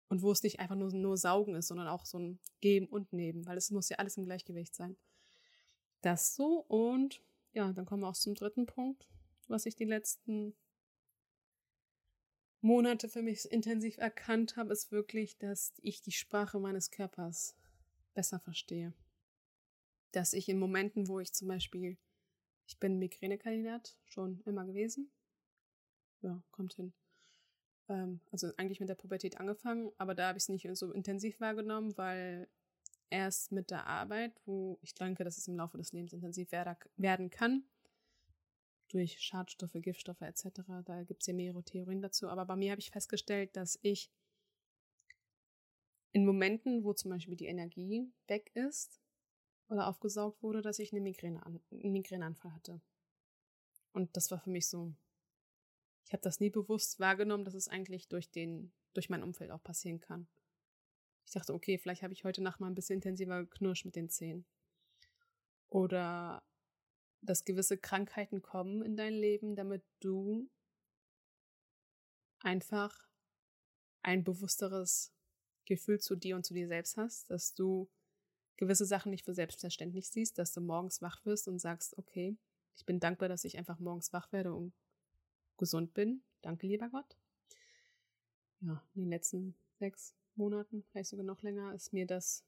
Und 0.08 0.22
wo 0.22 0.30
es 0.30 0.42
nicht 0.42 0.60
einfach 0.60 0.76
nur, 0.76 0.92
nur 0.92 1.16
Saugen 1.16 1.56
ist, 1.56 1.68
sondern 1.68 1.88
auch 1.88 2.06
so 2.06 2.18
ein 2.18 2.38
Geben 2.60 2.86
und 2.86 3.12
Nehmen, 3.12 3.46
weil 3.46 3.56
es 3.56 3.70
muss 3.70 3.88
ja 3.88 3.96
alles 3.96 4.16
im 4.16 4.24
Gleichgewicht 4.24 4.74
sein. 4.74 4.96
Das 6.02 6.36
so 6.36 6.60
und 6.60 7.22
ja, 7.52 7.72
dann 7.72 7.86
kommen 7.86 8.02
wir 8.02 8.08
auch 8.08 8.16
zum 8.16 8.34
dritten 8.34 8.66
Punkt, 8.66 9.08
was 9.48 9.66
ich 9.66 9.74
die 9.74 9.84
letzten 9.84 10.54
Monate 12.66 13.08
für 13.08 13.22
mich 13.22 13.50
intensiv 13.50 13.96
erkannt 13.96 14.56
habe, 14.56 14.72
ist 14.72 14.90
wirklich, 14.90 15.38
dass 15.38 15.72
ich 15.82 16.02
die 16.02 16.10
Sprache 16.10 16.58
meines 16.58 16.90
Körpers 16.90 17.54
besser 18.12 18.40
verstehe. 18.40 18.92
Dass 20.10 20.32
ich 20.32 20.48
in 20.48 20.58
Momenten, 20.58 21.06
wo 21.06 21.20
ich 21.20 21.32
zum 21.32 21.46
Beispiel, 21.46 21.96
ich 22.66 22.80
bin 22.80 22.98
Migränekandidat, 22.98 23.96
schon 24.04 24.40
immer 24.46 24.64
gewesen. 24.64 25.12
Ja, 26.22 26.42
kommt 26.50 26.74
hin. 26.74 26.92
Ähm, 27.88 28.20
also 28.32 28.50
eigentlich 28.56 28.80
mit 28.80 28.88
der 28.88 28.96
Pubertät 28.96 29.38
angefangen, 29.38 29.92
aber 29.96 30.16
da 30.16 30.28
habe 30.28 30.38
ich 30.38 30.44
es 30.44 30.48
nicht 30.48 30.68
so 30.76 30.90
intensiv 30.90 31.38
wahrgenommen, 31.40 31.96
weil 31.96 32.48
erst 33.10 33.52
mit 33.52 33.70
der 33.70 33.86
Arbeit, 33.86 34.32
wo 34.44 34.80
ich 34.82 34.92
denke, 34.92 35.22
dass 35.22 35.38
es 35.38 35.46
im 35.46 35.54
Laufe 35.54 35.78
des 35.78 35.92
Lebens 35.92 36.12
intensiv 36.12 36.50
werden 36.50 37.30
kann, 37.30 37.64
durch 38.88 39.20
Schadstoffe, 39.20 39.74
Giftstoffe 39.74 40.20
etc. 40.22 40.60
Da 40.84 41.02
gibt 41.04 41.22
es 41.22 41.26
ja 41.26 41.34
mehrere 41.34 41.62
Theorien 41.62 42.02
dazu. 42.02 42.28
Aber 42.28 42.44
bei 42.44 42.56
mir 42.56 42.70
habe 42.70 42.80
ich 42.80 42.90
festgestellt, 42.90 43.56
dass 43.56 43.78
ich 43.82 44.10
in 46.12 46.24
Momenten, 46.24 46.84
wo 46.84 46.92
zum 46.94 47.10
Beispiel 47.10 47.36
die 47.36 47.46
Energie 47.46 48.10
weg 48.26 48.50
ist 48.54 49.00
oder 49.68 49.88
aufgesaugt 49.88 50.42
wurde, 50.42 50.62
dass 50.62 50.78
ich 50.78 50.92
eine 50.92 51.00
Migräne 51.00 51.44
einen 51.44 51.60
Migräneanfall 51.70 52.52
hatte. 52.52 52.80
Und 53.92 54.16
das 54.16 54.30
war 54.30 54.38
für 54.38 54.50
mich 54.50 54.68
so, 54.68 54.94
ich 56.04 56.12
habe 56.12 56.22
das 56.22 56.40
nie 56.40 56.50
bewusst 56.50 57.00
wahrgenommen, 57.00 57.44
dass 57.44 57.54
es 57.54 57.68
eigentlich 57.68 58.08
durch 58.08 58.30
den, 58.30 58.72
durch 58.94 59.10
mein 59.10 59.22
Umfeld 59.22 59.50
auch 59.50 59.62
passieren 59.62 60.00
kann. 60.00 60.28
Ich 61.26 61.32
dachte, 61.32 61.52
okay, 61.52 61.78
vielleicht 61.78 62.02
habe 62.02 62.12
ich 62.14 62.24
heute 62.24 62.42
Nacht 62.42 62.60
mal 62.60 62.68
ein 62.68 62.74
bisschen 62.74 62.96
intensiver 62.96 63.40
geknirscht 63.44 63.84
mit 63.84 63.96
den 63.96 64.08
Zähnen. 64.08 64.46
Oder 65.68 66.42
dass 67.20 67.44
gewisse 67.44 67.78
Krankheiten 67.78 68.42
kommen 68.42 68.82
in 68.82 68.96
dein 68.96 69.14
Leben, 69.14 69.56
damit 69.56 69.82
du 70.00 70.48
einfach 72.40 73.08
ein 74.02 74.22
bewussteres 74.22 75.12
Gefühl 75.64 76.00
zu 76.00 76.14
dir 76.14 76.36
und 76.36 76.46
zu 76.46 76.54
dir 76.54 76.68
selbst 76.68 76.96
hast, 76.96 77.30
dass 77.30 77.54
du 77.54 77.90
gewisse 78.56 78.86
Sachen 78.86 79.10
nicht 79.10 79.24
für 79.24 79.34
selbstverständlich 79.34 80.08
siehst, 80.08 80.38
dass 80.38 80.52
du 80.52 80.60
morgens 80.60 81.02
wach 81.02 81.24
wirst 81.26 81.48
und 81.48 81.58
sagst, 81.58 81.98
okay, 81.98 82.36
ich 82.76 82.86
bin 82.86 83.00
dankbar, 83.00 83.28
dass 83.28 83.44
ich 83.44 83.58
einfach 83.58 83.78
morgens 83.78 84.12
wach 84.12 84.32
werde 84.32 84.54
und 84.54 84.72
gesund 85.56 85.94
bin. 85.94 86.22
Danke, 86.42 86.66
lieber 86.66 86.88
Gott. 86.88 87.16
Ja, 88.60 88.82
in 88.94 89.02
den 89.02 89.10
letzten 89.10 89.54
sechs 89.78 90.14
Monaten, 90.34 90.84
vielleicht 90.84 91.10
sogar 91.10 91.24
noch 91.24 91.42
länger, 91.42 91.74
ist 91.74 91.92
mir 91.92 92.06
das 92.06 92.44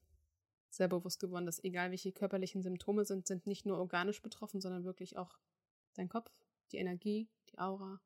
sehr 0.69 0.87
bewusst 0.87 1.19
geworden, 1.19 1.45
dass 1.45 1.63
egal 1.63 1.91
welche 1.91 2.11
körperlichen 2.11 2.61
Symptome 2.61 3.05
sind, 3.05 3.27
sind 3.27 3.47
nicht 3.47 3.65
nur 3.65 3.77
organisch 3.77 4.21
betroffen, 4.21 4.61
sondern 4.61 4.83
wirklich 4.83 5.17
auch 5.17 5.39
dein 5.95 6.09
Kopf, 6.09 6.31
die 6.71 6.77
Energie, 6.77 7.27
die 7.49 7.57
Aura 7.57 7.99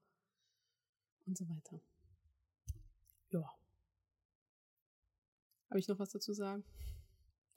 und 1.26 1.38
so 1.38 1.48
weiter. 1.50 1.80
Ja. 3.30 3.50
Habe 5.70 5.80
ich 5.80 5.88
noch 5.88 6.00
was 6.00 6.12
dazu 6.12 6.34
sagen? 6.34 6.64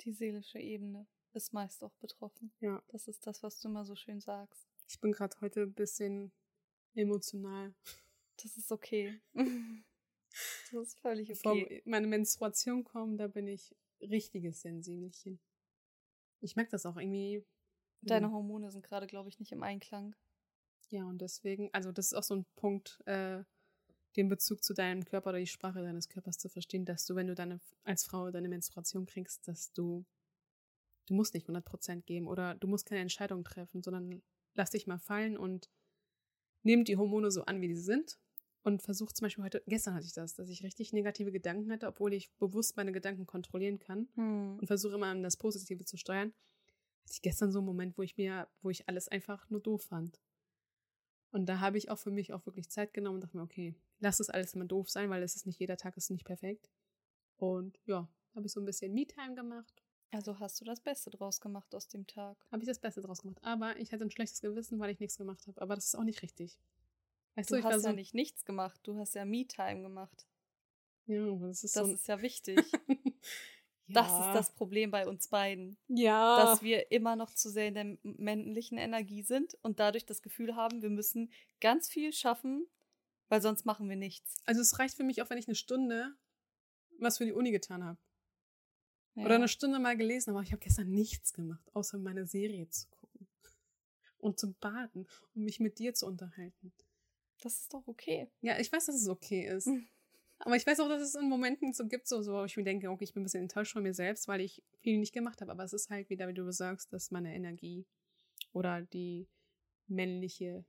Die 0.01 0.12
seelische 0.12 0.59
Ebene 0.59 1.07
ist 1.33 1.53
meist 1.53 1.85
auch 1.85 1.95
betroffen. 1.97 2.53
Ja. 2.61 2.83
Das 2.88 3.09
ist 3.09 3.27
das, 3.27 3.42
was 3.42 3.61
du 3.61 3.69
immer 3.69 3.85
so 3.85 3.95
schön 3.95 4.21
sagst. 4.21 4.66
Ich 4.88 5.01
bin 5.01 5.12
gerade 5.12 5.37
heute 5.40 5.62
ein 5.62 5.75
bisschen 5.75 6.33
emotional. 6.95 7.75
Das 8.42 8.57
ist 8.57 8.73
okay. 8.73 9.21
das 10.73 10.88
ist 10.88 10.99
völlig 11.01 11.31
okay. 11.31 11.64
Bevor 11.69 11.81
meine 11.85 12.07
Menstruation 12.07 12.85
kommt, 12.85 13.21
da 13.21 13.29
bin 13.29 13.49
ich 13.49 13.75
richtiges 14.01 14.61
Sensibelchen. 14.61 15.41
Ich 16.41 16.57
merke 16.57 16.71
das 16.71 16.87
auch 16.87 16.97
irgendwie. 16.97 17.45
Deine 18.03 18.31
Hormone 18.31 18.71
sind 18.71 18.85
gerade, 18.85 19.07
glaube 19.07 19.29
ich, 19.29 19.39
nicht 19.39 19.53
im 19.53 19.63
Einklang. 19.63 20.15
Ja, 20.91 21.05
und 21.05 21.21
deswegen, 21.21 21.71
also 21.73 21.91
das 21.91 22.07
ist 22.07 22.15
auch 22.15 22.23
so 22.23 22.37
ein 22.37 22.47
Punkt, 22.55 23.03
äh, 23.07 23.43
den 24.17 24.29
Bezug 24.29 24.63
zu 24.63 24.75
deinem 24.75 25.05
Körper 25.05 25.31
oder 25.31 25.39
die 25.39 25.47
Sprache 25.47 25.83
deines 25.83 26.09
Körpers 26.09 26.39
zu 26.39 26.49
verstehen, 26.49 26.85
dass 26.85 27.05
du, 27.07 27.17
wenn 27.17 27.27
du 27.27 27.35
deine, 27.35 27.61
als 27.85 28.05
Frau 28.05 28.31
deine 28.31 28.49
Menstruation 28.49 29.07
kriegst, 29.07 29.47
dass 29.49 29.73
du, 29.73 30.05
du 31.07 31.15
musst 31.15 31.35
nicht 31.35 31.49
100% 31.49 32.03
geben 32.03 32.29
oder 32.29 32.55
du 32.55 32.69
musst 32.69 32.87
keine 32.87 33.01
Entscheidung 33.01 33.45
treffen, 33.45 33.83
sondern 33.83 34.23
lass 34.55 34.71
dich 34.71 34.87
mal 34.87 34.99
fallen 34.99 35.37
und 35.37 35.69
nimm 36.63 36.85
die 36.85 36.97
Hormone 36.97 37.31
so 37.31 37.45
an, 37.45 37.61
wie 37.61 37.75
sie 37.75 37.83
sind 37.83 38.19
und 38.67 38.83
versuche 38.83 39.15
zum 39.15 39.27
Beispiel 39.27 39.45
heute, 39.45 39.63
gestern 39.69 39.95
hatte 39.95 40.07
ich 40.07 40.13
das, 40.13 40.35
dass 40.35 40.49
ich 40.49 40.65
richtig 40.65 40.93
negative 40.93 41.31
Gedanken 41.31 41.71
hatte, 41.71 41.87
obwohl 41.87 42.13
ich 42.13 42.33
bewusst 42.33 42.77
meine 42.77 42.91
Gedanken 42.91 43.25
kontrollieren 43.25 43.79
kann 43.79 44.09
hm. 44.17 44.59
und 44.59 44.67
versuche 44.67 44.97
immer 44.97 45.14
das 45.23 45.37
Positive 45.37 45.85
zu 45.85 45.97
steuern. 45.97 46.35
Hatte 47.05 47.12
ich 47.12 47.23
gestern 47.23 47.53
so 47.53 47.61
einen 47.61 47.67
Moment, 47.67 47.97
wo 47.97 48.03
ich 48.03 48.17
mir, 48.17 48.49
wo 48.62 48.71
ich 48.71 48.89
alles 48.89 49.07
einfach 49.07 49.49
nur 49.51 49.61
doof 49.61 49.85
fand. 49.85 50.21
Und 51.31 51.47
da 51.47 51.61
habe 51.61 51.79
ich 51.79 51.91
auch 51.91 51.99
für 51.99 52.11
mich 52.11 52.33
auch 52.33 52.45
wirklich 52.45 52.69
Zeit 52.69 52.93
genommen 52.93 53.17
und 53.17 53.21
dachte 53.21 53.37
mir, 53.37 53.45
okay, 53.45 53.77
lass 54.01 54.19
es 54.19 54.31
alles 54.31 54.55
immer 54.55 54.64
doof 54.64 54.91
sein, 54.91 55.11
weil 55.11 55.23
es 55.23 55.37
ist 55.37 55.47
nicht 55.47 55.61
jeder 55.61 55.77
Tag 55.77 55.97
ist 55.97 56.11
nicht 56.11 56.25
perfekt. 56.25 56.69
Und 57.37 57.79
ja, 57.85 58.09
habe 58.35 58.47
ich 58.47 58.53
so 58.53 58.59
ein 58.59 58.67
bisschen 58.67 58.93
Me-Time 58.93 59.37
gemacht. 59.37 59.85
Also 60.11 60.41
hast 60.41 60.61
du 60.61 60.64
das 60.64 60.81
Beste 60.81 61.11
draus 61.11 61.41
gemacht 61.41 61.73
aus 61.73 61.87
dem 61.87 62.09
Tag? 62.09 62.45
Habe 62.51 62.64
ich 62.64 62.69
das 62.69 62.81
Beste 62.81 63.01
draus 63.01 63.23
gemacht. 63.23 63.39
Aber 63.43 63.77
ich 63.79 63.93
hatte 63.93 64.05
ein 64.05 64.11
schlechtes 64.11 64.41
Gewissen, 64.41 64.81
weil 64.81 64.91
ich 64.91 64.99
nichts 64.99 65.19
gemacht 65.19 65.47
habe. 65.47 65.61
Aber 65.62 65.77
das 65.77 65.85
ist 65.85 65.95
auch 65.95 66.05
nicht 66.05 66.23
richtig. 66.23 66.59
Weißt 67.37 67.51
du, 67.51 67.57
du 67.57 67.64
hast 67.64 67.84
ja 67.84 67.93
nicht 67.93 68.14
nichts 68.14 68.45
gemacht, 68.45 68.80
du 68.82 68.99
hast 68.99 69.14
ja 69.14 69.24
Me-Time 69.24 69.82
gemacht. 69.82 70.26
Ja, 71.07 71.22
aber 71.24 71.49
das 71.49 71.62
ist 71.62 71.76
Das 71.76 71.87
so 71.87 71.93
ist 71.93 72.09
ja 72.09 72.20
wichtig. 72.20 72.59
ja. 72.89 72.89
Das 73.89 74.09
ist 74.09 74.34
das 74.34 74.53
Problem 74.53 74.91
bei 74.91 75.07
uns 75.07 75.28
beiden. 75.28 75.78
Ja. 75.87 76.45
Dass 76.45 76.61
wir 76.61 76.91
immer 76.91 77.14
noch 77.14 77.32
zu 77.32 77.49
sehr 77.51 77.68
in 77.68 77.74
der 77.74 77.97
männlichen 78.03 78.78
Energie 78.78 79.22
sind 79.22 79.55
und 79.62 79.78
dadurch 79.78 80.05
das 80.05 80.22
Gefühl 80.22 80.57
haben, 80.57 80.82
wir 80.82 80.91
müssen 80.91 81.30
ganz 81.61 81.89
viel 81.89 82.12
schaffen, 82.12 82.66
weil 83.28 83.41
sonst 83.41 83.64
machen 83.64 83.89
wir 83.89 83.95
nichts. 83.95 84.39
Also 84.45 84.61
es 84.61 84.80
reicht 84.80 84.97
für 84.97 85.05
mich 85.05 85.22
auch, 85.22 85.30
wenn 85.30 85.39
ich 85.39 85.47
eine 85.47 85.55
Stunde 85.55 86.16
was 86.99 87.18
für 87.18 87.24
die 87.24 87.32
Uni 87.32 87.51
getan 87.51 87.84
habe. 87.84 87.99
Ja. 89.14 89.24
Oder 89.24 89.37
eine 89.37 89.49
Stunde 89.49 89.78
mal 89.78 89.97
gelesen, 89.97 90.30
aber 90.30 90.43
ich 90.43 90.53
habe 90.53 90.61
gestern 90.61 90.91
nichts 90.91 91.32
gemacht, 91.32 91.70
außer 91.74 91.99
meine 91.99 92.26
Serie 92.26 92.68
zu 92.68 92.87
gucken. 92.89 93.28
Und 94.18 94.39
zu 94.39 94.53
baden 94.55 95.07
und 95.34 95.45
mich 95.45 95.61
mit 95.61 95.78
dir 95.78 95.95
zu 95.95 96.07
unterhalten. 96.07 96.72
Das 97.41 97.61
ist 97.61 97.74
doch 97.74 97.87
okay. 97.87 98.28
Ja, 98.41 98.59
ich 98.59 98.72
weiß, 98.72 98.87
dass 98.87 98.97
es 98.97 99.09
okay 99.09 99.47
ist. 99.47 99.68
Aber 100.39 100.57
ich 100.57 100.66
weiß 100.66 100.80
auch, 100.80 100.89
dass 100.89 101.03
es 101.03 101.14
in 101.14 101.28
Momenten 101.28 101.72
so 101.72 101.87
gibt, 101.87 102.07
so, 102.07 102.22
so, 102.22 102.34
wo 102.34 102.45
ich 102.45 102.57
mir 102.57 102.64
denke, 102.64 102.91
okay, 102.91 103.05
ich 103.05 103.14
bin 103.14 103.22
ein 103.22 103.24
bisschen 103.24 103.43
enttäuscht 103.43 103.72
von 103.72 103.82
mir 103.82 103.95
selbst, 103.95 104.28
weil 104.28 104.41
ich 104.41 104.62
viel 104.80 104.99
nicht 104.99 105.14
gemacht 105.14 105.41
habe. 105.41 105.51
Aber 105.51 105.64
es 105.64 105.72
ist 105.72 105.91
halt 105.91 106.11
wieder, 106.11 106.28
wie 106.28 106.34
du 106.34 106.51
sagst, 106.53 106.93
dass 106.93 107.11
meine 107.11 107.34
Energie 107.34 107.87
oder 108.53 108.82
die 108.82 109.28
männliche 109.87 110.64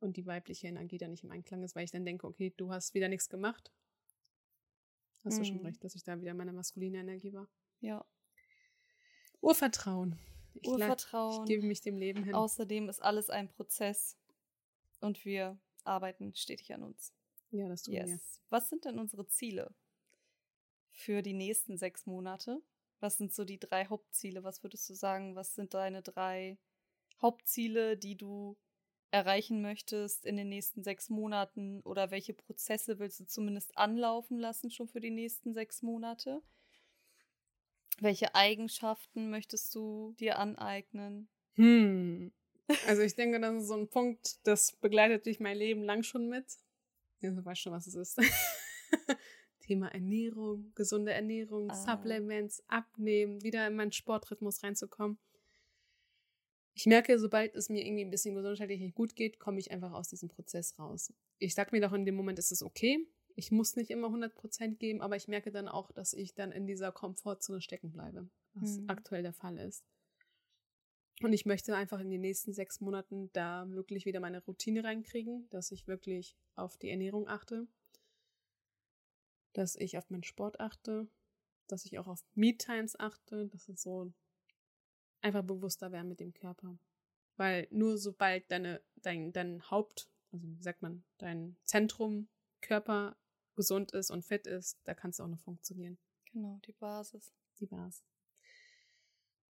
und 0.00 0.16
die 0.16 0.26
weibliche 0.26 0.68
Energie 0.68 0.98
da 0.98 1.08
nicht 1.08 1.24
im 1.24 1.30
Einklang 1.30 1.62
ist, 1.62 1.76
weil 1.76 1.84
ich 1.84 1.90
dann 1.90 2.04
denke, 2.06 2.26
okay, 2.26 2.54
du 2.56 2.70
hast 2.70 2.94
wieder 2.94 3.08
nichts 3.08 3.28
gemacht. 3.28 3.70
Hast 5.24 5.34
mhm. 5.34 5.38
du 5.38 5.44
schon 5.44 5.58
mhm. 5.58 5.66
recht, 5.66 5.84
dass 5.84 5.94
ich 5.94 6.02
da 6.02 6.20
wieder 6.20 6.32
meine 6.32 6.52
maskuline 6.52 6.98
Energie 6.98 7.32
war. 7.34 7.48
Ja. 7.80 8.04
Urvertrauen. 9.42 10.18
Ich 10.54 10.68
Urvertrauen. 10.68 11.44
Ich 11.44 11.48
gebe 11.48 11.66
mich 11.66 11.82
dem 11.82 11.98
Leben 11.98 12.24
hin. 12.24 12.34
Außerdem 12.34 12.88
ist 12.88 13.02
alles 13.02 13.28
ein 13.30 13.48
Prozess 13.48 14.16
und 15.00 15.24
wir 15.24 15.58
arbeiten 15.90 16.34
stetig 16.34 16.72
an 16.72 16.82
uns. 16.82 17.12
Ja, 17.50 17.68
das 17.68 17.82
tun 17.82 17.94
yes. 17.94 18.08
wir. 18.08 18.18
Was 18.48 18.68
sind 18.68 18.84
denn 18.84 18.98
unsere 18.98 19.26
Ziele 19.26 19.74
für 20.92 21.22
die 21.22 21.34
nächsten 21.34 21.76
sechs 21.76 22.06
Monate? 22.06 22.62
Was 23.00 23.16
sind 23.16 23.34
so 23.34 23.44
die 23.44 23.58
drei 23.58 23.86
Hauptziele? 23.86 24.44
Was 24.44 24.62
würdest 24.62 24.88
du 24.88 24.94
sagen? 24.94 25.34
Was 25.34 25.54
sind 25.54 25.74
deine 25.74 26.02
drei 26.02 26.58
Hauptziele, 27.20 27.96
die 27.96 28.16
du 28.16 28.56
erreichen 29.10 29.62
möchtest 29.62 30.24
in 30.24 30.36
den 30.36 30.48
nächsten 30.48 30.84
sechs 30.84 31.08
Monaten? 31.08 31.80
Oder 31.82 32.10
welche 32.10 32.34
Prozesse 32.34 32.98
willst 32.98 33.20
du 33.20 33.26
zumindest 33.26 33.76
anlaufen 33.76 34.38
lassen 34.38 34.70
schon 34.70 34.88
für 34.88 35.00
die 35.00 35.10
nächsten 35.10 35.54
sechs 35.54 35.82
Monate? 35.82 36.42
Welche 37.98 38.34
Eigenschaften 38.34 39.30
möchtest 39.30 39.74
du 39.74 40.14
dir 40.18 40.38
aneignen? 40.38 41.28
Hm. 41.56 42.32
Also 42.86 43.02
ich 43.02 43.14
denke, 43.14 43.40
das 43.40 43.62
ist 43.62 43.68
so 43.68 43.74
ein 43.74 43.88
Punkt, 43.88 44.46
das 44.46 44.72
begleitet 44.72 45.26
dich 45.26 45.40
mein 45.40 45.56
Leben 45.56 45.82
lang 45.82 46.02
schon 46.02 46.28
mit. 46.28 46.46
Ja, 47.20 47.30
du 47.30 47.44
weißt 47.44 47.60
schon, 47.60 47.72
was 47.72 47.86
es 47.86 47.94
ist. 47.94 48.18
Thema 49.60 49.88
Ernährung, 49.88 50.72
gesunde 50.74 51.12
Ernährung, 51.12 51.70
ah. 51.70 51.74
Supplements, 51.74 52.62
Abnehmen, 52.66 53.42
wieder 53.42 53.66
in 53.66 53.76
meinen 53.76 53.92
Sportrhythmus 53.92 54.62
reinzukommen. 54.62 55.18
Ich 56.74 56.86
merke, 56.86 57.18
sobald 57.18 57.54
es 57.54 57.68
mir 57.68 57.84
irgendwie 57.84 58.04
ein 58.04 58.10
bisschen 58.10 58.34
gesundheitlich 58.34 58.80
nicht 58.80 58.94
gut 58.94 59.14
geht, 59.14 59.38
komme 59.38 59.58
ich 59.58 59.70
einfach 59.70 59.92
aus 59.92 60.08
diesem 60.08 60.28
Prozess 60.28 60.78
raus. 60.78 61.12
Ich 61.38 61.54
sage 61.54 61.70
mir 61.72 61.80
doch 61.80 61.92
in 61.92 62.04
dem 62.04 62.14
Moment, 62.14 62.38
ist 62.38 62.52
es 62.52 62.62
okay. 62.62 63.06
Ich 63.36 63.50
muss 63.50 63.76
nicht 63.76 63.90
immer 63.90 64.08
100% 64.08 64.76
geben, 64.76 65.00
aber 65.00 65.16
ich 65.16 65.28
merke 65.28 65.50
dann 65.50 65.68
auch, 65.68 65.92
dass 65.92 66.12
ich 66.12 66.34
dann 66.34 66.52
in 66.52 66.66
dieser 66.66 66.90
Komfortzone 66.90 67.60
stecken 67.60 67.92
bleibe, 67.92 68.28
was 68.54 68.78
mhm. 68.78 68.88
aktuell 68.88 69.22
der 69.22 69.32
Fall 69.32 69.58
ist. 69.58 69.84
Und 71.22 71.34
ich 71.34 71.44
möchte 71.44 71.76
einfach 71.76 72.00
in 72.00 72.08
den 72.08 72.22
nächsten 72.22 72.54
sechs 72.54 72.80
Monaten 72.80 73.30
da 73.32 73.68
wirklich 73.70 74.06
wieder 74.06 74.20
meine 74.20 74.42
Routine 74.42 74.84
reinkriegen, 74.84 75.48
dass 75.50 75.70
ich 75.70 75.86
wirklich 75.86 76.36
auf 76.54 76.78
die 76.78 76.88
Ernährung 76.88 77.28
achte, 77.28 77.68
dass 79.52 79.76
ich 79.76 79.98
auf 79.98 80.08
meinen 80.08 80.24
Sport 80.24 80.60
achte, 80.60 81.08
dass 81.66 81.84
ich 81.84 81.98
auch 81.98 82.06
auf 82.06 82.24
Me-Times 82.34 82.98
achte, 82.98 83.48
dass 83.48 83.68
es 83.68 83.82
so 83.82 84.12
einfach 85.20 85.44
bewusster 85.44 85.92
werden 85.92 86.08
mit 86.08 86.20
dem 86.20 86.32
Körper. 86.32 86.78
Weil 87.36 87.68
nur 87.70 87.98
sobald 87.98 88.50
deine, 88.50 88.82
dein, 88.96 89.32
dein 89.32 89.70
Haupt, 89.70 90.10
also 90.32 90.48
wie 90.48 90.62
sagt 90.62 90.80
man, 90.80 91.04
dein 91.18 91.56
Zentrum 91.64 92.28
Körper 92.62 93.16
gesund 93.56 93.92
ist 93.92 94.10
und 94.10 94.24
fit 94.24 94.46
ist, 94.46 94.78
da 94.84 94.94
kannst 94.94 95.18
du 95.18 95.24
auch 95.24 95.28
noch 95.28 95.40
funktionieren. 95.40 95.98
Genau, 96.32 96.58
die 96.66 96.72
Basis. 96.72 97.34
Die 97.58 97.66
Basis. 97.66 98.04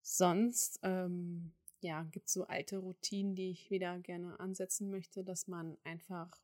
Sonst, 0.02 0.80
ähm, 0.82 1.54
ja, 1.82 2.04
gibt 2.12 2.28
es 2.28 2.34
so 2.34 2.46
alte 2.46 2.78
Routinen, 2.78 3.36
die 3.36 3.52
ich 3.52 3.70
wieder 3.70 4.00
gerne 4.00 4.40
ansetzen 4.40 4.90
möchte, 4.90 5.24
dass 5.24 5.48
man 5.48 5.78
einfach 5.84 6.42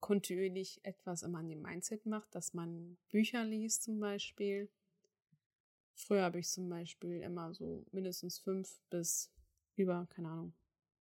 kontinuierlich 0.00 0.80
etwas 0.84 1.22
immer 1.22 1.38
an 1.38 1.48
dem 1.48 1.62
Mindset 1.62 2.06
macht, 2.06 2.34
dass 2.34 2.54
man 2.54 2.96
Bücher 3.10 3.44
liest 3.44 3.82
zum 3.82 3.98
Beispiel. 3.98 4.70
Früher 5.94 6.22
habe 6.22 6.38
ich 6.38 6.48
zum 6.48 6.68
Beispiel 6.68 7.20
immer 7.22 7.52
so 7.52 7.84
mindestens 7.90 8.38
fünf 8.38 8.80
bis 8.90 9.32
über, 9.74 10.06
keine 10.10 10.28
Ahnung, 10.28 10.52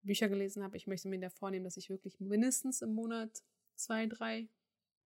Bücher 0.02 0.28
gelesen 0.28 0.62
habe. 0.62 0.76
Ich 0.76 0.86
möchte 0.86 1.08
mir 1.08 1.20
da 1.20 1.28
vornehmen, 1.28 1.64
dass 1.64 1.76
ich 1.76 1.90
wirklich 1.90 2.18
mindestens 2.20 2.80
im 2.80 2.94
Monat 2.94 3.42
zwei, 3.74 4.06
drei 4.06 4.48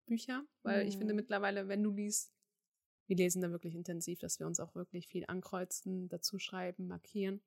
Bücher, 0.06 0.44
weil 0.62 0.82
mhm. 0.82 0.88
ich 0.88 0.96
finde 0.96 1.14
mhm. 1.14 1.16
mittlerweile, 1.16 1.68
wenn 1.68 1.82
du 1.82 1.90
liest, 1.90 2.32
wir 3.08 3.16
lesen 3.16 3.42
da 3.42 3.50
wirklich 3.50 3.74
intensiv, 3.74 4.20
dass 4.20 4.38
wir 4.38 4.46
uns 4.46 4.60
auch 4.60 4.74
wirklich 4.74 5.08
viel 5.08 5.24
ankreuzen, 5.26 6.08
dazu 6.08 6.38
schreiben, 6.38 6.86
markieren. 6.86 7.42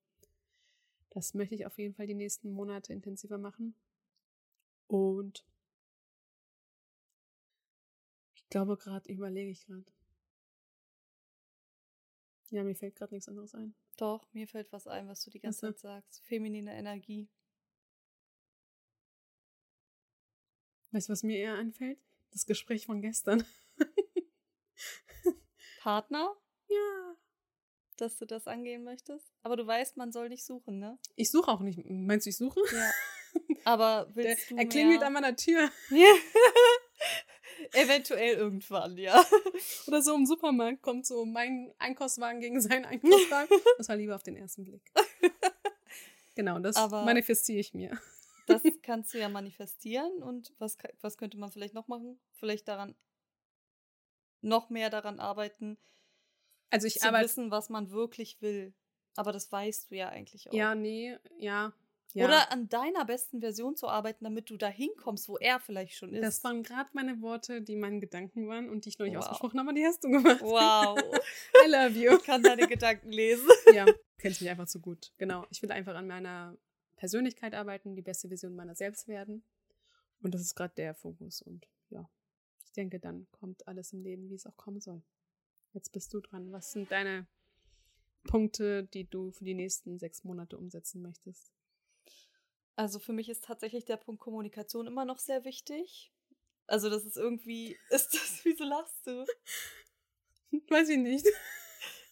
Das 1.16 1.34
möchte 1.34 1.56
ich 1.56 1.66
auf 1.66 1.78
jeden 1.78 1.96
Fall 1.96 2.08
die 2.08 2.14
nächsten 2.14 2.52
Monate 2.52 2.92
intensiver 2.92 3.38
machen. 3.38 3.74
Und 4.88 5.46
ich 8.36 8.50
glaube 8.50 8.76
gerade, 8.76 9.10
überlege 9.10 9.50
ich 9.50 9.66
gerade. 9.66 9.86
Ja, 12.50 12.66
mir 12.66 12.76
fällt 12.76 12.98
gerade 12.98 13.14
nichts 13.14 13.30
anderes 13.30 13.56
ein. 13.56 13.74
Doch, 13.96 14.28
mir 14.34 14.46
fällt 14.46 14.74
was 14.74 14.88
ein, 14.88 15.08
was 15.08 15.24
du 15.24 15.32
die 15.32 15.40
ganze 15.40 15.62
Zeit 15.62 15.80
sagst. 15.80 16.22
Feminine 16.26 16.76
Energie. 16.76 17.30
Weißt 20.92 21.08
du, 21.08 21.14
was 21.14 21.24
mir 21.24 21.38
eher 21.38 21.56
einfällt? 21.56 21.98
Das 22.32 22.46
Gespräch 22.46 22.88
von 22.88 23.02
gestern. 23.02 23.46
Partner? 25.80 26.36
Ja. 26.68 27.16
Dass 27.98 28.18
du 28.18 28.26
das 28.26 28.48
angehen 28.48 28.84
möchtest? 28.84 29.32
Aber 29.44 29.56
du 29.56 29.66
weißt, 29.66 29.96
man 29.96 30.12
soll 30.12 30.30
nicht 30.30 30.46
suchen, 30.46 30.80
ne? 30.80 30.98
Ich 31.16 31.32
suche 31.32 31.50
auch 31.50 31.62
nicht. 31.62 31.80
Meinst 31.86 32.26
du, 32.26 32.30
ich 32.30 32.38
suche? 32.38 32.60
Ja. 32.74 32.92
Aber 33.66 34.10
willst 34.14 34.50
Der, 34.50 34.58
du. 34.58 34.62
Er 34.62 34.66
klingelt 34.68 35.04
an 35.04 35.14
meiner 35.14 35.36
Tür. 35.36 35.70
Ja. 35.90 36.14
Eventuell 37.74 38.36
irgendwann, 38.36 38.98
ja. 38.98 39.24
Oder 39.88 40.02
so 40.02 40.14
im 40.14 40.26
Supermarkt 40.26 40.82
kommt 40.82 41.06
so 41.06 41.26
mein 41.26 41.74
Einkaufswagen 41.80 42.42
gegen 42.42 42.60
seinen 42.60 42.86
Einkaufswagen. 42.86 43.58
Das 43.78 43.88
war 43.88 43.96
lieber 43.96 44.16
auf 44.16 44.24
den 44.24 44.36
ersten 44.36 44.66
Blick. 44.66 44.92
Genau, 46.36 46.60
das 46.60 46.76
Aber 46.76 47.06
manifestiere 47.06 47.60
ich 47.60 47.74
mir. 47.74 47.98
Das 48.46 48.62
kannst 48.84 49.14
du 49.14 49.20
ja 49.20 49.30
manifestieren 49.30 50.22
und 50.22 50.54
was, 50.60 50.78
was 51.02 51.18
könnte 51.18 51.38
man 51.38 51.52
vielleicht 51.52 51.74
noch 51.74 51.88
machen? 51.88 52.20
Vielleicht 52.34 52.68
daran, 52.68 52.96
noch 54.42 54.70
mehr 54.70 54.90
daran 54.90 55.20
arbeiten, 55.20 55.78
also 56.70 56.88
ich 56.88 56.96
zu 56.96 57.08
wissen, 57.12 57.52
was 57.52 57.70
man 57.70 57.92
wirklich 57.92 58.42
will. 58.42 58.74
Aber 59.16 59.32
das 59.32 59.52
weißt 59.52 59.92
du 59.92 59.96
ja 59.96 60.10
eigentlich 60.10 60.50
auch. 60.50 60.54
Ja, 60.54 60.76
nee, 60.76 61.18
ja, 61.40 61.74
ja. 62.16 62.28
Oder 62.28 62.50
an 62.50 62.70
deiner 62.70 63.04
besten 63.04 63.42
Version 63.42 63.76
zu 63.76 63.90
arbeiten, 63.90 64.24
damit 64.24 64.50
du 64.50 64.56
da 64.56 64.68
hinkommst, 64.68 65.28
wo 65.28 65.38
er 65.38 65.60
vielleicht 65.60 65.96
schon 65.96 66.14
ist. 66.14 66.24
Das 66.24 66.44
waren 66.46 66.64
gerade 66.64 66.90
meine 66.94 67.22
Worte, 67.22 67.62
die 67.62 67.76
meine 67.76 68.00
Gedanken 68.00 68.48
waren 68.48 68.70
und 68.70 68.86
die 68.86 68.90
ich 68.90 68.98
noch 68.98 69.06
nicht 69.06 69.18
wow. 69.18 69.26
ausgesprochen 69.26 69.60
habe, 69.60 69.74
die 69.74 69.86
hast 69.86 70.02
du 70.02 70.10
gemacht. 70.10 70.40
Wow. 70.40 70.98
I 71.66 71.70
love 71.70 71.90
you. 71.90 72.16
Ich 72.16 72.24
kann 72.24 72.42
deine 72.42 72.68
Gedanken 72.68 73.12
lesen. 73.12 73.50
Ja, 73.74 73.86
kennst 74.18 74.40
mich 74.40 74.50
einfach 74.50 74.68
zu 74.68 74.80
gut. 74.80 75.12
Genau. 75.18 75.46
Ich 75.50 75.62
will 75.62 75.72
einfach 75.72 75.96
an 75.96 76.08
meiner 76.08 76.56
Persönlichkeit 76.96 77.54
arbeiten, 77.54 77.96
die 77.96 78.02
beste 78.02 78.30
Version 78.30 78.56
meiner 78.56 78.76
selbst 78.76 79.10
werden. 79.10 79.44
Und 80.22 80.34
das 80.34 80.40
ist 80.40 80.56
gerade 80.56 80.74
der 80.78 80.96
Fokus. 80.96 81.42
Und 81.42 81.68
ja, 81.90 82.10
ich 82.64 82.72
denke, 82.72 83.02
dann 83.02 83.28
kommt 83.32 83.68
alles 83.68 83.92
im 83.92 84.02
Leben, 84.02 84.30
wie 84.30 84.36
es 84.36 84.46
auch 84.46 84.56
kommen 84.56 84.80
soll. 84.80 85.04
Jetzt 85.76 85.92
bist 85.92 86.14
du 86.14 86.22
dran. 86.22 86.54
Was 86.54 86.72
sind 86.72 86.90
deine 86.90 87.28
Punkte, 88.24 88.86
die 88.86 89.10
du 89.10 89.32
für 89.32 89.44
die 89.44 89.54
nächsten 89.54 90.00
sechs 90.00 90.24
Monate 90.24 90.58
umsetzen 90.58 91.02
möchtest? 91.02 91.52
Also 92.78 92.98
für 92.98 93.12
mich 93.12 93.28
ist 93.28 93.44
tatsächlich 93.44 93.84
der 93.84 93.98
Punkt 93.98 94.22
Kommunikation 94.22 94.88
immer 94.88 95.04
noch 95.04 95.20
sehr 95.20 95.44
wichtig. 95.44 96.14
Also 96.66 96.90
das 96.90 97.04
ist 97.04 97.18
irgendwie, 97.18 97.78
ist 97.90 98.14
das, 98.14 98.40
wieso 98.44 98.64
lachst 98.64 99.06
du? 99.06 99.26
Weiß 100.70 100.90
ich 100.90 100.98
nicht. 100.98 101.28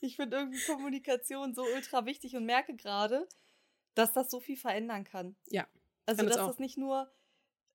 Ich 0.01 0.17
finde 0.17 0.35
irgendwie 0.35 0.59
Kommunikation 0.65 1.55
so 1.55 1.63
ultra 1.63 2.05
wichtig 2.05 2.35
und 2.35 2.43
merke 2.43 2.75
gerade, 2.75 3.25
dass 3.93 4.11
das 4.11 4.29
so 4.29 4.41
viel 4.41 4.57
verändern 4.57 5.05
kann. 5.05 5.37
Ja. 5.47 5.65
Also 6.05 6.25
dass 6.25 6.35
das 6.35 6.59
nicht 6.59 6.77
nur 6.77 7.09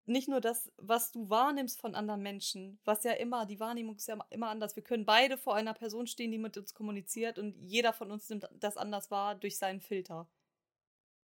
nicht 0.09 0.29
nur 0.29 0.41
das, 0.41 0.71
was 0.77 1.13
du 1.13 1.29
wahrnimmst 1.29 1.81
von 1.81 1.95
anderen 1.95 2.23
Menschen, 2.23 2.79
was 2.85 3.05
ja 3.05 3.13
immer, 3.13 3.47
die 3.47 3.61
Wahrnehmung 3.61 3.97
ist 3.97 4.09
ja 4.09 4.19
immer 4.31 4.49
anders. 4.49 4.77
Wir 4.77 4.83
können 4.83 5.05
beide 5.05 5.37
vor 5.37 5.55
einer 5.55 5.75
Person 5.75 6.07
stehen, 6.07 6.31
die 6.31 6.39
mit 6.39 6.57
uns 6.57 6.75
kommuniziert 6.75 7.39
und 7.39 7.57
jeder 7.63 7.93
von 7.93 8.11
uns 8.11 8.29
nimmt 8.29 8.49
das 8.59 8.77
anders 8.77 9.11
wahr 9.11 9.35
durch 9.35 9.59
seinen 9.59 9.81
Filter. 9.81 10.29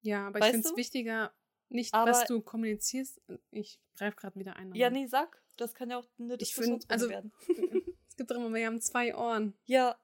Ja, 0.02 0.28
aber 0.28 0.40
weißt 0.40 0.46
ich 0.46 0.52
finde 0.52 0.68
es 0.68 0.76
wichtiger, 0.76 1.32
nicht, 1.68 1.92
aber 1.94 2.12
was 2.12 2.24
du 2.26 2.40
kommunizierst. 2.40 3.20
Ich 3.50 3.80
greife 3.96 4.16
gerade 4.16 4.38
wieder 4.38 4.56
ein. 4.56 4.74
Ja, 4.74 4.90
nee, 4.90 5.06
sag. 5.06 5.42
Das 5.56 5.74
kann 5.74 5.90
ja 5.90 5.98
auch 5.98 6.08
eine 6.18 6.36
Diskussion 6.36 6.80
also, 6.88 7.08
werden. 7.08 7.32
es 8.08 8.16
gibt 8.16 8.30
doch 8.30 8.36
immer, 8.36 8.52
wir 8.52 8.66
haben 8.66 8.80
zwei 8.80 9.16
Ohren. 9.16 9.54
Ja. 9.64 9.98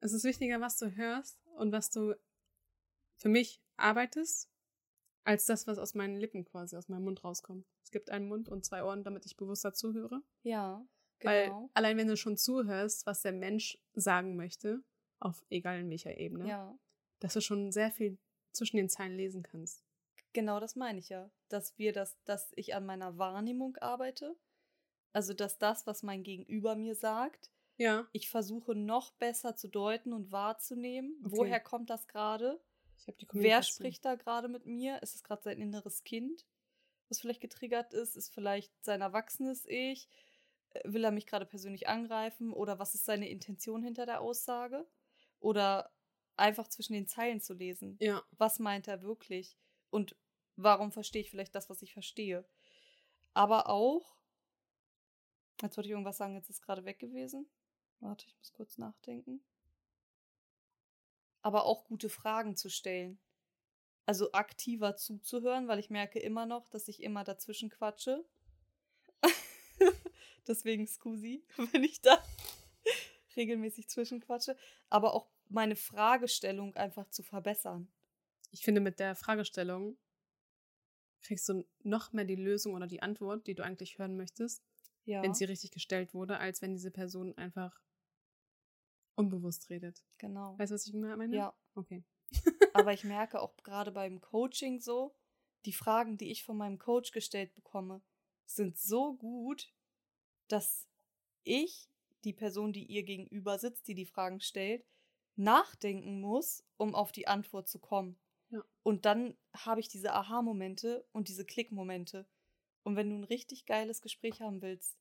Es 0.00 0.12
ist 0.12 0.24
wichtiger, 0.24 0.60
was 0.60 0.78
du 0.78 0.96
hörst 0.96 1.38
und 1.56 1.70
was 1.70 1.90
du 1.90 2.14
für 3.16 3.28
mich 3.28 3.60
arbeitest, 3.76 4.50
als 5.24 5.46
das, 5.46 5.66
was 5.66 5.78
aus 5.78 5.94
meinen 5.94 6.16
Lippen 6.16 6.44
quasi, 6.44 6.76
aus 6.76 6.88
meinem 6.88 7.04
Mund 7.04 7.22
rauskommt. 7.24 7.66
Es 7.84 7.90
gibt 7.90 8.10
einen 8.10 8.26
Mund 8.28 8.48
und 8.48 8.64
zwei 8.64 8.82
Ohren, 8.84 9.04
damit 9.04 9.26
ich 9.26 9.36
bewusster 9.36 9.72
zuhöre. 9.72 10.22
Ja, 10.42 10.84
genau. 11.18 11.30
Weil 11.30 11.68
allein 11.74 11.96
wenn 11.96 12.08
du 12.08 12.16
schon 12.16 12.36
zuhörst, 12.36 13.06
was 13.06 13.22
der 13.22 13.32
Mensch 13.32 13.78
sagen 13.94 14.36
möchte, 14.36 14.82
auf 15.20 15.44
egal 15.50 15.80
in 15.80 15.90
welcher 15.90 16.16
Ebene, 16.18 16.48
Ja. 16.48 16.76
dass 17.20 17.34
du 17.34 17.40
schon 17.40 17.70
sehr 17.72 17.90
viel 17.92 18.18
zwischen 18.52 18.76
den 18.76 18.88
Zeilen 18.88 19.16
lesen 19.16 19.42
kannst. 19.42 19.84
Genau 20.32 20.58
das 20.60 20.76
meine 20.76 20.98
ich 20.98 21.08
ja. 21.10 21.30
Dass 21.48 21.78
wir 21.78 21.92
das, 21.92 22.16
dass 22.24 22.52
ich 22.56 22.74
an 22.74 22.86
meiner 22.86 23.18
Wahrnehmung 23.18 23.76
arbeite. 23.76 24.36
Also, 25.12 25.34
dass 25.34 25.58
das, 25.58 25.86
was 25.86 26.02
mein 26.02 26.22
Gegenüber 26.22 26.74
mir 26.74 26.94
sagt, 26.94 27.50
Ja. 27.76 28.08
ich 28.12 28.30
versuche 28.30 28.74
noch 28.74 29.12
besser 29.12 29.54
zu 29.56 29.68
deuten 29.68 30.12
und 30.14 30.32
wahrzunehmen. 30.32 31.14
Okay. 31.24 31.36
Woher 31.36 31.60
kommt 31.60 31.90
das 31.90 32.08
gerade? 32.08 32.60
Ich 32.98 33.06
habe 33.08 33.18
die 33.18 33.26
Wer 33.32 33.62
spricht 33.62 34.04
da 34.04 34.14
gerade 34.14 34.48
mit 34.48 34.66
mir? 34.66 35.02
Ist 35.02 35.14
es 35.14 35.24
gerade 35.24 35.42
sein 35.42 35.60
inneres 35.60 36.04
Kind, 36.04 36.46
was 37.08 37.20
vielleicht 37.20 37.40
getriggert 37.40 37.92
ist? 37.94 38.16
Ist 38.16 38.32
vielleicht 38.32 38.72
sein 38.84 39.00
erwachsenes 39.00 39.66
Ich? 39.66 40.08
Äh, 40.70 40.92
Will 40.92 41.04
er 41.04 41.10
mich 41.10 41.26
gerade 41.26 41.46
persönlich 41.46 41.88
angreifen? 41.88 42.52
Oder 42.52 42.78
was 42.78 42.94
ist 42.94 43.04
seine 43.04 43.28
Intention 43.28 43.82
hinter 43.82 44.06
der 44.06 44.20
Aussage? 44.20 44.86
Oder 45.40 45.92
einfach 46.36 46.68
zwischen 46.68 46.94
den 46.94 47.06
Zeilen 47.06 47.40
zu 47.40 47.54
lesen. 47.54 47.96
Ja. 48.00 48.22
Was 48.32 48.58
meint 48.58 48.88
er 48.88 49.02
wirklich? 49.02 49.56
Und 49.90 50.16
warum 50.56 50.92
verstehe 50.92 51.22
ich 51.22 51.30
vielleicht 51.30 51.54
das, 51.54 51.70
was 51.70 51.82
ich 51.82 51.92
verstehe? 51.92 52.44
Aber 53.34 53.68
auch, 53.68 54.16
jetzt 55.60 55.76
wollte 55.76 55.88
ich 55.88 55.92
irgendwas 55.92 56.18
sagen, 56.18 56.34
jetzt 56.34 56.50
ist 56.50 56.62
gerade 56.62 56.84
weg 56.84 56.98
gewesen. 56.98 57.48
Warte, 58.00 58.26
ich 58.26 58.36
muss 58.38 58.52
kurz 58.52 58.78
nachdenken. 58.78 59.42
Aber 61.42 61.64
auch 61.66 61.84
gute 61.84 62.08
Fragen 62.08 62.56
zu 62.56 62.70
stellen. 62.70 63.18
Also 64.06 64.32
aktiver 64.32 64.96
zuzuhören, 64.96 65.68
weil 65.68 65.78
ich 65.78 65.90
merke 65.90 66.18
immer 66.18 66.46
noch, 66.46 66.68
dass 66.68 66.88
ich 66.88 67.02
immer 67.02 67.24
dazwischen 67.24 67.70
quatsche. 67.70 68.24
Deswegen 70.46 70.86
Scusi, 70.86 71.44
wenn 71.72 71.84
ich 71.84 72.00
da 72.00 72.22
regelmäßig 73.36 73.88
zwischenquatsche. 73.88 74.56
Aber 74.88 75.14
auch 75.14 75.28
meine 75.48 75.76
Fragestellung 75.76 76.74
einfach 76.76 77.08
zu 77.10 77.22
verbessern. 77.22 77.92
Ich 78.50 78.62
finde, 78.62 78.80
mit 78.80 78.98
der 78.98 79.14
Fragestellung 79.14 79.96
kriegst 81.22 81.48
du 81.48 81.64
noch 81.82 82.12
mehr 82.12 82.24
die 82.24 82.34
Lösung 82.34 82.74
oder 82.74 82.86
die 82.86 83.02
Antwort, 83.02 83.46
die 83.46 83.54
du 83.54 83.62
eigentlich 83.62 83.98
hören 83.98 84.16
möchtest, 84.16 84.62
Ja, 85.04 85.22
wenn 85.22 85.34
sie 85.34 85.44
richtig 85.44 85.70
gestellt 85.70 86.14
wurde, 86.14 86.38
als 86.38 86.60
wenn 86.60 86.74
diese 86.74 86.90
Person 86.90 87.36
einfach 87.38 87.80
unbewusst 89.14 89.70
redet. 89.70 90.04
genau. 90.18 90.58
Weißt 90.58 90.70
du, 90.70 90.74
was 90.74 90.86
ich 90.86 90.94
meine? 90.94 91.36
Ja, 91.36 91.54
Okay. 91.74 92.04
aber 92.74 92.92
ich 92.92 93.04
merke 93.04 93.40
auch 93.40 93.54
gerade 93.62 93.92
beim 93.92 94.20
Coaching 94.20 94.80
so, 94.80 95.14
die 95.64 95.72
Fragen, 95.72 96.18
die 96.18 96.30
ich 96.30 96.44
von 96.44 96.56
meinem 96.56 96.78
Coach 96.78 97.12
gestellt 97.12 97.54
bekomme, 97.54 98.02
sind 98.46 98.78
so 98.78 99.14
gut, 99.14 99.72
dass 100.48 100.88
ich, 101.44 101.88
die 102.24 102.32
Person, 102.32 102.72
die 102.72 102.84
ihr 102.84 103.02
gegenüber 103.02 103.58
sitzt, 103.58 103.88
die 103.88 103.94
die 103.94 104.06
Fragen 104.06 104.40
stellt, 104.40 104.84
nachdenken 105.36 106.20
muss, 106.20 106.64
um 106.76 106.94
auf 106.94 107.12
die 107.12 107.26
Antwort 107.26 107.68
zu 107.68 107.78
kommen. 107.78 108.18
Ja. 108.50 108.62
Und 108.82 109.04
dann 109.06 109.36
habe 109.54 109.80
ich 109.80 109.88
diese 109.88 110.12
Aha-Momente 110.12 111.06
und 111.12 111.28
diese 111.28 111.44
Klick-Momente. 111.44 112.26
Und 112.82 112.96
wenn 112.96 113.10
du 113.10 113.16
ein 113.16 113.24
richtig 113.24 113.66
geiles 113.66 114.02
Gespräch 114.02 114.40
haben 114.40 114.60
willst 114.62 114.98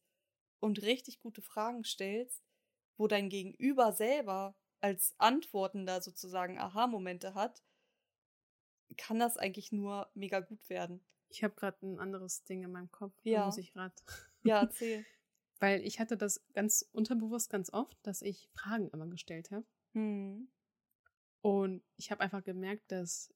und 0.59 0.82
richtig 0.82 1.20
gute 1.20 1.41
Fragen 1.41 1.84
stellst, 1.84 2.43
wo 3.01 3.07
dein 3.07 3.29
Gegenüber 3.29 3.93
selber 3.93 4.55
als 4.79 5.15
Antwortender 5.17 6.01
sozusagen 6.01 6.59
Aha-Momente 6.59 7.33
hat, 7.33 7.63
kann 8.95 9.17
das 9.17 9.37
eigentlich 9.37 9.71
nur 9.71 10.11
mega 10.13 10.39
gut 10.39 10.69
werden. 10.69 11.03
Ich 11.29 11.43
habe 11.43 11.55
gerade 11.55 11.83
ein 11.83 11.99
anderes 11.99 12.43
Ding 12.43 12.63
in 12.63 12.71
meinem 12.71 12.91
Kopf. 12.91 13.13
Ja. 13.23 13.45
Muss 13.45 13.57
ich 13.57 13.73
gerade. 13.73 13.95
Ja, 14.43 14.61
erzähl. 14.61 15.05
Weil 15.59 15.81
ich 15.81 15.99
hatte 15.99 16.17
das 16.17 16.43
ganz 16.53 16.89
unterbewusst 16.93 17.51
ganz 17.51 17.71
oft, 17.71 17.95
dass 18.01 18.23
ich 18.23 18.49
Fragen 18.53 18.89
immer 18.89 19.07
gestellt 19.07 19.51
habe. 19.51 19.65
hm. 19.93 20.51
Und 21.41 21.83
ich 21.95 22.11
habe 22.11 22.21
einfach 22.21 22.43
gemerkt, 22.43 22.91
dass 22.91 23.33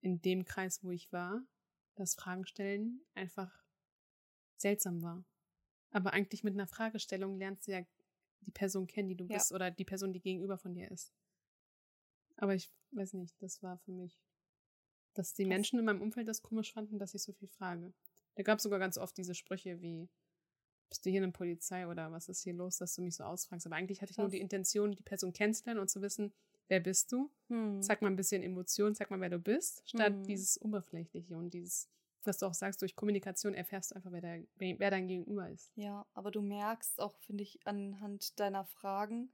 in 0.00 0.20
dem 0.20 0.44
Kreis, 0.44 0.82
wo 0.82 0.90
ich 0.90 1.12
war, 1.12 1.42
das 1.94 2.14
Fragen 2.14 2.46
stellen 2.46 3.00
einfach 3.14 3.50
seltsam 4.56 5.02
war. 5.02 5.24
Aber 5.90 6.12
eigentlich 6.12 6.44
mit 6.44 6.54
einer 6.54 6.66
Fragestellung 6.66 7.38
lernst 7.38 7.68
du 7.68 7.72
ja 7.72 7.82
die 8.46 8.50
Person 8.50 8.86
kennen, 8.86 9.08
die 9.08 9.16
du 9.16 9.26
Ja. 9.28 9.36
bist, 9.36 9.52
oder 9.52 9.70
die 9.70 9.84
Person, 9.84 10.12
die 10.12 10.20
gegenüber 10.20 10.58
von 10.58 10.74
dir 10.74 10.90
ist. 10.90 11.12
Aber 12.36 12.54
ich 12.54 12.70
weiß 12.92 13.14
nicht, 13.14 13.40
das 13.42 13.62
war 13.62 13.78
für 13.78 13.92
mich, 13.92 14.20
dass 15.14 15.34
die 15.34 15.44
Krass. 15.44 15.50
Menschen 15.50 15.78
in 15.78 15.84
meinem 15.84 16.02
Umfeld 16.02 16.28
das 16.28 16.42
komisch 16.42 16.72
fanden, 16.72 16.98
dass 16.98 17.14
ich 17.14 17.22
so 17.22 17.32
viel 17.32 17.48
frage. 17.48 17.92
Da 18.34 18.42
gab 18.42 18.58
es 18.58 18.62
sogar 18.62 18.78
ganz 18.78 18.96
oft 18.98 19.16
diese 19.16 19.34
Sprüche 19.34 19.80
wie, 19.80 20.08
bist 20.88 21.04
du 21.04 21.10
hier 21.10 21.22
in 21.22 21.30
der 21.30 21.36
Polizei 21.36 21.86
oder 21.86 22.12
was 22.12 22.28
ist 22.28 22.42
hier 22.42 22.54
los, 22.54 22.78
dass 22.78 22.94
du 22.94 23.02
mich 23.02 23.16
so 23.16 23.24
ausfragst? 23.24 23.66
Aber 23.66 23.76
eigentlich 23.76 24.00
hatte 24.02 24.12
ich 24.12 24.18
nur 24.18 24.26
Krass. 24.26 24.32
die 24.32 24.40
Intention, 24.40 24.92
die 24.92 25.02
Person 25.02 25.32
kennenzulernen 25.32 25.80
und 25.80 25.88
zu 25.88 26.00
wissen, 26.02 26.32
wer 26.68 26.80
bist 26.80 27.12
du? 27.12 27.30
Hm. 27.48 27.82
Sag 27.82 28.02
mal 28.02 28.08
ein 28.08 28.16
bisschen 28.16 28.42
Emotion, 28.42 28.94
sag 28.94 29.10
mal, 29.10 29.20
wer 29.20 29.30
du 29.30 29.38
bist, 29.38 29.82
statt 29.88 30.14
Mhm. 30.14 30.24
dieses 30.24 30.60
Oberflächliche 30.60 31.36
und 31.36 31.50
dieses, 31.54 31.88
was 32.26 32.38
du 32.38 32.46
auch 32.46 32.54
sagst, 32.54 32.82
durch 32.82 32.94
Kommunikation 32.96 33.54
erfährst 33.54 33.90
du 33.90 33.96
einfach, 33.96 34.12
wer, 34.12 34.20
der, 34.20 34.44
wer 34.56 34.90
dein 34.90 35.08
Gegenüber 35.08 35.48
ist. 35.50 35.70
Ja, 35.76 36.06
aber 36.14 36.30
du 36.30 36.42
merkst 36.42 37.00
auch, 37.00 37.14
finde 37.18 37.42
ich, 37.42 37.58
anhand 37.66 38.38
deiner 38.40 38.64
Fragen 38.64 39.32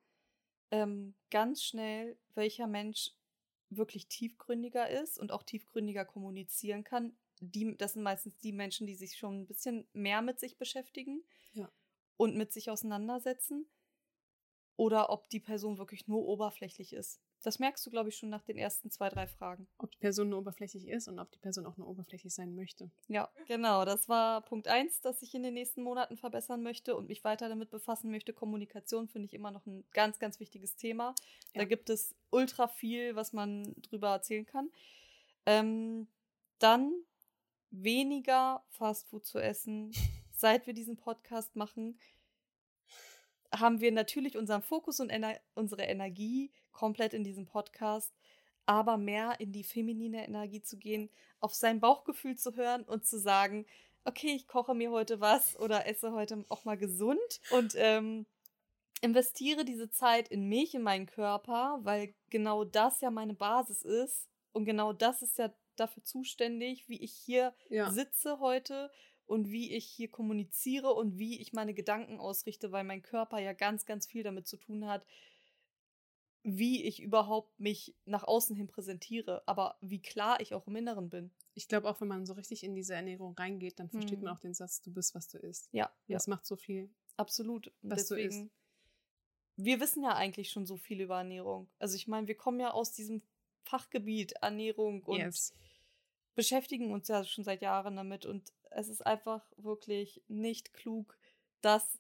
ähm, 0.70 1.14
ganz 1.30 1.62
schnell, 1.62 2.18
welcher 2.34 2.66
Mensch 2.66 3.12
wirklich 3.70 4.08
tiefgründiger 4.08 4.88
ist 4.88 5.18
und 5.18 5.32
auch 5.32 5.42
tiefgründiger 5.42 6.04
kommunizieren 6.04 6.84
kann. 6.84 7.16
Die, 7.40 7.76
das 7.76 7.92
sind 7.92 8.02
meistens 8.02 8.36
die 8.38 8.52
Menschen, 8.52 8.86
die 8.86 8.94
sich 8.94 9.16
schon 9.16 9.40
ein 9.42 9.46
bisschen 9.46 9.86
mehr 9.92 10.22
mit 10.22 10.40
sich 10.40 10.56
beschäftigen 10.58 11.22
Ja. 11.52 11.70
und 12.16 12.36
mit 12.36 12.52
sich 12.52 12.70
auseinandersetzen. 12.70 13.66
Oder 14.76 15.10
ob 15.10 15.28
die 15.28 15.40
Person 15.40 15.78
wirklich 15.78 16.06
nur 16.06 16.24
oberflächlich 16.26 16.92
ist. 16.92 17.20
Das 17.42 17.58
merkst 17.60 17.86
du, 17.86 17.90
glaube 17.90 18.08
ich, 18.08 18.16
schon 18.16 18.30
nach 18.30 18.42
den 18.42 18.58
ersten 18.58 18.90
zwei, 18.90 19.08
drei 19.08 19.26
Fragen. 19.28 19.68
Ob 19.78 19.90
die 19.92 19.98
Person 19.98 20.28
nur 20.28 20.40
oberflächlich 20.40 20.88
ist 20.88 21.06
und 21.08 21.18
ob 21.20 21.30
die 21.30 21.38
Person 21.38 21.66
auch 21.66 21.76
nur 21.76 21.86
oberflächlich 21.88 22.34
sein 22.34 22.54
möchte. 22.56 22.90
Ja, 23.06 23.28
genau. 23.46 23.84
Das 23.84 24.08
war 24.08 24.42
Punkt 24.42 24.66
eins, 24.68 25.00
das 25.00 25.22
ich 25.22 25.34
in 25.34 25.44
den 25.44 25.54
nächsten 25.54 25.82
Monaten 25.82 26.16
verbessern 26.16 26.62
möchte 26.62 26.96
und 26.96 27.08
mich 27.08 27.22
weiter 27.24 27.48
damit 27.48 27.70
befassen 27.70 28.10
möchte. 28.10 28.32
Kommunikation 28.32 29.08
finde 29.08 29.26
ich 29.26 29.34
immer 29.34 29.50
noch 29.52 29.64
ein 29.66 29.84
ganz, 29.92 30.18
ganz 30.18 30.40
wichtiges 30.40 30.74
Thema. 30.76 31.14
Da 31.54 31.60
Ja. 31.60 31.66
gibt 31.66 31.90
es 31.90 32.14
ultra 32.30 32.66
viel, 32.68 33.14
was 33.14 33.32
man 33.32 33.74
drüber 33.82 34.08
erzählen 34.08 34.44
kann. 34.46 34.70
Ähm, 35.46 36.08
dann 36.58 36.92
weniger 37.70 38.64
Fastfood 38.70 39.26
zu 39.26 39.38
essen. 39.38 39.92
Seit 40.32 40.66
wir 40.66 40.74
diesen 40.74 40.96
Podcast 40.96 41.56
machen, 41.56 41.98
haben 43.54 43.80
wir 43.80 43.92
natürlich 43.92 44.36
unseren 44.36 44.62
Fokus 44.62 45.00
und 45.00 45.10
ener 45.10 45.38
unsere 45.54 45.82
Energie 45.82 46.52
komplett 46.72 47.14
in 47.14 47.24
diesem 47.24 47.46
Podcast, 47.46 48.14
aber 48.66 48.96
mehr 48.96 49.40
in 49.40 49.52
die 49.52 49.64
feminine 49.64 50.26
Energie 50.26 50.62
zu 50.62 50.78
gehen, 50.78 51.10
auf 51.40 51.54
sein 51.54 51.80
Bauchgefühl 51.80 52.36
zu 52.36 52.54
hören 52.56 52.82
und 52.84 53.06
zu 53.06 53.18
sagen, 53.18 53.66
okay, 54.04 54.32
ich 54.34 54.46
koche 54.46 54.74
mir 54.74 54.90
heute 54.90 55.20
was 55.20 55.58
oder 55.58 55.86
esse 55.86 56.12
heute 56.12 56.44
auch 56.48 56.64
mal 56.64 56.76
gesund 56.76 57.40
und 57.50 57.74
ähm, 57.76 58.26
investiere 59.00 59.64
diese 59.64 59.90
Zeit 59.90 60.28
in 60.28 60.48
mich, 60.48 60.74
in 60.74 60.82
meinen 60.82 61.06
Körper, 61.06 61.78
weil 61.82 62.14
genau 62.30 62.64
das 62.64 63.00
ja 63.00 63.10
meine 63.10 63.34
Basis 63.34 63.82
ist 63.82 64.28
und 64.52 64.64
genau 64.64 64.92
das 64.92 65.22
ist 65.22 65.38
ja 65.38 65.52
dafür 65.76 66.02
zuständig, 66.04 66.88
wie 66.88 67.00
ich 67.00 67.12
hier 67.12 67.54
Ja. 67.68 67.90
sitze 67.90 68.40
heute 68.40 68.90
und 69.28 69.50
wie 69.50 69.72
ich 69.72 69.84
hier 69.86 70.08
kommuniziere 70.10 70.92
und 70.94 71.18
wie 71.18 71.40
ich 71.40 71.52
meine 71.52 71.74
Gedanken 71.74 72.18
ausrichte, 72.18 72.72
weil 72.72 72.84
mein 72.84 73.02
Körper 73.02 73.38
ja 73.38 73.52
ganz, 73.52 73.86
ganz 73.86 74.06
viel 74.06 74.22
damit 74.22 74.46
zu 74.48 74.56
tun 74.56 74.86
hat, 74.86 75.04
wie 76.44 76.84
ich 76.84 77.00
überhaupt 77.02 77.58
mich 77.60 77.94
nach 78.06 78.24
außen 78.24 78.56
hin 78.56 78.68
präsentiere, 78.68 79.42
aber 79.46 79.76
wie 79.80 80.00
klar 80.00 80.40
ich 80.40 80.54
auch 80.54 80.66
im 80.66 80.76
Inneren 80.76 81.10
bin. 81.10 81.30
Ich 81.54 81.68
glaube 81.68 81.88
auch, 81.90 82.00
wenn 82.00 82.08
man 82.08 82.24
so 82.26 82.32
richtig 82.34 82.64
in 82.64 82.74
diese 82.74 82.94
Ernährung 82.94 83.34
reingeht, 83.34 83.78
dann 83.78 83.90
versteht 83.90 84.18
Mhm. 84.20 84.24
man 84.24 84.34
auch 84.36 84.40
den 84.40 84.54
Satz, 84.54 84.80
du 84.80 84.92
bist, 84.92 85.14
was 85.14 85.28
du 85.28 85.38
isst. 85.38 85.68
Ja, 85.72 85.86
Und 85.86 86.14
Das 86.14 86.26
macht 86.26 86.46
so 86.46 86.56
viel. 86.56 86.88
absolut. 87.16 87.70
Was 87.82 88.06
du 88.06 88.14
isst. 88.14 88.24
deswegen, 88.38 88.50
wir 89.56 89.80
wissen 89.80 90.04
ja 90.04 90.14
eigentlich 90.14 90.50
schon 90.50 90.64
so 90.66 90.76
viel 90.76 91.00
über 91.00 91.18
Ernährung. 91.18 91.68
Also 91.78 91.96
ich 91.96 92.06
meine, 92.06 92.28
wir 92.28 92.36
kommen 92.36 92.60
ja 92.60 92.70
aus 92.70 92.92
diesem 92.92 93.20
Fachgebiet 93.64 94.32
Ernährung 94.40 95.02
und 95.02 95.18
yes. 95.18 95.52
beschäftigen 96.34 96.92
uns 96.92 97.08
ja 97.08 97.24
schon 97.24 97.44
seit 97.44 97.60
Jahren 97.60 97.96
damit 97.96 98.24
und 98.24 98.52
es 98.70 98.88
ist 98.88 99.06
einfach 99.06 99.44
wirklich 99.56 100.22
nicht 100.28 100.72
klug, 100.72 101.16
das 101.60 101.98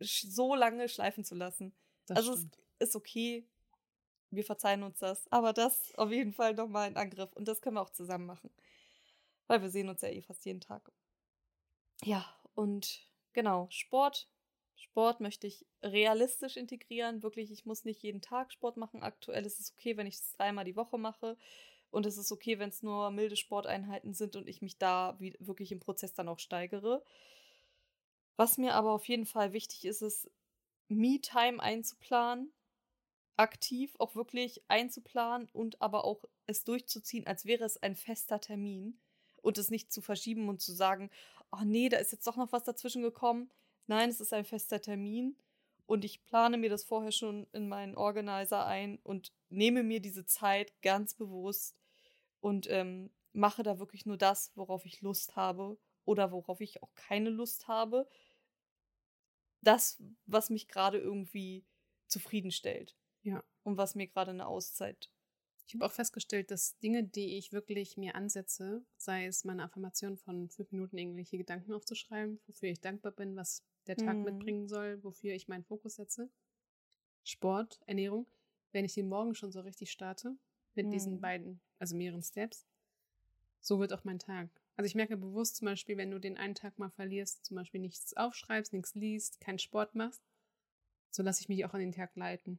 so 0.00 0.54
lange 0.54 0.88
schleifen 0.88 1.24
zu 1.24 1.34
lassen. 1.34 1.74
Das 2.06 2.18
also 2.18 2.36
stimmt. 2.36 2.58
es 2.78 2.88
ist 2.90 2.96
okay, 2.96 3.46
wir 4.30 4.44
verzeihen 4.44 4.82
uns 4.82 4.98
das, 4.98 5.30
aber 5.30 5.52
das 5.52 5.94
auf 5.96 6.10
jeden 6.10 6.32
Fall 6.32 6.54
nochmal 6.54 6.86
ein 6.86 6.96
Angriff 6.96 7.32
und 7.34 7.46
das 7.48 7.60
können 7.60 7.76
wir 7.76 7.82
auch 7.82 7.90
zusammen 7.90 8.26
machen, 8.26 8.50
weil 9.46 9.60
wir 9.62 9.70
sehen 9.70 9.88
uns 9.88 10.02
ja 10.02 10.08
eh 10.08 10.22
fast 10.22 10.44
jeden 10.44 10.60
Tag. 10.60 10.90
Ja, 12.02 12.24
und 12.54 13.06
genau, 13.32 13.68
Sport. 13.70 14.28
Sport 14.76 15.20
möchte 15.20 15.46
ich 15.46 15.66
realistisch 15.82 16.56
integrieren. 16.56 17.22
Wirklich, 17.22 17.50
ich 17.50 17.66
muss 17.66 17.84
nicht 17.84 18.02
jeden 18.02 18.22
Tag 18.22 18.50
Sport 18.50 18.78
machen. 18.78 19.02
Aktuell 19.02 19.44
ist 19.44 19.60
es 19.60 19.72
okay, 19.72 19.96
wenn 19.98 20.06
ich 20.06 20.14
es 20.14 20.32
dreimal 20.32 20.64
die 20.64 20.76
Woche 20.76 20.96
mache. 20.96 21.36
Und 21.90 22.06
es 22.06 22.16
ist 22.16 22.32
okay, 22.32 22.58
wenn 22.58 22.70
es 22.70 22.82
nur 22.82 23.10
milde 23.10 23.36
Sporteinheiten 23.36 24.14
sind 24.14 24.36
und 24.36 24.48
ich 24.48 24.62
mich 24.62 24.78
da 24.78 25.16
wie, 25.18 25.36
wirklich 25.40 25.72
im 25.72 25.80
Prozess 25.80 26.14
dann 26.14 26.28
auch 26.28 26.38
steigere. 26.38 27.02
Was 28.36 28.58
mir 28.58 28.74
aber 28.74 28.92
auf 28.92 29.06
jeden 29.08 29.26
Fall 29.26 29.52
wichtig 29.52 29.84
ist, 29.84 30.02
ist, 30.02 30.30
Me-Time 30.88 31.60
einzuplanen. 31.62 32.52
aktiv 33.36 33.96
auch 33.98 34.14
wirklich 34.14 34.62
einzuplanen 34.68 35.48
und 35.52 35.80
aber 35.80 36.04
auch 36.04 36.24
es 36.46 36.64
durchzuziehen, 36.64 37.26
als 37.26 37.46
wäre 37.46 37.64
es 37.64 37.82
ein 37.82 37.96
fester 37.96 38.40
Termin 38.40 39.00
und 39.42 39.56
es 39.58 39.70
nicht 39.70 39.92
zu 39.92 40.02
verschieben 40.02 40.48
und 40.48 40.60
zu 40.60 40.72
sagen, 40.72 41.10
oh 41.52 41.64
nee, 41.64 41.88
da 41.88 41.96
ist 41.98 42.12
jetzt 42.12 42.26
doch 42.26 42.36
noch 42.36 42.52
was 42.52 42.64
dazwischen 42.64 43.02
gekommen. 43.02 43.50
Nein, 43.86 44.10
es 44.10 44.20
ist 44.20 44.32
ein 44.34 44.44
fester 44.44 44.80
Termin 44.82 45.36
und 45.86 46.04
ich 46.04 46.24
plane 46.26 46.58
mir 46.58 46.70
das 46.70 46.84
vorher 46.84 47.12
schon 47.12 47.46
in 47.52 47.68
meinen 47.68 47.96
Organizer 47.96 48.66
ein 48.66 48.98
und 49.02 49.32
nehme 49.48 49.82
mir 49.82 50.00
diese 50.00 50.26
Zeit 50.26 50.72
ganz 50.82 51.14
bewusst 51.14 51.79
und 52.40 52.66
ähm, 52.70 53.10
mache 53.32 53.62
da 53.62 53.78
wirklich 53.78 54.06
nur 54.06 54.16
das, 54.16 54.52
worauf 54.56 54.84
ich 54.86 55.00
Lust 55.02 55.36
habe 55.36 55.78
oder 56.04 56.32
worauf 56.32 56.60
ich 56.60 56.82
auch 56.82 56.94
keine 56.94 57.30
Lust 57.30 57.68
habe. 57.68 58.08
Das, 59.62 60.02
was 60.26 60.50
mich 60.50 60.68
gerade 60.68 60.98
irgendwie 60.98 61.64
zufriedenstellt. 62.06 62.96
Ja. 63.22 63.44
Und 63.62 63.76
was 63.76 63.94
mir 63.94 64.06
gerade 64.06 64.30
eine 64.30 64.46
Auszeit. 64.46 65.10
Ich 65.66 65.74
habe 65.74 65.86
auch 65.86 65.92
festgestellt, 65.92 66.50
dass 66.50 66.78
Dinge, 66.78 67.04
die 67.04 67.36
ich 67.36 67.52
wirklich 67.52 67.96
mir 67.96 68.16
ansetze, 68.16 68.84
sei 68.96 69.26
es 69.26 69.44
meine 69.44 69.62
Affirmation 69.62 70.16
von 70.16 70.48
fünf 70.48 70.72
Minuten 70.72 70.98
irgendwelche 70.98 71.38
Gedanken 71.38 71.72
aufzuschreiben, 71.72 72.40
wofür 72.46 72.70
ich 72.70 72.80
dankbar 72.80 73.12
bin, 73.12 73.36
was 73.36 73.62
der 73.86 73.96
Tag 73.96 74.16
Mhm. 74.16 74.24
mitbringen 74.24 74.66
soll, 74.66 75.04
wofür 75.04 75.34
ich 75.34 75.46
meinen 75.46 75.64
Fokus 75.64 75.96
setze, 75.96 76.28
Sport, 77.22 77.80
Ernährung, 77.86 78.26
wenn 78.72 78.84
ich 78.84 78.94
den 78.94 79.08
Morgen 79.08 79.34
schon 79.34 79.52
so 79.52 79.60
richtig 79.60 79.92
starte, 79.92 80.36
mit 80.74 80.92
diesen 80.92 81.14
Mhm. 81.16 81.20
beiden, 81.20 81.60
also 81.78 81.96
mehreren 81.96 82.22
Steps, 82.22 82.66
so 83.60 83.78
wird 83.78 83.92
auch 83.92 84.04
mein 84.04 84.18
Tag. 84.18 84.48
Also 84.76 84.86
ich 84.86 84.94
merke 84.94 85.16
bewusst 85.16 85.56
zum 85.56 85.66
Beispiel, 85.66 85.96
wenn 85.96 86.10
du 86.10 86.18
den 86.18 86.38
einen 86.38 86.54
Tag 86.54 86.78
mal 86.78 86.90
verlierst, 86.90 87.44
zum 87.44 87.56
Beispiel 87.56 87.80
nichts 87.80 88.16
aufschreibst, 88.16 88.72
nichts 88.72 88.94
liest, 88.94 89.40
keinen 89.40 89.58
Sport 89.58 89.94
machst, 89.94 90.22
so 91.10 91.22
lasse 91.22 91.42
ich 91.42 91.48
mich 91.48 91.64
auch 91.64 91.74
an 91.74 91.80
den 91.80 91.92
Tag 91.92 92.16
leiten. 92.16 92.58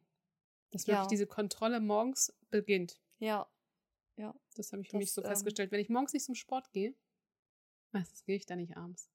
Dass 0.72 0.88
wirklich 0.88 1.04
Ja. 1.04 1.08
diese 1.08 1.26
Kontrolle 1.28 1.80
morgens 1.80 2.34
beginnt. 2.50 3.00
Ja. 3.20 3.50
Ja. 4.18 4.36
Das 4.56 4.72
habe 4.72 4.82
ich 4.84 4.90
für 4.90 4.98
mich 4.98 5.08
Das, 5.08 5.16
so 5.16 5.22
ähm, 5.24 5.28
festgestellt. 5.30 5.72
Wenn 5.72 5.80
ich 5.80 5.90
morgens 5.90 6.14
nicht 6.14 6.26
zum 6.26 6.36
Sport 6.36 6.72
gehe, 6.72 6.94
meistens 7.92 8.24
gehe 8.24 8.36
ich 8.36 8.46
da 8.46 8.56
nicht 8.56 8.78
abends. 8.78 9.10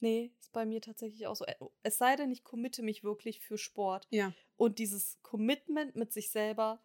Nee, 0.00 0.32
ist 0.40 0.52
bei 0.52 0.66
mir 0.66 0.80
tatsächlich 0.80 1.26
auch 1.26 1.36
so. 1.36 1.44
Ä- 1.46 1.70
Es 1.82 1.98
sei 1.98 2.16
denn, 2.16 2.30
ich 2.30 2.44
committe 2.44 2.82
mich 2.82 3.02
wirklich 3.04 3.40
für 3.40 3.56
Sport. 3.58 4.06
Ja, 4.10 4.32
Und 4.56 4.78
dieses 4.78 5.18
Commitment 5.22 5.94
mit 5.96 6.12
sich 6.12 6.30
selber, 6.30 6.82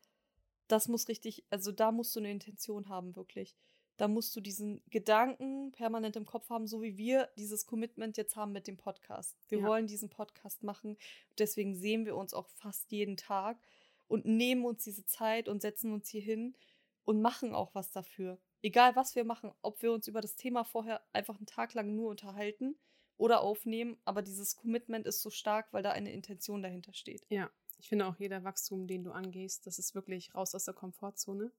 das 0.72 0.88
muss 0.88 1.08
richtig, 1.08 1.44
also 1.50 1.72
da 1.72 1.92
musst 1.92 2.16
du 2.16 2.20
eine 2.20 2.32
Intention 2.32 2.90
haben, 2.90 3.16
wirklich. 3.16 3.56
Da 3.98 4.08
musst 4.08 4.36
du 4.36 4.42
diesen 4.42 4.82
Gedanken 4.90 5.72
permanent 5.74 6.16
im 6.16 6.26
Kopf 6.26 6.50
haben, 6.50 6.66
so 6.66 6.82
wie 6.82 6.98
wir 6.98 7.30
dieses 7.38 7.66
Commitment 7.68 8.18
jetzt 8.18 8.36
haben 8.36 8.52
mit 8.52 8.66
dem 8.68 8.78
Podcast. 8.78 9.38
Wir 9.50 9.60
Ja. 9.60 9.68
wollen 9.68 9.86
diesen 9.86 10.10
Podcast 10.10 10.64
machen. 10.64 10.98
Deswegen 11.38 11.76
sehen 11.76 12.06
wir 12.06 12.16
uns 12.16 12.34
auch 12.34 12.48
fast 12.48 12.92
jeden 12.92 13.16
Tag 13.18 13.60
und 14.08 14.26
nehmen 14.26 14.66
uns 14.66 14.84
diese 14.84 15.06
Zeit 15.06 15.48
und 15.48 15.62
setzen 15.62 15.94
uns 15.94 16.10
hier 16.10 16.22
hin 16.22 16.56
und 17.04 17.22
machen 17.22 17.54
auch 17.54 17.76
was 17.76 17.92
dafür. 17.92 18.40
Egal 18.64 18.96
was 18.96 19.16
wir 19.16 19.24
machen, 19.24 19.52
ob 19.62 19.82
wir 19.84 19.92
uns 19.92 20.08
über 20.08 20.22
das 20.22 20.36
Thema 20.36 20.64
vorher 20.64 21.02
einfach 21.14 21.38
einen 21.38 21.46
Tag 21.46 21.74
lang 21.74 21.94
nur 21.96 22.10
unterhalten 22.10 22.76
oder 23.18 23.42
aufnehmen, 23.42 23.98
aber 24.06 24.22
dieses 24.24 24.56
Commitment 24.56 25.06
ist 25.06 25.22
so 25.22 25.30
stark, 25.30 25.72
weil 25.74 25.84
da 25.84 25.92
eine 25.92 26.12
Intention 26.12 26.64
dahinter 26.64 26.94
steht. 26.94 27.24
ja. 27.30 27.52
Ich 27.82 27.90
finde 27.90 28.06
auch 28.06 28.16
jeder 28.20 28.44
Wachstum, 28.44 28.86
den 28.88 29.04
du 29.04 29.12
angehst, 29.12 29.66
das 29.66 29.80
ist 29.80 29.96
wirklich 29.96 30.34
raus 30.36 30.54
aus 30.54 30.66
der 30.66 30.74
Komfortzone 30.76 31.52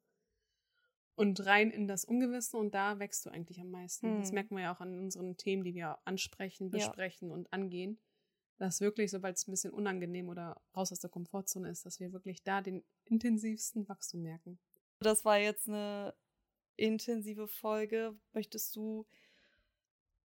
und 1.16 1.44
rein 1.44 1.70
in 1.70 1.88
das 1.88 2.04
Ungewisse 2.04 2.56
und 2.56 2.72
da 2.74 3.00
wächst 3.00 3.26
du 3.26 3.30
eigentlich 3.30 3.60
am 3.60 3.70
meisten. 3.70 4.18
Das 4.18 4.28
Hm. 4.28 4.34
merken 4.34 4.56
wir 4.56 4.62
ja 4.62 4.74
auch 4.74 4.80
an 4.80 4.98
unseren 4.98 5.36
Themen, 5.36 5.64
die 5.64 5.74
wir 5.74 5.98
ansprechen, 6.04 6.70
Ja. 6.70 6.86
besprechen 6.88 7.32
und 7.32 7.52
angehen. 7.52 7.98
Dass 8.58 8.80
wirklich, 8.80 9.10
sobald 9.10 9.36
es 9.36 9.48
ein 9.48 9.50
bisschen 9.50 9.72
unangenehm 9.72 10.28
oder 10.28 10.62
raus 10.76 10.92
aus 10.92 11.00
der 11.00 11.10
Komfortzone 11.10 11.68
ist, 11.68 11.84
dass 11.84 11.98
wir 11.98 12.12
wirklich 12.12 12.44
da 12.44 12.60
den 12.60 12.84
intensivsten 13.04 13.88
Wachstum 13.88 14.22
merken. 14.22 14.60
Das 15.00 15.24
war 15.24 15.38
jetzt 15.38 15.68
eine 15.68 16.14
intensive 16.76 17.48
Folge. 17.48 18.16
Möchtest 18.32 18.76
du 18.76 19.06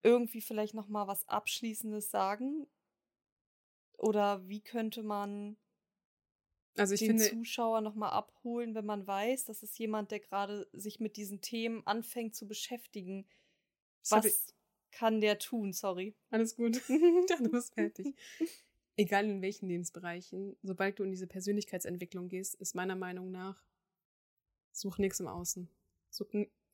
irgendwie 0.03 0.41
vielleicht 0.41 0.73
noch 0.73 0.87
mal 0.87 1.07
was 1.07 1.27
Abschließendes 1.27 2.09
sagen? 2.09 2.65
Oder 3.97 4.47
wie 4.47 4.61
könnte 4.61 5.03
man 5.03 5.57
Also 6.77 6.93
ich 6.93 7.01
den 7.01 7.19
finde, 7.19 7.29
Zuschauer 7.29 7.81
noch 7.81 7.95
mal 7.95 8.09
abholen, 8.09 8.75
wenn 8.75 8.85
man 8.85 9.05
weiß, 9.05 9.45
dass 9.45 9.61
es 9.61 9.77
jemand, 9.77 10.11
der 10.11 10.19
gerade 10.19 10.67
sich 10.71 10.99
mit 10.99 11.17
diesen 11.17 11.41
Themen 11.41 11.85
anfängt 11.85 12.35
zu 12.35 12.47
beschäftigen? 12.47 13.27
das 14.09 14.11
Was 14.11 14.55
kann 14.91 15.21
der 15.21 15.37
tun? 15.39 15.73
Sorry. 15.73 16.15
Alles 16.29 16.55
gut. 16.55 16.81
du 16.87 17.51
bist 17.51 17.73
fertig. 17.73 18.15
Egal 18.97 19.25
in 19.29 19.41
welchen 19.41 19.67
Lebensbereichen, 19.67 20.57
sobald 20.63 20.99
du 20.99 21.03
in 21.03 21.11
diese 21.11 21.27
Persönlichkeitsentwicklung 21.27 22.29
gehst, 22.29 22.55
ist 22.55 22.75
meiner 22.75 22.95
Meinung 22.95 23.31
nach, 23.31 23.61
such 24.71 24.97
nichts 24.97 25.19
im 25.19 25.27
Außen. 25.27 25.69
Such, 26.09 26.29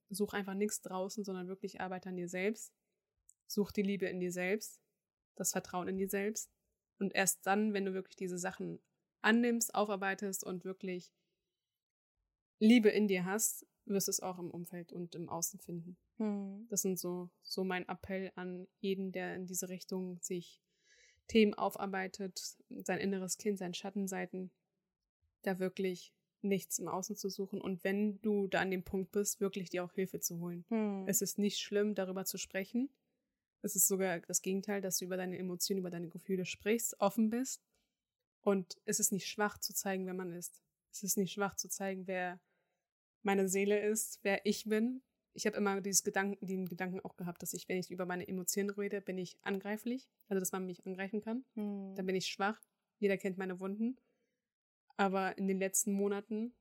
such 0.09 0.33
einfach 0.33 0.55
nichts 0.55 0.81
draußen, 0.81 1.23
sondern 1.23 1.47
wirklich 1.47 1.81
arbeite 1.81 2.09
an 2.09 2.17
dir 2.17 2.29
selbst. 2.29 2.73
Such 3.47 3.71
die 3.71 3.83
Liebe 3.83 4.07
in 4.07 4.19
dir 4.19 4.31
selbst, 4.31 4.81
das 5.35 5.51
Vertrauen 5.51 5.87
in 5.87 5.97
dir 5.97 6.09
selbst. 6.09 6.51
Und 6.99 7.15
erst 7.15 7.45
dann, 7.45 7.73
wenn 7.73 7.85
du 7.85 7.93
wirklich 7.93 8.15
diese 8.15 8.37
Sachen 8.37 8.79
annimmst, 9.27 9.75
aufarbeitest 9.75 10.43
und 10.43 10.63
wirklich 10.63 11.11
Liebe 12.59 12.89
in 12.89 13.07
dir 13.07 13.25
hast, 13.25 13.67
wirst 13.85 14.07
du 14.07 14.11
es 14.11 14.21
auch 14.21 14.39
im 14.39 14.49
Umfeld 14.49 14.91
und 14.93 15.15
im 15.15 15.29
Außen 15.29 15.59
finden. 15.59 15.97
Hm. 16.17 16.65
Das 16.69 16.81
sind 16.81 16.97
so, 16.97 17.29
so 17.41 17.63
mein 17.63 17.87
Appell 17.87 18.31
an 18.35 18.67
jeden, 18.79 19.11
der 19.11 19.35
in 19.35 19.45
diese 19.45 19.69
Richtung 19.69 20.19
sich 20.21 20.61
Themen 21.27 21.53
aufarbeitet, 21.53 22.57
sein 22.69 22.99
inneres 22.99 23.37
Kind, 23.37 23.59
seine 23.59 23.73
Schattenseiten, 23.73 24.49
da 25.43 25.59
wirklich 25.59 26.13
nichts 26.41 26.79
im 26.79 26.87
Außen 26.87 27.15
zu 27.15 27.29
suchen 27.29 27.59
und 27.59 27.83
wenn 27.83 28.21
du 28.21 28.47
da 28.47 28.61
an 28.61 28.71
dem 28.71 28.83
Punkt 28.83 29.11
bist, 29.11 29.41
wirklich 29.41 29.69
dir 29.69 29.83
auch 29.83 29.93
Hilfe 29.93 30.19
zu 30.19 30.39
holen. 30.39 30.65
Hm. 30.69 31.05
Es 31.07 31.21
ist 31.21 31.37
nicht 31.37 31.59
schlimm, 31.59 31.95
darüber 31.95 32.25
zu 32.25 32.37
sprechen. 32.37 32.89
Es 33.61 33.75
ist 33.75 33.87
sogar 33.87 34.19
das 34.21 34.41
Gegenteil, 34.41 34.81
dass 34.81 34.97
du 34.97 35.05
über 35.05 35.17
deine 35.17 35.37
Emotionen, 35.37 35.79
über 35.79 35.89
deine 35.89 36.09
Gefühle 36.09 36.45
sprichst, 36.45 36.99
offen 37.01 37.29
bist. 37.29 37.61
Und 38.41 38.77
es 38.85 38.99
ist 38.99 39.11
nicht 39.11 39.27
schwach 39.27 39.57
zu 39.57 39.73
zeigen, 39.73 40.05
wer 40.05 40.13
man 40.13 40.31
ist. 40.31 40.61
Es 40.91 41.03
ist 41.03 41.17
nicht 41.17 41.33
schwach 41.33 41.55
zu 41.55 41.69
zeigen, 41.69 42.07
wer 42.07 42.39
meine 43.23 43.47
Seele 43.47 43.79
ist, 43.79 44.19
wer 44.23 44.45
ich 44.45 44.65
bin. 44.65 45.01
Ich 45.33 45.45
habe 45.45 45.57
immer 45.57 45.81
dieses 45.81 46.03
Gedanken, 46.03 46.43
den 46.45 46.65
Gedanken 46.65 46.99
auch 47.01 47.15
gehabt, 47.15 47.43
dass 47.43 47.53
ich, 47.53 47.69
wenn 47.69 47.77
ich 47.77 47.91
über 47.91 48.05
meine 48.05 48.27
Emotionen 48.27 48.71
rede, 48.71 49.01
bin 49.01 49.17
ich 49.17 49.37
angreiflich. 49.43 50.09
Also, 50.29 50.39
dass 50.39 50.51
man 50.51 50.65
mich 50.65 50.85
angreifen 50.85 51.21
kann. 51.21 51.45
Hm. 51.53 51.93
Dann 51.95 52.05
bin 52.05 52.15
ich 52.15 52.27
schwach. 52.27 52.59
Jeder 52.99 53.17
kennt 53.17 53.37
meine 53.37 53.59
Wunden. 53.59 53.97
Aber 54.95 55.37
in 55.37 55.47
den 55.47 55.59
letzten 55.59 55.91
Monaten, 55.91 56.55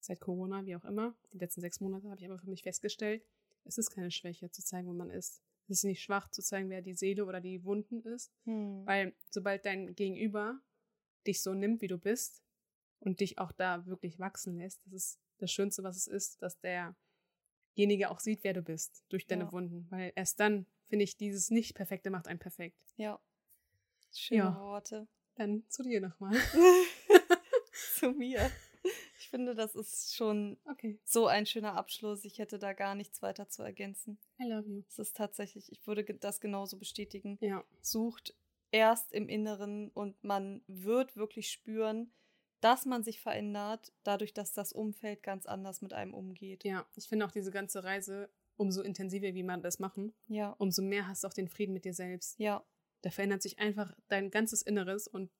seit 0.00 0.20
Corona, 0.20 0.64
wie 0.64 0.76
auch 0.76 0.84
immer, 0.84 1.14
die 1.32 1.38
letzten 1.38 1.60
sechs 1.60 1.80
Monate, 1.80 2.08
habe 2.08 2.20
ich 2.20 2.26
aber 2.26 2.38
für 2.38 2.48
mich 2.48 2.62
festgestellt, 2.62 3.22
es 3.64 3.76
ist 3.76 3.90
keine 3.90 4.10
Schwäche 4.10 4.50
zu 4.50 4.62
zeigen, 4.64 4.88
wo 4.88 4.92
man 4.92 5.10
ist. 5.10 5.42
Es 5.68 5.78
ist 5.78 5.84
nicht 5.84 6.02
schwach 6.02 6.30
zu 6.30 6.42
zeigen, 6.42 6.70
wer 6.70 6.82
die 6.82 6.94
Seele 6.94 7.24
oder 7.24 7.40
die 7.40 7.64
Wunden 7.64 8.02
ist. 8.02 8.32
Hm. 8.44 8.86
Weil 8.86 9.14
sobald 9.30 9.66
dein 9.66 9.94
Gegenüber 9.94 10.60
dich 11.26 11.42
so 11.42 11.54
nimmt, 11.54 11.80
wie 11.82 11.88
du 11.88 11.98
bist 11.98 12.42
und 13.00 13.20
dich 13.20 13.38
auch 13.38 13.52
da 13.52 13.86
wirklich 13.86 14.18
wachsen 14.18 14.56
lässt, 14.58 14.80
das 14.86 14.92
ist 14.94 15.20
das 15.38 15.50
Schönste, 15.50 15.82
was 15.82 15.96
es 15.96 16.06
ist, 16.06 16.42
dass 16.42 16.58
derjenige 16.60 18.10
auch 18.10 18.20
sieht, 18.20 18.44
wer 18.44 18.52
du 18.54 18.62
bist 18.62 19.04
durch 19.08 19.26
deine 19.26 19.44
Ja. 19.44 19.52
Wunden. 19.52 19.86
Weil 19.90 20.12
erst 20.14 20.38
dann, 20.40 20.66
finde 20.86 21.04
ich, 21.04 21.16
dieses 21.16 21.50
Nicht-Perfekte 21.50 22.10
macht 22.10 22.28
einen 22.28 22.38
perfekt. 22.38 22.78
Ja. 22.96 23.20
Schöne 24.12 24.38
Ja. 24.38 24.60
Worte. 24.60 25.08
Dann 25.34 25.64
zu 25.68 25.82
dir 25.82 26.00
nochmal. 26.00 26.32
Zu 27.98 28.12
mir. 28.12 28.50
Ich 29.18 29.30
finde, 29.30 29.54
das 29.54 29.74
ist 29.74 30.14
schon 30.14 30.58
Okay. 30.70 31.00
so 31.04 31.26
ein 31.26 31.46
schöner 31.46 31.74
Abschluss. 31.74 32.24
Ich 32.24 32.38
hätte 32.38 32.58
da 32.58 32.72
gar 32.72 32.94
nichts 32.94 33.22
weiter 33.22 33.48
zu 33.48 33.62
ergänzen. 33.62 34.18
I 34.40 34.44
love 34.44 34.68
you. 34.68 34.82
Es 34.88 34.98
ist 34.98 35.16
tatsächlich, 35.16 35.72
ich 35.72 35.84
würde 35.86 36.04
das 36.04 36.40
genauso 36.40 36.78
bestätigen. 36.78 37.38
Ja. 37.40 37.64
Sucht 37.80 38.34
erst 38.74 39.12
im 39.12 39.28
Inneren 39.28 39.88
und 39.90 40.22
man 40.24 40.62
wird 40.66 41.16
wirklich 41.16 41.48
spüren, 41.50 42.12
dass 42.60 42.86
man 42.86 43.04
sich 43.04 43.20
verändert, 43.20 43.92
dadurch, 44.02 44.34
dass 44.34 44.52
das 44.52 44.72
Umfeld 44.72 45.22
ganz 45.22 45.46
anders 45.46 45.80
mit 45.80 45.92
einem 45.92 46.12
umgeht. 46.12 46.64
Ja, 46.64 46.84
ich 46.96 47.06
finde 47.06 47.24
auch 47.24 47.30
diese 47.30 47.52
ganze 47.52 47.84
Reise, 47.84 48.28
umso 48.56 48.82
intensiver, 48.82 49.32
wie 49.34 49.42
man 49.44 49.62
das 49.62 49.78
machen, 49.78 50.12
Ja, 50.26 50.50
umso 50.58 50.82
mehr 50.82 51.06
hast 51.06 51.22
du 51.22 51.28
auch 51.28 51.32
den 51.34 51.46
Frieden 51.48 51.72
mit 51.72 51.84
dir 51.84 51.94
selbst. 51.94 52.36
ja, 52.38 52.64
Da 53.02 53.10
verändert 53.10 53.42
sich 53.42 53.58
einfach 53.60 53.94
dein 54.08 54.30
ganzes 54.30 54.62
Inneres 54.62 55.06
und 55.06 55.30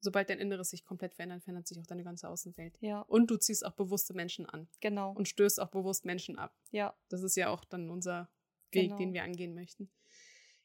sobald 0.00 0.28
dein 0.30 0.38
Inneres 0.38 0.70
sich 0.70 0.84
komplett 0.84 1.14
verändert, 1.14 1.42
verändert 1.42 1.66
sich 1.66 1.80
auch 1.80 1.86
deine 1.86 2.04
ganze 2.04 2.28
Außenwelt. 2.28 2.76
ja, 2.80 3.00
Und 3.00 3.28
du 3.30 3.38
ziehst 3.38 3.64
auch 3.66 3.72
bewusste 3.72 4.14
Menschen 4.14 4.46
an 4.46 4.68
genau. 4.80 5.12
und 5.14 5.26
stößt 5.26 5.58
auch 5.60 5.70
bewusst 5.70 6.04
Menschen 6.04 6.38
ab. 6.38 6.54
ja, 6.70 6.94
Das 7.08 7.22
ist 7.24 7.34
ja 7.36 7.48
auch 7.48 7.64
dann 7.64 7.90
unser 7.90 8.28
Weg, 8.70 8.84
Genau. 8.90 8.98
den 8.98 9.12
wir 9.14 9.24
angehen 9.24 9.54
möchten. 9.54 9.90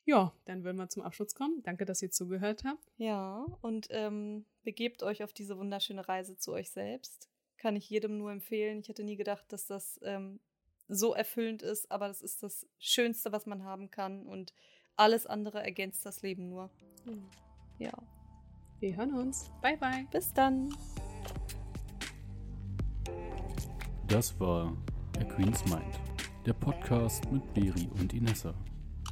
Ja, 0.10 0.34
dann 0.46 0.64
würden 0.64 0.78
wir 0.78 0.90
zum 0.90 1.04
Abschluss 1.04 1.36
kommen. 1.36 1.62
Danke, 1.62 1.86
dass 1.86 2.02
ihr 2.02 2.10
zugehört 2.10 2.64
habt. 2.64 2.84
ja. 2.98 3.46
Und 3.62 3.90
ähm, 3.92 4.44
begebt 4.64 5.04
euch 5.04 5.24
auf 5.24 5.34
diese 5.34 5.56
wunderschöne 5.56 6.08
Reise 6.10 6.36
zu 6.36 6.52
euch 6.52 6.72
selbst. 6.72 7.30
Kann 7.58 7.76
ich 7.76 7.88
jedem 7.92 8.18
nur 8.18 8.32
empfehlen. 8.32 8.80
Ich 8.80 8.90
hätte 8.90 9.04
nie 9.04 9.18
gedacht, 9.18 9.46
dass 9.50 9.68
das 9.68 10.00
ähm, 10.02 10.40
so 10.88 11.14
erfüllend 11.14 11.62
ist, 11.62 11.92
aber 11.92 12.08
das 12.08 12.24
ist 12.24 12.42
das 12.42 12.66
Schönste, 12.80 13.32
was 13.32 13.46
man 13.46 13.64
haben 13.64 13.92
kann. 13.92 14.26
Und 14.26 14.52
alles 14.96 15.28
andere 15.28 15.62
ergänzt 15.62 16.04
das 16.08 16.24
Leben 16.24 16.50
nur. 16.50 16.72
Ja. 17.78 17.94
Wir 18.80 18.96
hören 18.96 19.14
uns. 19.14 19.52
Bye, 19.62 19.78
bye. 19.78 20.08
Bis 20.10 20.34
dann. 20.34 20.74
Das 24.08 24.40
war 24.40 24.76
A 25.20 25.24
Queen's 25.24 25.64
Mind, 25.66 26.00
der 26.48 26.54
Podcast 26.54 27.32
mit 27.32 27.54
Beri 27.54 27.88
und 28.00 28.12
Inessa. 28.16 28.56